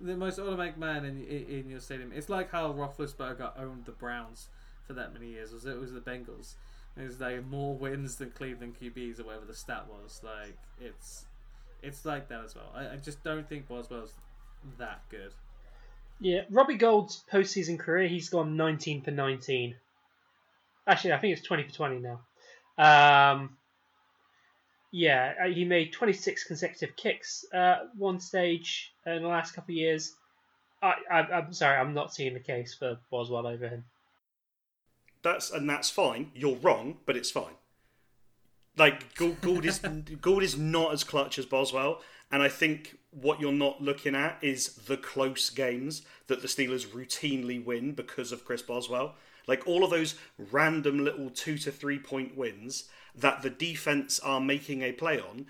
the 0.00 0.16
most 0.16 0.38
automatic 0.38 0.76
man 0.76 1.04
in, 1.04 1.24
in 1.24 1.46
in 1.46 1.70
your 1.70 1.80
stadium. 1.80 2.12
It's 2.14 2.28
like 2.28 2.50
how 2.50 2.72
Roethlisberger 2.72 3.58
owned 3.58 3.84
the 3.84 3.92
Browns 3.92 4.48
for 4.86 4.92
that 4.94 5.12
many 5.12 5.28
years. 5.28 5.52
Was 5.52 5.66
it 5.66 5.78
was 5.78 5.92
the 5.92 6.00
Bengals? 6.00 6.54
It 6.96 7.04
was 7.04 7.20
like 7.20 7.44
more 7.46 7.74
wins 7.74 8.16
than 8.16 8.30
Cleveland 8.30 8.76
QBs 8.80 9.20
or 9.20 9.24
whatever 9.24 9.44
the 9.46 9.54
stat 9.54 9.86
was. 9.88 10.20
Like 10.22 10.56
it's 10.80 11.26
it's 11.84 12.04
like 12.04 12.28
that 12.28 12.44
as 12.44 12.54
well. 12.54 12.70
I, 12.74 12.94
I 12.94 12.96
just 12.96 13.22
don't 13.22 13.48
think 13.48 13.68
Boswell's 13.68 14.14
that 14.78 15.02
good. 15.10 15.32
Yeah, 16.20 16.42
Robbie 16.50 16.76
Gould's 16.76 17.22
postseason 17.30 17.78
career, 17.78 18.08
he's 18.08 18.28
gone 18.28 18.56
19 18.56 19.02
for 19.02 19.10
19. 19.10 19.74
Actually, 20.86 21.12
I 21.12 21.18
think 21.18 21.36
it's 21.36 21.46
20 21.46 21.64
for 21.64 21.74
20 21.74 22.00
now. 22.00 22.20
Um, 22.78 23.56
yeah, 24.92 25.34
uh, 25.42 25.48
he 25.48 25.64
made 25.64 25.92
26 25.92 26.44
consecutive 26.44 26.96
kicks 26.96 27.44
uh, 27.52 27.78
one 27.96 28.20
stage 28.20 28.92
in 29.06 29.22
the 29.22 29.28
last 29.28 29.52
couple 29.54 29.72
of 29.72 29.76
years. 29.76 30.14
I, 30.82 30.94
I, 31.10 31.18
I'm 31.20 31.52
sorry, 31.52 31.78
I'm 31.78 31.94
not 31.94 32.14
seeing 32.14 32.34
the 32.34 32.40
case 32.40 32.74
for 32.74 32.98
Boswell 33.10 33.46
over 33.46 33.68
him. 33.68 33.84
That's 35.22 35.50
and 35.50 35.68
that's 35.68 35.88
fine. 35.88 36.30
You're 36.34 36.56
wrong, 36.56 36.98
but 37.06 37.16
it's 37.16 37.30
fine. 37.30 37.54
Like 38.76 39.14
Gould, 39.14 39.40
Gould 39.40 39.64
is 39.64 39.78
Gould 40.20 40.42
is 40.42 40.56
not 40.58 40.92
as 40.92 41.04
clutch 41.04 41.38
as 41.38 41.46
Boswell, 41.46 42.00
and 42.30 42.42
I 42.42 42.48
think 42.48 42.98
what 43.10 43.40
you're 43.40 43.52
not 43.52 43.80
looking 43.80 44.14
at 44.14 44.38
is 44.42 44.74
the 44.74 44.96
close 44.96 45.50
games 45.50 46.02
that 46.26 46.42
the 46.42 46.48
Steelers 46.48 46.88
routinely 46.88 47.64
win 47.64 47.92
because 47.92 48.32
of 48.32 48.44
Chris 48.44 48.62
Boswell. 48.62 49.14
Like 49.46 49.66
all 49.66 49.84
of 49.84 49.90
those 49.90 50.16
random 50.38 51.04
little 51.04 51.30
two 51.30 51.58
to 51.58 51.70
three 51.70 51.98
point 51.98 52.36
wins 52.36 52.88
that 53.14 53.42
the 53.42 53.50
defense 53.50 54.18
are 54.20 54.40
making 54.40 54.82
a 54.82 54.92
play 54.92 55.20
on. 55.20 55.46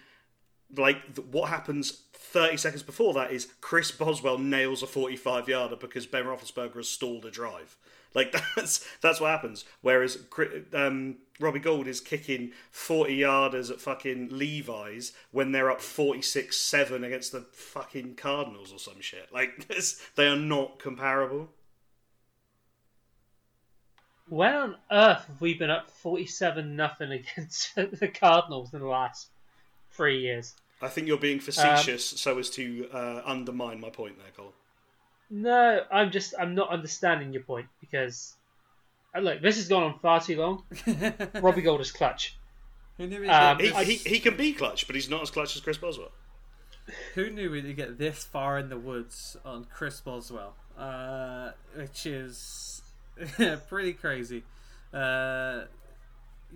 like 0.77 1.17
what 1.31 1.49
happens 1.49 2.03
30 2.13 2.57
seconds 2.57 2.83
before 2.83 3.15
that 3.15 3.31
is 3.31 3.49
Chris 3.61 3.91
Boswell 3.93 4.39
nails 4.39 4.83
a 4.83 4.87
45 4.87 5.49
yarder 5.49 5.77
because 5.77 6.07
Ben 6.07 6.25
Roethlisberger 6.25 6.77
has 6.77 6.89
stalled 6.89 7.25
a 7.25 7.31
drive. 7.31 7.77
Like 8.15 8.35
that's 8.57 8.87
that's 9.01 9.21
what 9.21 9.31
happens. 9.31 9.65
Whereas 9.83 10.19
um, 10.73 11.17
Robbie 11.41 11.59
Gould 11.59 11.89
is 11.89 12.01
kicking 12.01 12.53
40 12.71 13.19
yarders 13.19 13.71
at 13.71 13.81
fucking 13.81 14.29
Levi's 14.31 15.13
when 15.33 15.53
they're 15.53 15.71
up 15.71 15.81
46 15.81 16.57
7 16.57 17.05
against 17.05 17.33
the 17.33 17.41
fucking 17.41 18.15
Cardinals 18.15 18.73
or 18.73 18.79
some 18.79 19.01
shit. 19.01 19.29
Like 19.33 19.69
they 20.15 20.27
are 20.27 20.37
not 20.37 20.79
comparable. 20.79 21.51
When 24.29 24.55
on 24.55 24.77
earth 24.91 25.27
have 25.27 25.41
we 25.41 25.55
been 25.55 25.71
up 25.71 25.91
forty-seven 25.91 26.77
nothing 26.77 27.13
against 27.37 27.75
the 27.75 28.09
Cardinals 28.09 28.73
in 28.73 28.81
the 28.81 28.87
last 28.87 29.29
three 29.91 30.21
years? 30.21 30.55
I 30.81 30.89
think 30.89 31.07
you're 31.07 31.19
being 31.19 31.41
facetious 31.41 32.05
so 32.07 32.39
as 32.39 32.51
to 32.51 32.89
uh, 32.93 33.23
undermine 33.25 33.81
my 33.81 33.91
point 33.91 34.19
there, 34.19 34.31
Cole. 34.37 34.55
No, 35.31 35.81
I'm 35.91 36.11
just 36.11 36.35
I'm 36.39 36.55
not 36.55 36.71
understanding 36.71 37.33
your 37.33 37.43
point 37.43 37.67
because 37.81 38.35
uh, 39.17 39.21
look, 39.21 39.41
this 39.41 39.57
has 39.57 39.69
gone 39.69 39.83
on 39.83 39.99
far 40.01 40.21
too 40.21 40.37
long. 40.37 40.63
Robbie 41.41 41.63
Gould 41.63 41.81
is 41.81 41.91
clutch. 41.93 42.37
Who 42.99 43.07
knew 43.07 43.29
Um, 43.29 43.59
He, 43.59 43.71
this, 43.71 44.03
he, 44.03 44.11
he 44.11 44.21
can 44.21 44.37
be 44.37 44.53
clutch, 44.53 44.87
but 44.87 44.95
he's 44.95 45.09
not 45.09 45.23
as 45.23 45.31
clutch 45.31 45.57
as 45.57 45.63
Chris 45.63 45.79
Boswell. 45.79 46.13
who 47.15 47.31
knew 47.31 47.51
we'd 47.51 47.75
get 47.77 47.99
this 47.99 48.25
far 48.25 48.59
in 48.59 48.69
the 48.69 48.79
woods 48.79 49.37
on 49.45 49.65
Chris 49.65 50.01
Boswell, 50.01 50.55
uh, 50.79 51.51
which 51.75 52.07
is 52.07 52.83
pretty 53.69 53.95
crazy. 53.95 54.45
Uh, 54.93 55.63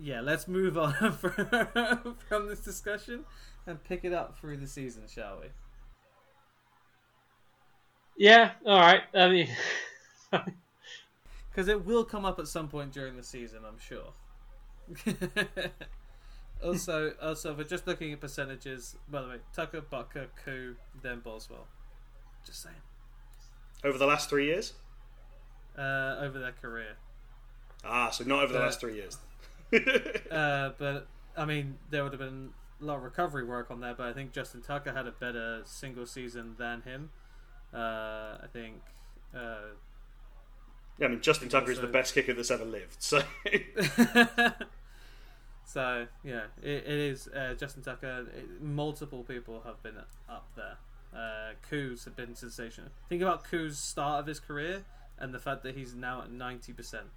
yeah, 0.01 0.21
let's 0.21 0.47
move 0.47 0.77
on 0.77 0.93
from, 1.13 2.15
from 2.29 2.47
this 2.47 2.59
discussion 2.61 3.25
and 3.67 3.83
pick 3.83 4.05
it 4.05 4.13
up 4.13 4.37
through 4.39 4.57
the 4.57 4.67
season, 4.67 5.03
shall 5.13 5.39
we? 5.41 5.47
Yeah, 8.19 8.51
all 8.65 8.77
right. 8.79 9.01
I 9.15 9.29
mean, 9.29 9.47
Because 11.49 11.67
it 11.69 11.85
will 11.85 12.03
come 12.03 12.25
up 12.25 12.37
at 12.37 12.47
some 12.47 12.67
point 12.67 12.91
during 12.91 13.15
the 13.15 13.23
season, 13.23 13.59
I'm 13.65 13.79
sure. 13.79 14.13
also, 16.63 17.13
also, 17.21 17.53
we're 17.53 17.63
just 17.63 17.87
looking 17.87 18.11
at 18.13 18.19
percentages. 18.19 18.97
By 19.09 19.21
the 19.21 19.27
way, 19.29 19.35
Tucker, 19.53 19.81
Butker, 19.81 20.27
Koo, 20.43 20.75
then 21.01 21.21
Boswell. 21.21 21.65
Just 22.45 22.61
saying. 22.61 22.75
Over 23.83 23.97
the 23.97 24.05
last 24.05 24.29
three 24.29 24.45
years? 24.47 24.73
Uh, 25.77 26.17
over 26.19 26.39
their 26.39 26.51
career. 26.51 26.97
Ah, 27.85 28.09
so 28.09 28.25
not 28.25 28.43
over 28.43 28.51
the 28.53 28.59
Uh, 28.59 28.63
last 28.63 28.79
three 28.81 28.95
years. 28.95 29.17
Uh, 30.31 30.71
but 30.77 31.07
I 31.37 31.45
mean, 31.45 31.77
there 31.89 32.03
would 32.03 32.11
have 32.11 32.19
been 32.19 32.49
a 32.81 32.85
lot 32.85 32.97
of 32.97 33.03
recovery 33.03 33.43
work 33.45 33.69
on 33.71 33.79
that. 33.81 33.97
But 33.97 34.07
I 34.07 34.13
think 34.13 34.31
Justin 34.31 34.61
Tucker 34.61 34.93
had 34.93 35.07
a 35.07 35.11
better 35.11 35.61
single 35.63 36.05
season 36.05 36.55
than 36.57 36.81
him. 36.81 37.11
Uh, 37.73 38.37
I 38.43 38.47
think. 38.51 38.81
Uh, 39.35 39.73
Yeah, 40.97 41.07
I 41.07 41.09
mean, 41.09 41.21
Justin 41.21 41.49
Tucker 41.49 41.71
is 41.71 41.79
the 41.79 41.87
best 41.87 42.13
kicker 42.13 42.33
that's 42.33 42.51
ever 42.51 42.65
lived. 42.65 42.97
So, 42.99 43.21
so 45.65 46.07
yeah, 46.23 46.43
it, 46.61 46.83
it 46.85 46.87
is 46.87 47.27
uh, 47.27 47.53
Justin 47.57 47.83
Tucker. 47.83 48.25
It, 48.35 48.61
multiple 48.61 49.23
people 49.23 49.61
have 49.65 49.81
been 49.83 49.97
up 50.29 50.47
there. 50.55 50.77
Uh, 51.13 51.53
Koo's 51.69 52.05
have 52.05 52.15
been 52.15 52.35
sensational. 52.35 52.89
Think 53.07 53.21
about 53.21 53.43
Koo's 53.43 53.77
start 53.77 54.19
of 54.19 54.27
his 54.27 54.39
career 54.39 54.83
and 55.17 55.33
the 55.33 55.39
fact 55.39 55.63
that 55.63 55.75
he's 55.75 55.93
now 55.95 56.21
at 56.21 56.31
ninety 56.31 56.73
percent. 56.73 57.07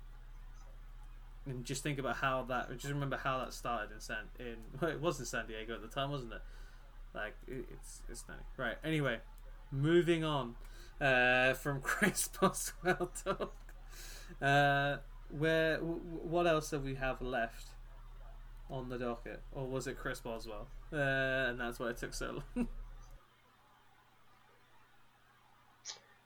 And 1.44 1.64
just 1.64 1.82
think 1.82 1.98
about 1.98 2.16
how 2.16 2.42
that. 2.44 2.70
Just 2.72 2.92
remember 2.92 3.16
how 3.16 3.38
that 3.38 3.52
started 3.52 3.90
in 3.92 4.00
San. 4.00 4.16
In 4.38 4.56
well, 4.80 4.90
it 4.90 5.00
was 5.00 5.18
in 5.18 5.26
San 5.26 5.46
Diego 5.46 5.74
at 5.74 5.82
the 5.82 5.88
time, 5.88 6.10
wasn't 6.10 6.32
it? 6.34 6.42
Like 7.14 7.34
it, 7.48 7.64
it's 7.70 8.00
it's 8.08 8.22
funny. 8.22 8.38
Right. 8.56 8.76
Anyway, 8.84 9.18
moving 9.72 10.22
on 10.22 10.54
uh, 11.00 11.54
from 11.54 11.80
Chris 11.82 12.28
Boswell 12.28 13.10
talk. 13.24 13.54
Uh, 14.40 14.98
where 15.30 15.76
w- 15.78 16.00
what 16.00 16.46
else 16.46 16.70
do 16.70 16.78
we 16.78 16.94
have 16.94 17.20
left 17.20 17.66
on 18.70 18.88
the 18.88 18.98
docket, 18.98 19.42
or 19.52 19.66
was 19.66 19.86
it 19.86 19.98
Chris 19.98 20.20
Boswell? 20.20 20.68
Uh, 20.92 20.96
and 20.96 21.60
that's 21.60 21.78
why 21.78 21.88
it 21.88 21.96
took 21.96 22.14
so 22.14 22.42
long. 22.56 22.68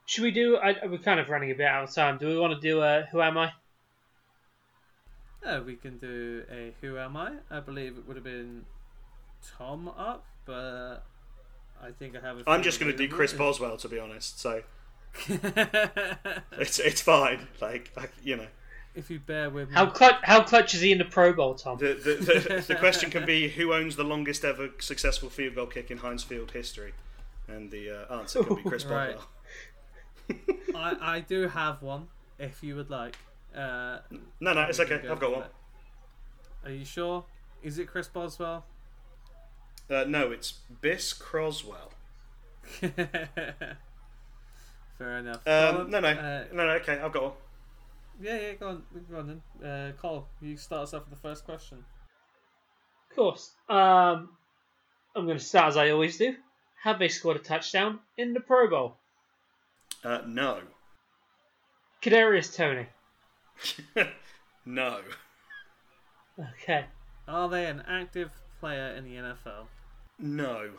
should 0.05 0.23
we 0.23 0.31
do? 0.31 0.57
I, 0.57 0.85
we're 0.85 0.97
kind 0.97 1.19
of 1.19 1.29
running 1.29 1.51
a 1.51 1.55
bit 1.55 1.67
out 1.67 1.83
of 1.83 1.93
time. 1.93 2.17
Do 2.17 2.27
we 2.27 2.37
want 2.37 2.53
to 2.53 2.59
do 2.59 2.81
a 2.81 3.07
Who 3.11 3.21
Am 3.21 3.37
I? 3.37 3.51
Uh, 5.45 5.61
we 5.65 5.75
can 5.75 5.97
do 5.97 6.43
a 6.51 6.73
Who 6.81 6.97
Am 6.97 7.15
I? 7.15 7.33
I 7.51 7.59
believe 7.59 7.97
it 7.97 8.07
would 8.07 8.17
have 8.17 8.23
been 8.23 8.65
Tom 9.57 9.87
up, 9.89 10.25
but 10.45 10.99
I 11.81 11.91
think 11.91 12.15
I 12.15 12.19
have. 12.19 12.37
a 12.39 12.43
I'm 12.49 12.63
just 12.63 12.79
going 12.79 12.91
to 12.91 12.97
do 12.97 13.07
Chris 13.07 13.31
would- 13.33 13.37
Boswell, 13.39 13.77
to 13.77 13.87
be 13.89 13.99
honest. 13.99 14.39
So, 14.39 14.61
it's 15.27 16.79
it's 16.79 17.01
fine. 17.01 17.47
Like, 17.61 17.91
like 17.95 18.11
you 18.23 18.35
know, 18.37 18.47
if 18.95 19.09
you 19.09 19.19
bear 19.19 19.49
with 19.49 19.69
me. 19.69 19.75
How 19.75 19.87
clutch? 19.87 20.15
How 20.23 20.43
clutch 20.43 20.73
is 20.73 20.81
he 20.81 20.91
in 20.91 20.97
the 20.97 21.05
Pro 21.05 21.33
Bowl, 21.33 21.55
Tom? 21.55 21.77
the, 21.77 21.93
the, 21.93 22.13
the, 22.15 22.65
the 22.69 22.75
question 22.75 23.09
can 23.09 23.25
be 23.25 23.47
who 23.57 23.73
owns 23.73 23.95
the 23.95 24.03
longest 24.03 24.43
ever 24.43 24.69
successful 24.79 25.29
field 25.29 25.55
goal 25.55 25.67
kick 25.67 25.91
in 25.91 25.97
Heinz 25.99 26.23
Field 26.23 26.51
history? 26.51 26.93
And 27.47 27.71
the 27.71 28.09
uh, 28.11 28.19
answer 28.19 28.43
can 28.43 28.55
be 28.57 28.63
Chris 28.63 28.83
Right. 28.85 29.15
Boswell. 29.15 30.47
I, 30.75 31.15
I 31.15 31.19
do 31.21 31.47
have 31.47 31.81
one, 31.81 32.07
if 32.37 32.61
you 32.61 32.75
would 32.75 32.89
like. 32.89 33.15
Uh, 33.55 33.99
No, 34.41 34.51
no, 34.53 34.61
it's 34.63 34.79
okay. 34.81 34.99
go 35.01 35.11
I've 35.13 35.19
got 35.19 35.31
one. 35.31 35.39
there. 35.41 36.71
Are 36.71 36.75
you 36.75 36.83
sure? 36.83 37.23
Is 37.63 37.79
it 37.79 37.87
Chris 37.87 38.07
Boswell? 38.09 38.65
Uh, 39.89 40.03
no, 40.07 40.31
it's 40.31 40.59
Biss 40.81 41.17
Croswell. 41.17 41.91
Fair 44.97 45.17
enough. 45.19 45.41
Um, 45.47 45.77
on. 45.77 45.89
no, 45.91 45.99
no, 45.99 46.07
Uh, 46.09 46.43
no, 46.51 46.65
no. 46.65 46.71
Okay, 46.73 46.99
I've 46.99 47.11
got 47.13 47.23
one. 47.23 47.31
yeah, 48.21 48.37
yeah, 48.39 48.53
go 48.53 48.67
on, 48.69 48.83
go 49.09 49.19
on 49.19 49.41
then. 49.61 49.69
Uh, 49.69 49.91
Cole, 49.93 50.27
you 50.41 50.57
start 50.57 50.83
us 50.83 50.93
off 50.93 51.03
with 51.09 51.11
the 51.21 51.21
first 51.27 51.45
question. 51.45 51.83
Of 53.09 53.15
course. 53.15 53.51
Um, 53.69 54.29
I'm 55.15 55.25
going 55.25 55.37
to 55.37 55.43
start 55.43 55.69
as 55.69 55.77
I 55.77 55.91
always 55.91 56.17
do. 56.17 56.35
Have 56.83 56.99
they 56.99 57.07
scored 57.07 57.37
a 57.37 57.39
touchdown 57.39 57.99
in 58.17 58.33
the 58.33 58.39
Pro 58.39 58.69
Bowl? 58.69 58.97
Uh, 60.03 60.21
no, 60.27 60.59
Kadarius 62.01 62.55
Toney. 62.55 62.87
no, 64.65 64.99
Okay. 66.61 66.85
Are 67.27 67.49
they 67.49 67.65
an 67.65 67.81
active 67.87 68.29
player 68.59 68.93
in 68.95 69.03
the 69.05 69.15
NFL? 69.15 69.65
No, 70.19 70.69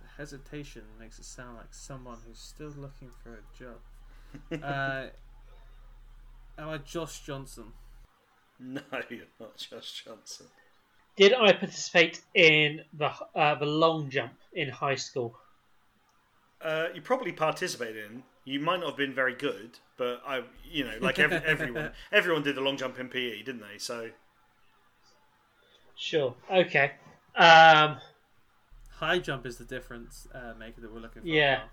The 0.00 0.08
hesitation 0.16 0.82
makes 0.98 1.18
it 1.18 1.24
sound 1.24 1.56
like 1.56 1.72
someone 1.72 2.18
who's 2.26 2.38
still 2.38 2.72
looking 2.76 3.10
for 3.22 3.34
a 3.34 3.42
job. 3.58 4.62
uh, 4.62 5.06
am 6.58 6.68
I 6.68 6.78
Josh 6.78 7.20
Johnson? 7.20 7.72
no. 8.58 8.80
You're 9.08 9.24
not 9.40 9.56
Josh 9.56 10.04
Johnson. 10.04 10.46
Did 11.16 11.34
I 11.34 11.52
participate 11.52 12.20
in 12.34 12.80
the 12.96 13.10
uh, 13.34 13.54
the 13.56 13.66
long 13.66 14.08
jump 14.08 14.32
in 14.54 14.68
high 14.68 14.94
school? 14.94 15.36
Uh, 16.62 16.86
you 16.94 17.02
probably 17.02 17.32
participated 17.32 18.04
in. 18.10 18.22
You 18.44 18.60
might 18.60 18.80
not 18.80 18.90
have 18.90 18.96
been 18.96 19.14
very 19.14 19.34
good, 19.34 19.78
but 19.96 20.22
I, 20.26 20.42
you 20.64 20.84
know, 20.84 20.94
like 21.00 21.18
every, 21.18 21.38
everyone, 21.38 21.90
everyone 22.12 22.42
did 22.42 22.56
the 22.56 22.60
long 22.60 22.76
jump 22.76 22.98
in 22.98 23.08
PE, 23.08 23.42
didn't 23.42 23.60
they? 23.60 23.78
So 23.78 24.10
Sure. 25.96 26.34
Okay. 26.50 26.92
Um, 27.36 27.98
High 29.02 29.18
jump 29.18 29.46
is 29.46 29.56
the 29.56 29.64
difference 29.64 30.28
uh, 30.32 30.52
maker 30.56 30.80
that 30.80 30.94
we're 30.94 31.00
looking 31.00 31.22
for. 31.22 31.28
Yeah. 31.28 31.56
Carl. 31.56 31.68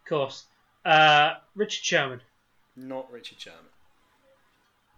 of 0.00 0.08
course. 0.08 0.44
Uh, 0.84 1.34
Richard 1.54 1.84
Sherman. 1.84 2.20
not 2.74 3.08
Richard 3.12 3.40
Sherman. 3.40 3.70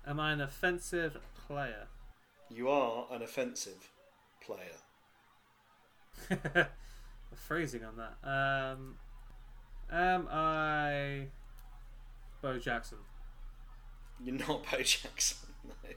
Am 0.07 0.19
I 0.19 0.33
an 0.33 0.41
offensive 0.41 1.19
player? 1.47 1.89
You 2.49 2.71
are 2.71 3.07
an 3.13 3.21
offensive 3.21 3.91
player. 4.41 4.81
the 6.31 6.67
phrasing 7.35 7.83
on 7.85 7.99
that. 7.99 8.17
Um, 8.27 8.95
am 9.93 10.27
I 10.31 11.27
Bo 12.41 12.59
Jackson? 12.59 12.99
You're 14.19 14.37
not 14.37 14.65
Bo 14.71 14.79
Jackson. 14.79 15.49
No. 15.67 15.91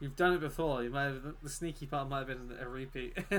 You've 0.00 0.16
done 0.16 0.34
it 0.34 0.40
before. 0.40 0.82
You 0.82 0.90
might 0.90 1.04
have, 1.04 1.22
the 1.42 1.48
sneaky 1.48 1.86
part 1.86 2.08
might 2.08 2.18
have 2.18 2.28
been 2.28 2.56
a 2.60 2.68
repeat. 2.68 3.16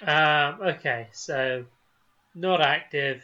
Um, 0.00 0.58
okay, 0.60 1.08
so 1.12 1.64
not 2.34 2.60
active, 2.60 3.22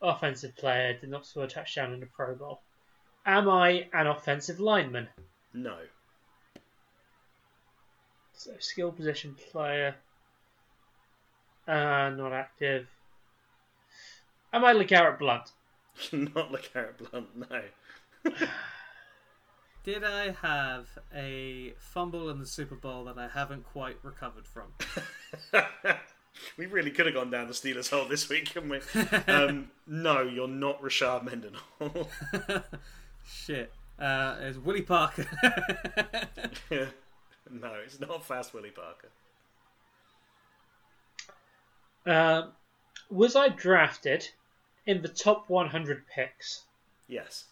offensive 0.00 0.56
player, 0.56 0.98
did 0.98 1.10
not 1.10 1.26
score 1.26 1.44
a 1.44 1.48
touchdown 1.48 1.92
in 1.92 2.00
the 2.00 2.06
Pro 2.06 2.34
Bowl. 2.34 2.60
Am 3.24 3.48
I 3.48 3.88
an 3.92 4.08
offensive 4.08 4.58
lineman? 4.58 5.08
No. 5.54 5.76
So 8.32 8.50
skill 8.58 8.90
position 8.90 9.36
player, 9.52 9.94
uh, 11.68 12.10
not 12.16 12.32
active. 12.32 12.88
Am 14.52 14.64
I 14.64 14.72
LeGarrette 14.72 15.20
Blunt? 15.20 15.52
not 16.12 16.50
LeGarrette 16.50 16.98
Blunt. 16.98 17.28
No. 17.36 18.32
Did 19.84 20.04
I 20.04 20.30
have 20.42 20.86
a 21.12 21.74
fumble 21.76 22.30
in 22.30 22.38
the 22.38 22.46
Super 22.46 22.76
Bowl 22.76 23.04
that 23.04 23.18
I 23.18 23.26
haven't 23.26 23.64
quite 23.64 23.96
recovered 24.04 24.46
from? 24.46 24.68
we 26.56 26.66
really 26.66 26.92
could 26.92 27.06
have 27.06 27.16
gone 27.16 27.30
down 27.30 27.48
the 27.48 27.52
Steelers 27.52 27.90
hole 27.90 28.04
this 28.04 28.28
week, 28.28 28.52
couldn't 28.52 28.68
we? 28.68 28.80
um, 29.32 29.70
no, 29.88 30.22
you're 30.22 30.46
not 30.46 30.80
Rashard 30.80 31.24
Mendenhall. 31.24 32.08
Shit. 33.26 33.72
Uh, 33.98 34.36
it's 34.40 34.58
Willie 34.58 34.82
Parker. 34.82 35.26
no, 37.50 37.72
it's 37.84 37.98
not 37.98 38.24
fast 38.24 38.54
Willie 38.54 38.70
Parker. 38.70 39.08
Um, 42.06 42.52
was 43.10 43.34
I 43.34 43.48
drafted 43.48 44.28
in 44.86 45.02
the 45.02 45.08
top 45.08 45.48
100 45.48 46.04
picks? 46.06 46.62
Yes. 47.08 47.46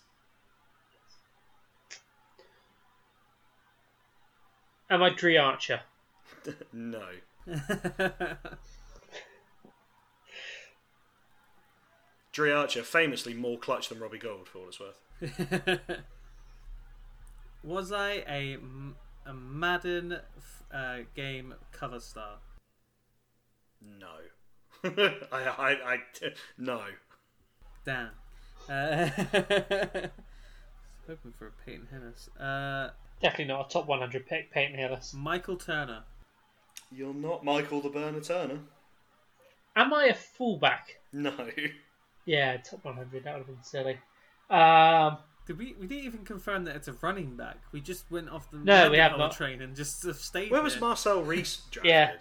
Am 4.91 5.03
I 5.03 5.11
Dri 5.11 5.39
Archer? 5.39 5.81
No. 6.73 7.07
Dri 12.33 12.51
Archer, 12.53 12.83
famously 12.83 13.35
more 13.35 13.59
clutch 13.59 13.89
than 13.89 14.01
Robbie 14.01 14.19
Gould, 14.19 14.49
for 14.49 14.59
all 14.59 14.69
it's 14.69 14.81
worth. 14.81 14.99
Was 17.63 17.93
I 17.93 18.25
a, 18.29 18.57
a 19.27 19.35
Madden 19.35 20.17
uh, 20.73 20.99
game 21.15 21.55
cover 21.73 22.01
star? 22.01 22.39
No. 23.83 24.17
I, 24.83 25.21
I, 25.33 25.77
I, 25.85 25.99
no. 26.57 26.81
Damn. 27.85 28.11
Uh, 28.69 29.11
hoping 31.07 31.33
for 31.39 31.49
a 31.49 31.53
Peyton 31.67 31.89
Hillis. 31.91 32.31
Uh, 32.39 32.91
Definitely 33.21 33.53
not 33.53 33.67
a 33.67 33.69
top 33.73 33.87
100 33.87 34.27
pick, 34.27 34.51
Peyton 34.51 34.77
Hillis. 34.79 35.13
Michael 35.15 35.57
Turner. 35.57 36.05
You're 36.91 37.15
not 37.15 37.45
Michael 37.45 37.81
the 37.81 37.89
Burner 37.91 38.21
Turner. 38.21 38.61
Am 39.77 39.93
I 39.95 40.07
a 40.07 40.15
fullback? 40.15 40.97
No. 41.13 41.33
Yeah, 42.27 42.57
top 42.59 42.85
100. 42.85 43.25
That 43.25 43.33
would 43.35 43.39
have 43.39 43.47
been 43.47 43.63
silly. 43.63 43.99
Um, 44.49 45.19
Did 45.47 45.59
we? 45.59 45.75
We 45.79 45.87
didn't 45.87 46.05
even 46.05 46.25
confirm 46.25 46.65
that 46.65 46.77
it's 46.77 46.89
a 46.89 46.93
running 46.95 47.37
back. 47.37 47.59
We 47.73 47.81
just 47.81 48.11
went 48.11 48.29
off 48.31 48.51
the 48.51 48.59
No, 48.59 48.91
we 48.91 48.99
have 48.99 49.13
Mendenhall 49.13 49.19
not. 49.29 49.33
train 49.37 49.63
and 49.63 49.77
just 49.77 50.05
uh, 50.05 50.13
stayed. 50.13 50.51
Where 50.51 50.63
was 50.63 50.75
there. 50.75 50.81
Marcel 50.81 51.23
Reese 51.23 51.63
drafted? 51.71 51.91
Yeah. 51.91 52.13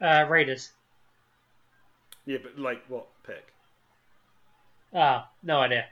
uh, 0.00 0.26
Raiders. 0.28 0.72
Yeah, 2.26 2.38
but 2.42 2.58
like 2.58 2.82
what 2.88 3.06
pick? 3.24 3.52
Ah, 4.94 5.30
no 5.42 5.60
idea. 5.60 5.86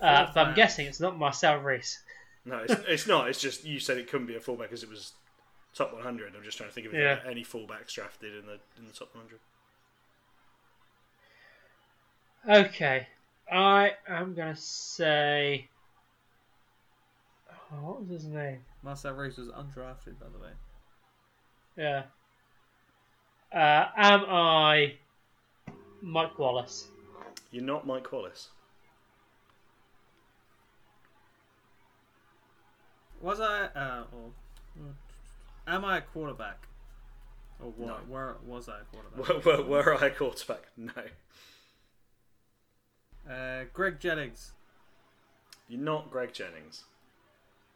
Uh, 0.00 0.26
but 0.34 0.46
I'm 0.46 0.54
guessing 0.54 0.86
it's 0.86 1.00
not 1.00 1.18
Marcel 1.18 1.58
Reese. 1.58 1.98
No, 2.44 2.58
it's, 2.58 2.74
it's 2.88 3.06
not. 3.06 3.28
It's 3.28 3.40
just 3.40 3.64
you 3.64 3.80
said 3.80 3.98
it 3.98 4.08
couldn't 4.10 4.26
be 4.26 4.36
a 4.36 4.40
fullback 4.40 4.68
because 4.68 4.82
it 4.82 4.88
was 4.90 5.12
top 5.74 5.92
100. 5.92 6.34
I'm 6.36 6.42
just 6.44 6.56
trying 6.56 6.68
to 6.70 6.74
think 6.74 6.86
of 6.86 6.94
Yeah. 6.94 7.18
any 7.28 7.42
fullbacks 7.44 7.92
drafted 7.92 8.34
in 8.34 8.46
the 8.46 8.58
in 8.78 8.86
the 8.86 8.92
top 8.92 9.14
100. 9.14 9.38
Okay, 12.66 13.06
I 13.50 13.92
am 14.08 14.34
gonna 14.34 14.56
say. 14.56 15.68
Oh, 17.72 17.76
what 17.86 18.00
was 18.00 18.08
his 18.08 18.24
name? 18.24 18.60
Marcel 18.82 19.12
Reese 19.14 19.36
was 19.36 19.48
undrafted, 19.48 20.18
by 20.18 20.26
the 20.32 20.38
way. 20.38 20.50
Yeah. 21.76 22.02
Uh, 23.52 23.88
am 23.96 24.24
I 24.28 24.94
Mike 26.00 26.38
Wallace? 26.38 26.88
You're 27.50 27.64
not 27.64 27.86
Mike 27.86 28.10
Wallace. 28.12 28.48
Was 33.20 33.40
I? 33.40 33.66
Uh, 33.74 34.04
or, 34.12 34.30
am 35.66 35.84
I 35.84 35.98
a 35.98 36.00
quarterback? 36.00 36.66
Or 37.60 37.70
what? 37.70 37.88
No. 37.88 37.94
Where 38.12 38.36
was 38.46 38.68
I 38.68 38.78
a 38.80 38.84
quarterback? 38.84 39.44
Were, 39.44 39.62
were, 39.62 39.84
were 39.84 40.02
I 40.02 40.06
a 40.06 40.10
quarterback? 40.10 40.62
No. 40.76 40.92
Uh, 43.28 43.64
Greg 43.72 44.00
Jennings. 44.00 44.52
You're 45.68 45.80
not 45.80 46.10
Greg 46.10 46.32
Jennings. 46.32 46.84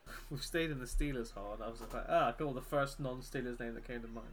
We've 0.31 0.43
stayed 0.43 0.71
in 0.71 0.79
the 0.79 0.87
Steelers 0.87 1.35
hard. 1.35 1.61
I 1.61 1.69
was 1.69 1.81
like, 1.81 2.05
ah, 2.09 2.33
cool. 2.39 2.55
The 2.55 2.63
first 2.63 3.01
non-Steelers 3.01 3.61
name 3.61 3.75
that 3.75 3.87
came 3.87 4.01
to 4.03 4.09
mind. 4.09 4.29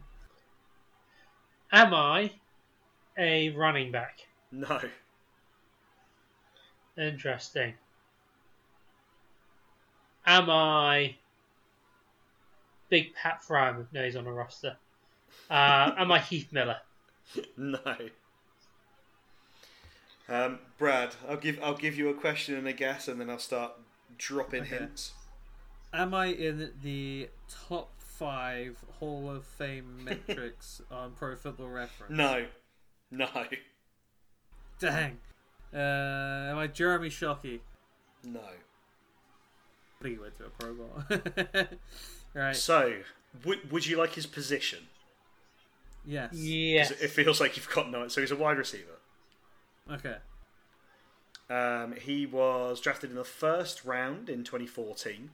Am 1.71 1.93
I 1.93 2.31
a 3.17 3.49
running 3.49 3.91
back? 3.91 4.19
No. 4.51 4.79
Interesting. 6.97 7.73
Am 10.29 10.47
I 10.47 11.15
Big 12.89 13.15
Pat 13.15 13.41
Freiermuth? 13.41 13.87
No, 13.91 14.03
he's 14.03 14.15
on 14.15 14.27
a 14.27 14.31
roster. 14.31 14.77
Uh, 15.49 15.91
am 15.97 16.11
I 16.11 16.19
Heath 16.19 16.53
Miller? 16.53 16.77
No. 17.57 17.79
Um, 20.27 20.59
Brad, 20.77 21.15
I'll 21.27 21.37
give 21.37 21.59
I'll 21.63 21.75
give 21.75 21.97
you 21.97 22.09
a 22.09 22.13
question 22.13 22.53
and 22.55 22.67
a 22.67 22.73
guess, 22.73 23.07
and 23.07 23.19
then 23.19 23.27
I'll 23.27 23.39
start 23.39 23.71
dropping 24.19 24.61
Okay. 24.61 24.77
hints. 24.77 25.13
Am 25.91 26.13
I 26.13 26.27
in 26.27 26.73
the 26.83 27.29
top 27.49 27.89
five 27.97 28.77
Hall 28.99 29.31
of 29.31 29.45
Fame 29.45 30.03
metrics 30.05 30.83
on 30.91 31.13
Pro 31.13 31.35
Football 31.37 31.69
Reference? 31.69 32.15
No. 32.15 32.45
No. 33.09 33.27
Dang. 34.79 35.17
Uh, 35.73 35.77
am 36.51 36.57
I 36.59 36.67
Jeremy 36.67 37.09
Shockey? 37.09 37.61
No. 38.23 38.41
I 39.99 40.03
think 40.03 40.15
he 40.15 40.21
went 40.21 40.37
to 40.37 40.45
a 40.45 40.49
Pro 40.49 40.73
Bowl. 40.73 41.67
right. 42.33 42.55
So, 42.55 42.99
w- 43.41 43.59
would 43.69 43.85
you 43.85 43.97
like 43.97 44.13
his 44.13 44.25
position? 44.25 44.87
Yes. 46.05 46.29
'Cause 46.31 46.39
Yes. 46.39 46.91
It 46.91 47.09
feels 47.09 47.41
like 47.41 47.57
you've 47.57 47.69
got 47.69 47.91
no. 47.91 48.07
So 48.07 48.21
he's 48.21 48.31
a 48.31 48.35
wide 48.37 48.57
receiver. 48.57 48.99
Okay. 49.91 50.17
Um, 51.49 51.93
he 51.99 52.25
was 52.25 52.79
drafted 52.79 53.09
in 53.09 53.15
the 53.17 53.23
first 53.25 53.83
round 53.83 54.29
in 54.29 54.43
2014. 54.43 55.31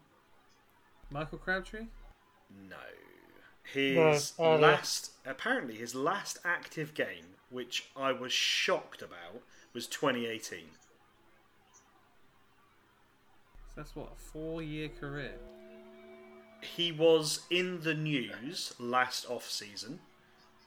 Michael 1.11 1.37
Crabtree? 1.37 1.87
No. 2.67 2.77
His 3.63 4.33
No, 4.39 4.45
oh, 4.45 4.55
no. 4.57 4.61
last, 4.67 5.11
apparently, 5.25 5.75
his 5.75 5.93
last 5.93 6.37
active 6.43 6.93
game, 6.93 7.35
which 7.49 7.89
I 7.95 8.11
was 8.13 8.31
shocked 8.31 9.01
about, 9.01 9.41
was 9.73 9.85
2018. 9.87 10.69
So 13.75 13.81
that's 13.81 13.95
what, 13.95 14.13
a 14.13 14.15
four 14.15 14.61
year 14.61 14.87
career? 14.87 15.33
He 16.61 16.91
was 16.93 17.41
in 17.49 17.81
the 17.81 17.93
news 17.93 18.73
last 18.79 19.29
off 19.29 19.49
season. 19.49 19.99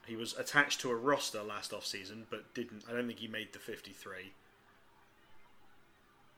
He 0.07 0.15
was 0.15 0.37
attached 0.39 0.81
to 0.81 0.91
a 0.91 0.95
roster 0.95 1.43
last 1.43 1.73
off 1.73 1.87
season, 1.87 2.27
but 2.31 2.55
didn't. 2.55 2.85
I 2.89 2.93
don't 2.93 3.07
think 3.07 3.19
he 3.19 3.29
made 3.29 3.53
the 3.53 3.59
53. 3.59 4.33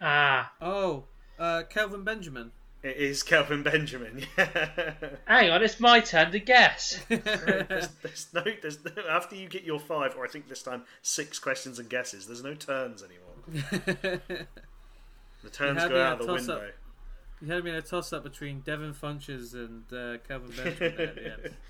Ah, 0.00 0.52
Oh, 0.60 1.04
uh, 1.38 1.64
Kelvin 1.68 2.04
Benjamin. 2.04 2.52
It 2.82 2.96
is 2.96 3.22
Kelvin 3.22 3.62
Benjamin. 3.62 4.26
Hang 5.26 5.50
on, 5.50 5.62
it's 5.62 5.78
my 5.80 6.00
turn 6.00 6.32
to 6.32 6.38
guess. 6.38 6.98
there's, 7.08 7.88
there's 8.02 8.28
no, 8.32 8.42
there's 8.62 8.78
no, 8.84 8.92
after 9.08 9.36
you 9.36 9.48
get 9.48 9.64
your 9.64 9.78
five, 9.78 10.16
or 10.16 10.24
I 10.24 10.28
think 10.28 10.48
this 10.48 10.62
time 10.62 10.84
six 11.02 11.38
questions 11.38 11.78
and 11.78 11.90
guesses. 11.90 12.26
There's 12.26 12.42
no 12.42 12.54
turns 12.54 13.02
anymore. 13.02 14.22
The 15.42 15.50
turns 15.50 15.78
had 15.78 15.90
go 15.90 16.02
out 16.02 16.18
the 16.18 16.26
toss-up. 16.26 16.62
You 17.40 17.52
had 17.52 17.64
me 17.64 17.70
in 17.70 17.76
a 17.76 17.82
toss 17.82 18.12
up 18.12 18.22
between 18.22 18.60
Devin 18.60 18.92
Funchess 18.92 19.54
and 19.54 19.84
uh, 19.92 20.18
Kelvin 20.28 20.50
Benjamin 20.50 20.96
there 20.96 21.06
at 21.08 21.14
the 21.14 21.32
end. 21.32 21.54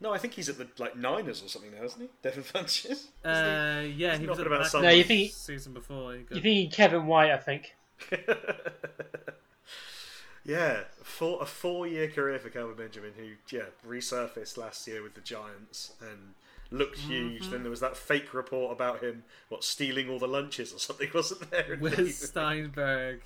No, 0.00 0.12
I 0.12 0.18
think 0.18 0.32
he's 0.34 0.48
at 0.48 0.58
the 0.58 0.66
like 0.78 0.96
Niners 0.96 1.44
or 1.44 1.48
something 1.48 1.70
now, 1.70 1.84
isn't 1.84 2.00
he? 2.00 2.08
Devin 2.22 2.42
Funchess. 2.42 3.06
Uh, 3.24 3.82
yeah, 3.86 4.16
he 4.16 4.26
was 4.26 4.30
knocking 4.30 4.30
at 4.30 4.36
the 4.36 4.46
about 4.46 4.60
back 4.62 4.66
somewhere. 4.66 4.90
No, 4.90 4.96
you 4.96 5.04
think- 5.04 5.30
season 5.30 5.72
before. 5.72 6.14
He 6.14 6.22
got, 6.22 6.32
You're 6.32 6.42
thinking 6.42 6.70
Kevin 6.72 7.06
White, 7.06 7.30
I 7.30 7.36
think. 7.36 7.76
yeah, 10.44 10.80
four, 11.04 11.40
a 11.40 11.46
four-year 11.46 12.08
career 12.08 12.40
for 12.40 12.50
Kelvin 12.50 12.74
Benjamin, 12.74 13.12
who 13.16 13.56
yeah 13.56 13.66
resurfaced 13.86 14.56
last 14.56 14.88
year 14.88 15.04
with 15.04 15.14
the 15.14 15.20
Giants 15.20 15.92
and 16.00 16.34
looked 16.72 16.98
huge. 16.98 17.48
Then 17.50 17.62
there 17.62 17.70
was 17.70 17.80
that 17.80 17.96
fake 17.96 18.32
report 18.34 18.72
about 18.72 19.02
him 19.02 19.24
what 19.48 19.64
stealing 19.64 20.08
all 20.08 20.18
the 20.18 20.28
lunches 20.28 20.72
or 20.72 20.78
something, 20.78 21.08
wasn't 21.14 21.50
there? 21.50 21.78
Wes 21.80 22.16
Steinberg 22.16 23.20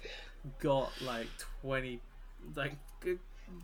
got 0.61 0.91
like 1.03 1.29
twenty, 1.61 2.01
like 2.55 2.73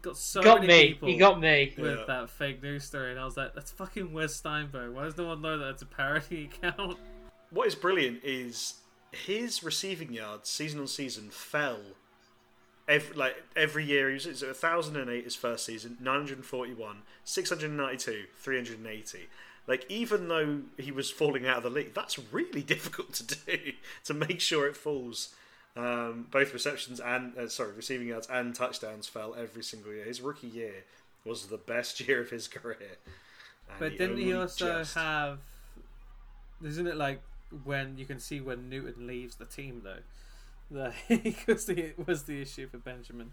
got 0.00 0.16
so 0.16 0.42
got 0.42 0.60
many 0.60 0.72
me. 0.72 0.88
people 0.88 1.08
He 1.08 1.16
got 1.16 1.40
me. 1.40 1.74
with 1.76 1.98
Yeah. 1.98 2.04
that 2.06 2.30
fake 2.30 2.62
news 2.62 2.84
story, 2.84 3.10
and 3.10 3.20
I 3.20 3.24
was 3.24 3.36
like, 3.36 3.54
"That's 3.54 3.70
fucking 3.72 4.12
Wes 4.12 4.34
Steinberg. 4.34 4.94
Why 4.94 5.04
does 5.04 5.16
no 5.16 5.26
one 5.26 5.42
know 5.42 5.58
that 5.58 5.68
it's 5.70 5.82
a 5.82 5.86
parody 5.86 6.50
account?" 6.62 6.98
what 7.50 7.66
is 7.66 7.74
brilliant 7.74 8.20
is 8.24 8.74
his 9.10 9.62
receiving 9.62 10.12
yards 10.12 10.48
season 10.48 10.80
on 10.80 10.86
season 10.86 11.28
fell 11.28 11.80
every 12.88 13.14
like 13.16 13.42
every 13.56 13.84
year. 13.84 14.08
He 14.08 14.14
was, 14.14 14.26
it 14.26 14.30
was 14.30 14.42
1008 14.42 15.24
his 15.24 15.36
first 15.36 15.66
season, 15.66 15.98
941, 16.00 17.02
692, 17.24 18.24
380. 18.36 19.28
Like 19.66 19.86
even 19.88 20.28
though 20.28 20.62
he 20.76 20.90
was 20.92 21.10
falling 21.10 21.46
out 21.46 21.58
of 21.58 21.62
the 21.62 21.70
league, 21.70 21.94
that's 21.94 22.18
really 22.32 22.62
difficult 22.74 23.12
to 23.14 23.34
do 23.36 23.72
to 24.04 24.14
make 24.14 24.40
sure 24.40 24.66
it 24.66 24.76
falls 24.76 25.34
Um, 25.76 26.26
both 26.30 26.52
receptions 26.52 27.00
and 27.00 27.36
uh, 27.38 27.48
sorry, 27.48 27.72
receiving 27.72 28.08
yards 28.08 28.26
and 28.28 28.54
touchdowns 28.54 29.08
fell 29.08 29.34
every 29.34 29.62
single 29.62 29.92
year. 29.92 30.04
His 30.04 30.20
rookie 30.20 30.48
year 30.48 30.84
was 31.24 31.46
the 31.46 31.56
best 31.56 32.00
year 32.06 32.20
of 32.20 32.30
his 32.30 32.48
career. 32.48 32.98
And 33.70 33.78
But 33.78 33.96
didn't 33.98 34.18
he 34.18 34.34
also 34.34 34.66
just- 34.80 34.94
have? 34.94 35.38
Isn't 36.62 36.86
it 36.86 36.96
like 36.96 37.22
when 37.64 37.96
you 37.98 38.04
can 38.06 38.18
see 38.20 38.40
when 38.40 38.68
Newton 38.68 39.06
leaves 39.06 39.36
the 39.36 39.46
team 39.46 39.82
though? 39.84 40.02
That 40.72 40.94
was 41.46 41.66
the 41.66 41.92
was 42.06 42.22
the 42.24 42.40
issue 42.40 42.66
for 42.68 42.78
Benjamin. 42.78 43.32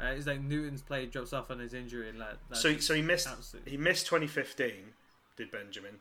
Uh, 0.00 0.06
it's 0.16 0.26
like 0.26 0.40
Newton's 0.40 0.80
play 0.80 1.04
drops 1.04 1.32
off 1.34 1.50
on 1.50 1.58
his 1.58 1.74
injury, 1.74 2.08
and 2.08 2.18
that. 2.20 2.38
that's 2.48 2.62
So, 2.62 2.78
so 2.78 2.94
he 2.94 3.02
missed 3.02 3.28
absolutely- 3.28 3.70
he 3.72 3.76
missed 3.76 4.06
2015, 4.06 4.72
did 5.36 5.50
Benjamin. 5.50 5.98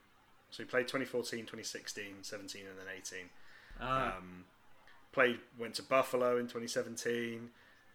So 0.49 0.63
he 0.63 0.67
played 0.67 0.87
2014, 0.87 1.41
2016, 1.41 2.03
17, 2.21 2.61
and 2.67 2.77
then 2.77 2.85
18. 2.93 3.29
Ah, 3.79 4.17
Um, 4.17 4.45
played 5.11 5.39
went 5.57 5.75
to 5.75 5.83
Buffalo 5.83 6.37
in 6.37 6.43
2017. 6.43 7.49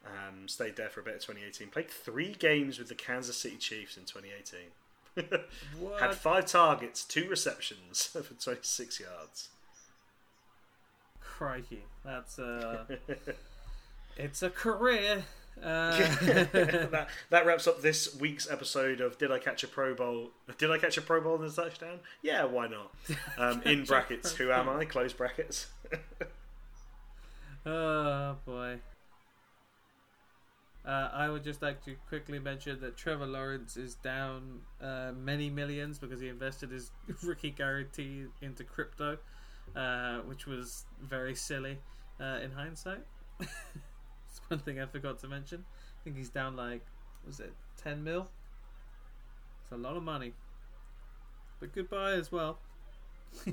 Um, 0.07 0.49
stayed 0.49 0.77
there 0.77 0.89
for 0.89 1.01
a 1.01 1.03
bit 1.03 1.17
of 1.17 1.21
2018. 1.21 1.69
Played 1.69 1.91
three 1.91 2.33
games 2.33 2.79
with 2.79 2.89
the 2.89 2.95
Kansas 2.95 3.37
City 3.37 3.57
Chiefs 3.57 3.97
in 3.97 4.05
2018. 4.05 5.41
what? 5.81 6.01
Had 6.01 6.15
five 6.15 6.47
targets, 6.47 7.05
two 7.05 7.29
receptions 7.29 8.05
for 8.07 8.23
26 8.23 9.01
yards. 9.01 9.49
Crikey, 11.21 11.83
that's 12.05 12.39
uh, 12.39 12.85
it's 14.17 14.43
a 14.43 14.49
career. 14.51 15.25
Uh, 15.63 15.91
that 16.23 17.09
that 17.31 17.47
wraps 17.47 17.67
up 17.67 17.81
this 17.81 18.15
week's 18.17 18.51
episode 18.51 19.01
of 19.01 19.17
Did 19.19 19.33
I 19.33 19.39
Catch 19.39 19.65
a 19.65 19.69
Pro 19.69 19.95
Bowl? 19.95 20.31
Did 20.59 20.71
I 20.71 20.79
catch 20.79 20.97
a 20.99 21.03
Pro 21.03 21.21
Bowl 21.21 21.37
in 21.37 21.49
a 21.49 21.51
touchdown? 21.51 22.01
Yeah, 22.23 22.45
why 22.45 22.69
not? 22.69 22.93
Um, 23.39 23.63
in 23.63 23.85
brackets, 23.87 24.35
who 24.35 24.51
am 24.51 24.69
I? 24.69 24.85
Close 24.85 25.13
brackets. 25.13 25.69
oh 27.65 28.37
boy. 28.45 28.81
Uh, 30.87 31.11
I 31.13 31.29
would 31.29 31.43
just 31.43 31.63
like 31.63 31.85
to 31.85 31.97
quickly 32.09 32.39
mention 32.39 32.81
that 32.81 32.97
Trevor 32.97 33.27
Lawrence 33.27 33.77
is 33.77 33.97
down 33.97 34.61
uh, 34.81 35.11
many 35.19 35.51
millions 35.51 35.99
because 35.99 36.21
he 36.21 36.29
invested 36.29 36.71
his 36.71 36.93
rookie 37.25 37.51
guarantee 37.51 38.27
into 38.41 38.63
crypto, 38.63 39.19
uh, 39.75 40.19
which 40.19 40.47
was 40.47 40.85
very 41.03 41.35
silly 41.35 41.79
uh, 42.21 42.39
in 42.41 42.53
hindsight. 42.53 43.01
It's 44.47 44.51
one 44.51 44.59
thing 44.61 44.81
I 44.81 44.87
forgot 44.87 45.19
to 45.21 45.29
mention. 45.29 45.65
I 46.01 46.05
think 46.05 46.17
he's 46.17 46.29
down 46.31 46.57
like, 46.57 46.83
was 47.27 47.41
it 47.41 47.53
10 47.83 48.03
mil? 48.05 48.29
It's 49.63 49.73
a 49.73 49.77
lot 49.77 49.97
of 49.97 50.03
money. 50.03 50.33
But 51.61 51.75
goodbye 51.75 52.13
as 52.13 52.31
well. 52.31 52.59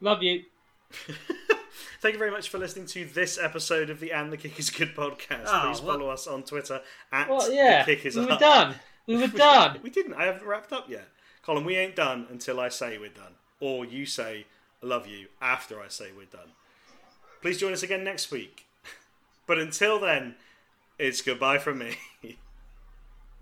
Love 0.00 0.22
you. 0.22 0.42
Thank 2.00 2.14
you 2.14 2.18
very 2.18 2.30
much 2.32 2.48
for 2.48 2.58
listening 2.58 2.86
to 2.86 3.04
this 3.04 3.38
episode 3.38 3.88
of 3.88 4.00
the 4.00 4.10
And 4.12 4.32
the 4.32 4.36
Kick 4.36 4.58
is 4.58 4.70
Good 4.70 4.94
podcast. 4.96 5.44
Oh, 5.46 5.62
Please 5.72 5.80
what- 5.80 5.98
follow 5.98 6.10
us 6.10 6.26
on 6.26 6.42
Twitter 6.42 6.80
at 7.12 7.28
Well, 7.28 7.50
yeah, 7.52 7.84
the 7.84 7.94
Kick 7.94 8.06
is 8.06 8.16
we 8.16 8.26
were 8.26 8.32
Up. 8.32 8.40
done. 8.40 8.74
We 9.06 9.16
were 9.16 9.26
done. 9.28 9.78
We 9.82 9.90
didn't. 9.90 10.14
I 10.14 10.24
haven't 10.24 10.46
wrapped 10.46 10.72
up 10.72 10.88
yet. 10.90 11.08
Colin, 11.42 11.64
we 11.64 11.76
ain't 11.76 11.96
done 11.96 12.26
until 12.30 12.60
I 12.60 12.68
say 12.68 12.98
we're 12.98 13.08
done. 13.08 13.34
Or 13.60 13.84
you 13.84 14.06
say, 14.06 14.46
I 14.82 14.86
love 14.86 15.06
you, 15.06 15.28
after 15.40 15.80
I 15.80 15.88
say 15.88 16.10
we're 16.16 16.24
done. 16.26 16.50
Please 17.42 17.58
join 17.58 17.72
us 17.72 17.82
again 17.82 18.04
next 18.04 18.30
week. 18.30 18.66
But 19.46 19.58
until 19.58 19.98
then, 19.98 20.36
it's 20.98 21.20
goodbye 21.20 21.58
from 21.58 21.78
me. 21.78 21.96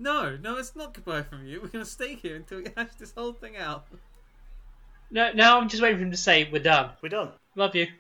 No, 0.03 0.35
no, 0.35 0.57
it's 0.57 0.75
not 0.75 0.95
goodbye 0.95 1.25
from 1.25 1.47
you. 1.47 1.61
We're 1.61 1.69
going 1.69 1.85
to 1.85 1.91
stay 1.91 2.15
here 2.15 2.35
until 2.35 2.63
we 2.63 2.69
hash 2.75 2.95
this 2.99 3.13
whole 3.13 3.35
thing 3.35 3.59
out. 3.59 3.85
No, 5.11 5.31
now 5.33 5.61
I'm 5.61 5.69
just 5.69 5.83
waiting 5.83 5.99
for 5.99 6.05
him 6.05 6.11
to 6.11 6.17
say 6.17 6.49
we're 6.51 6.63
done. 6.63 6.93
we're 7.03 7.11
done. 7.11 7.33
Love 7.55 7.77
you. 7.77 7.89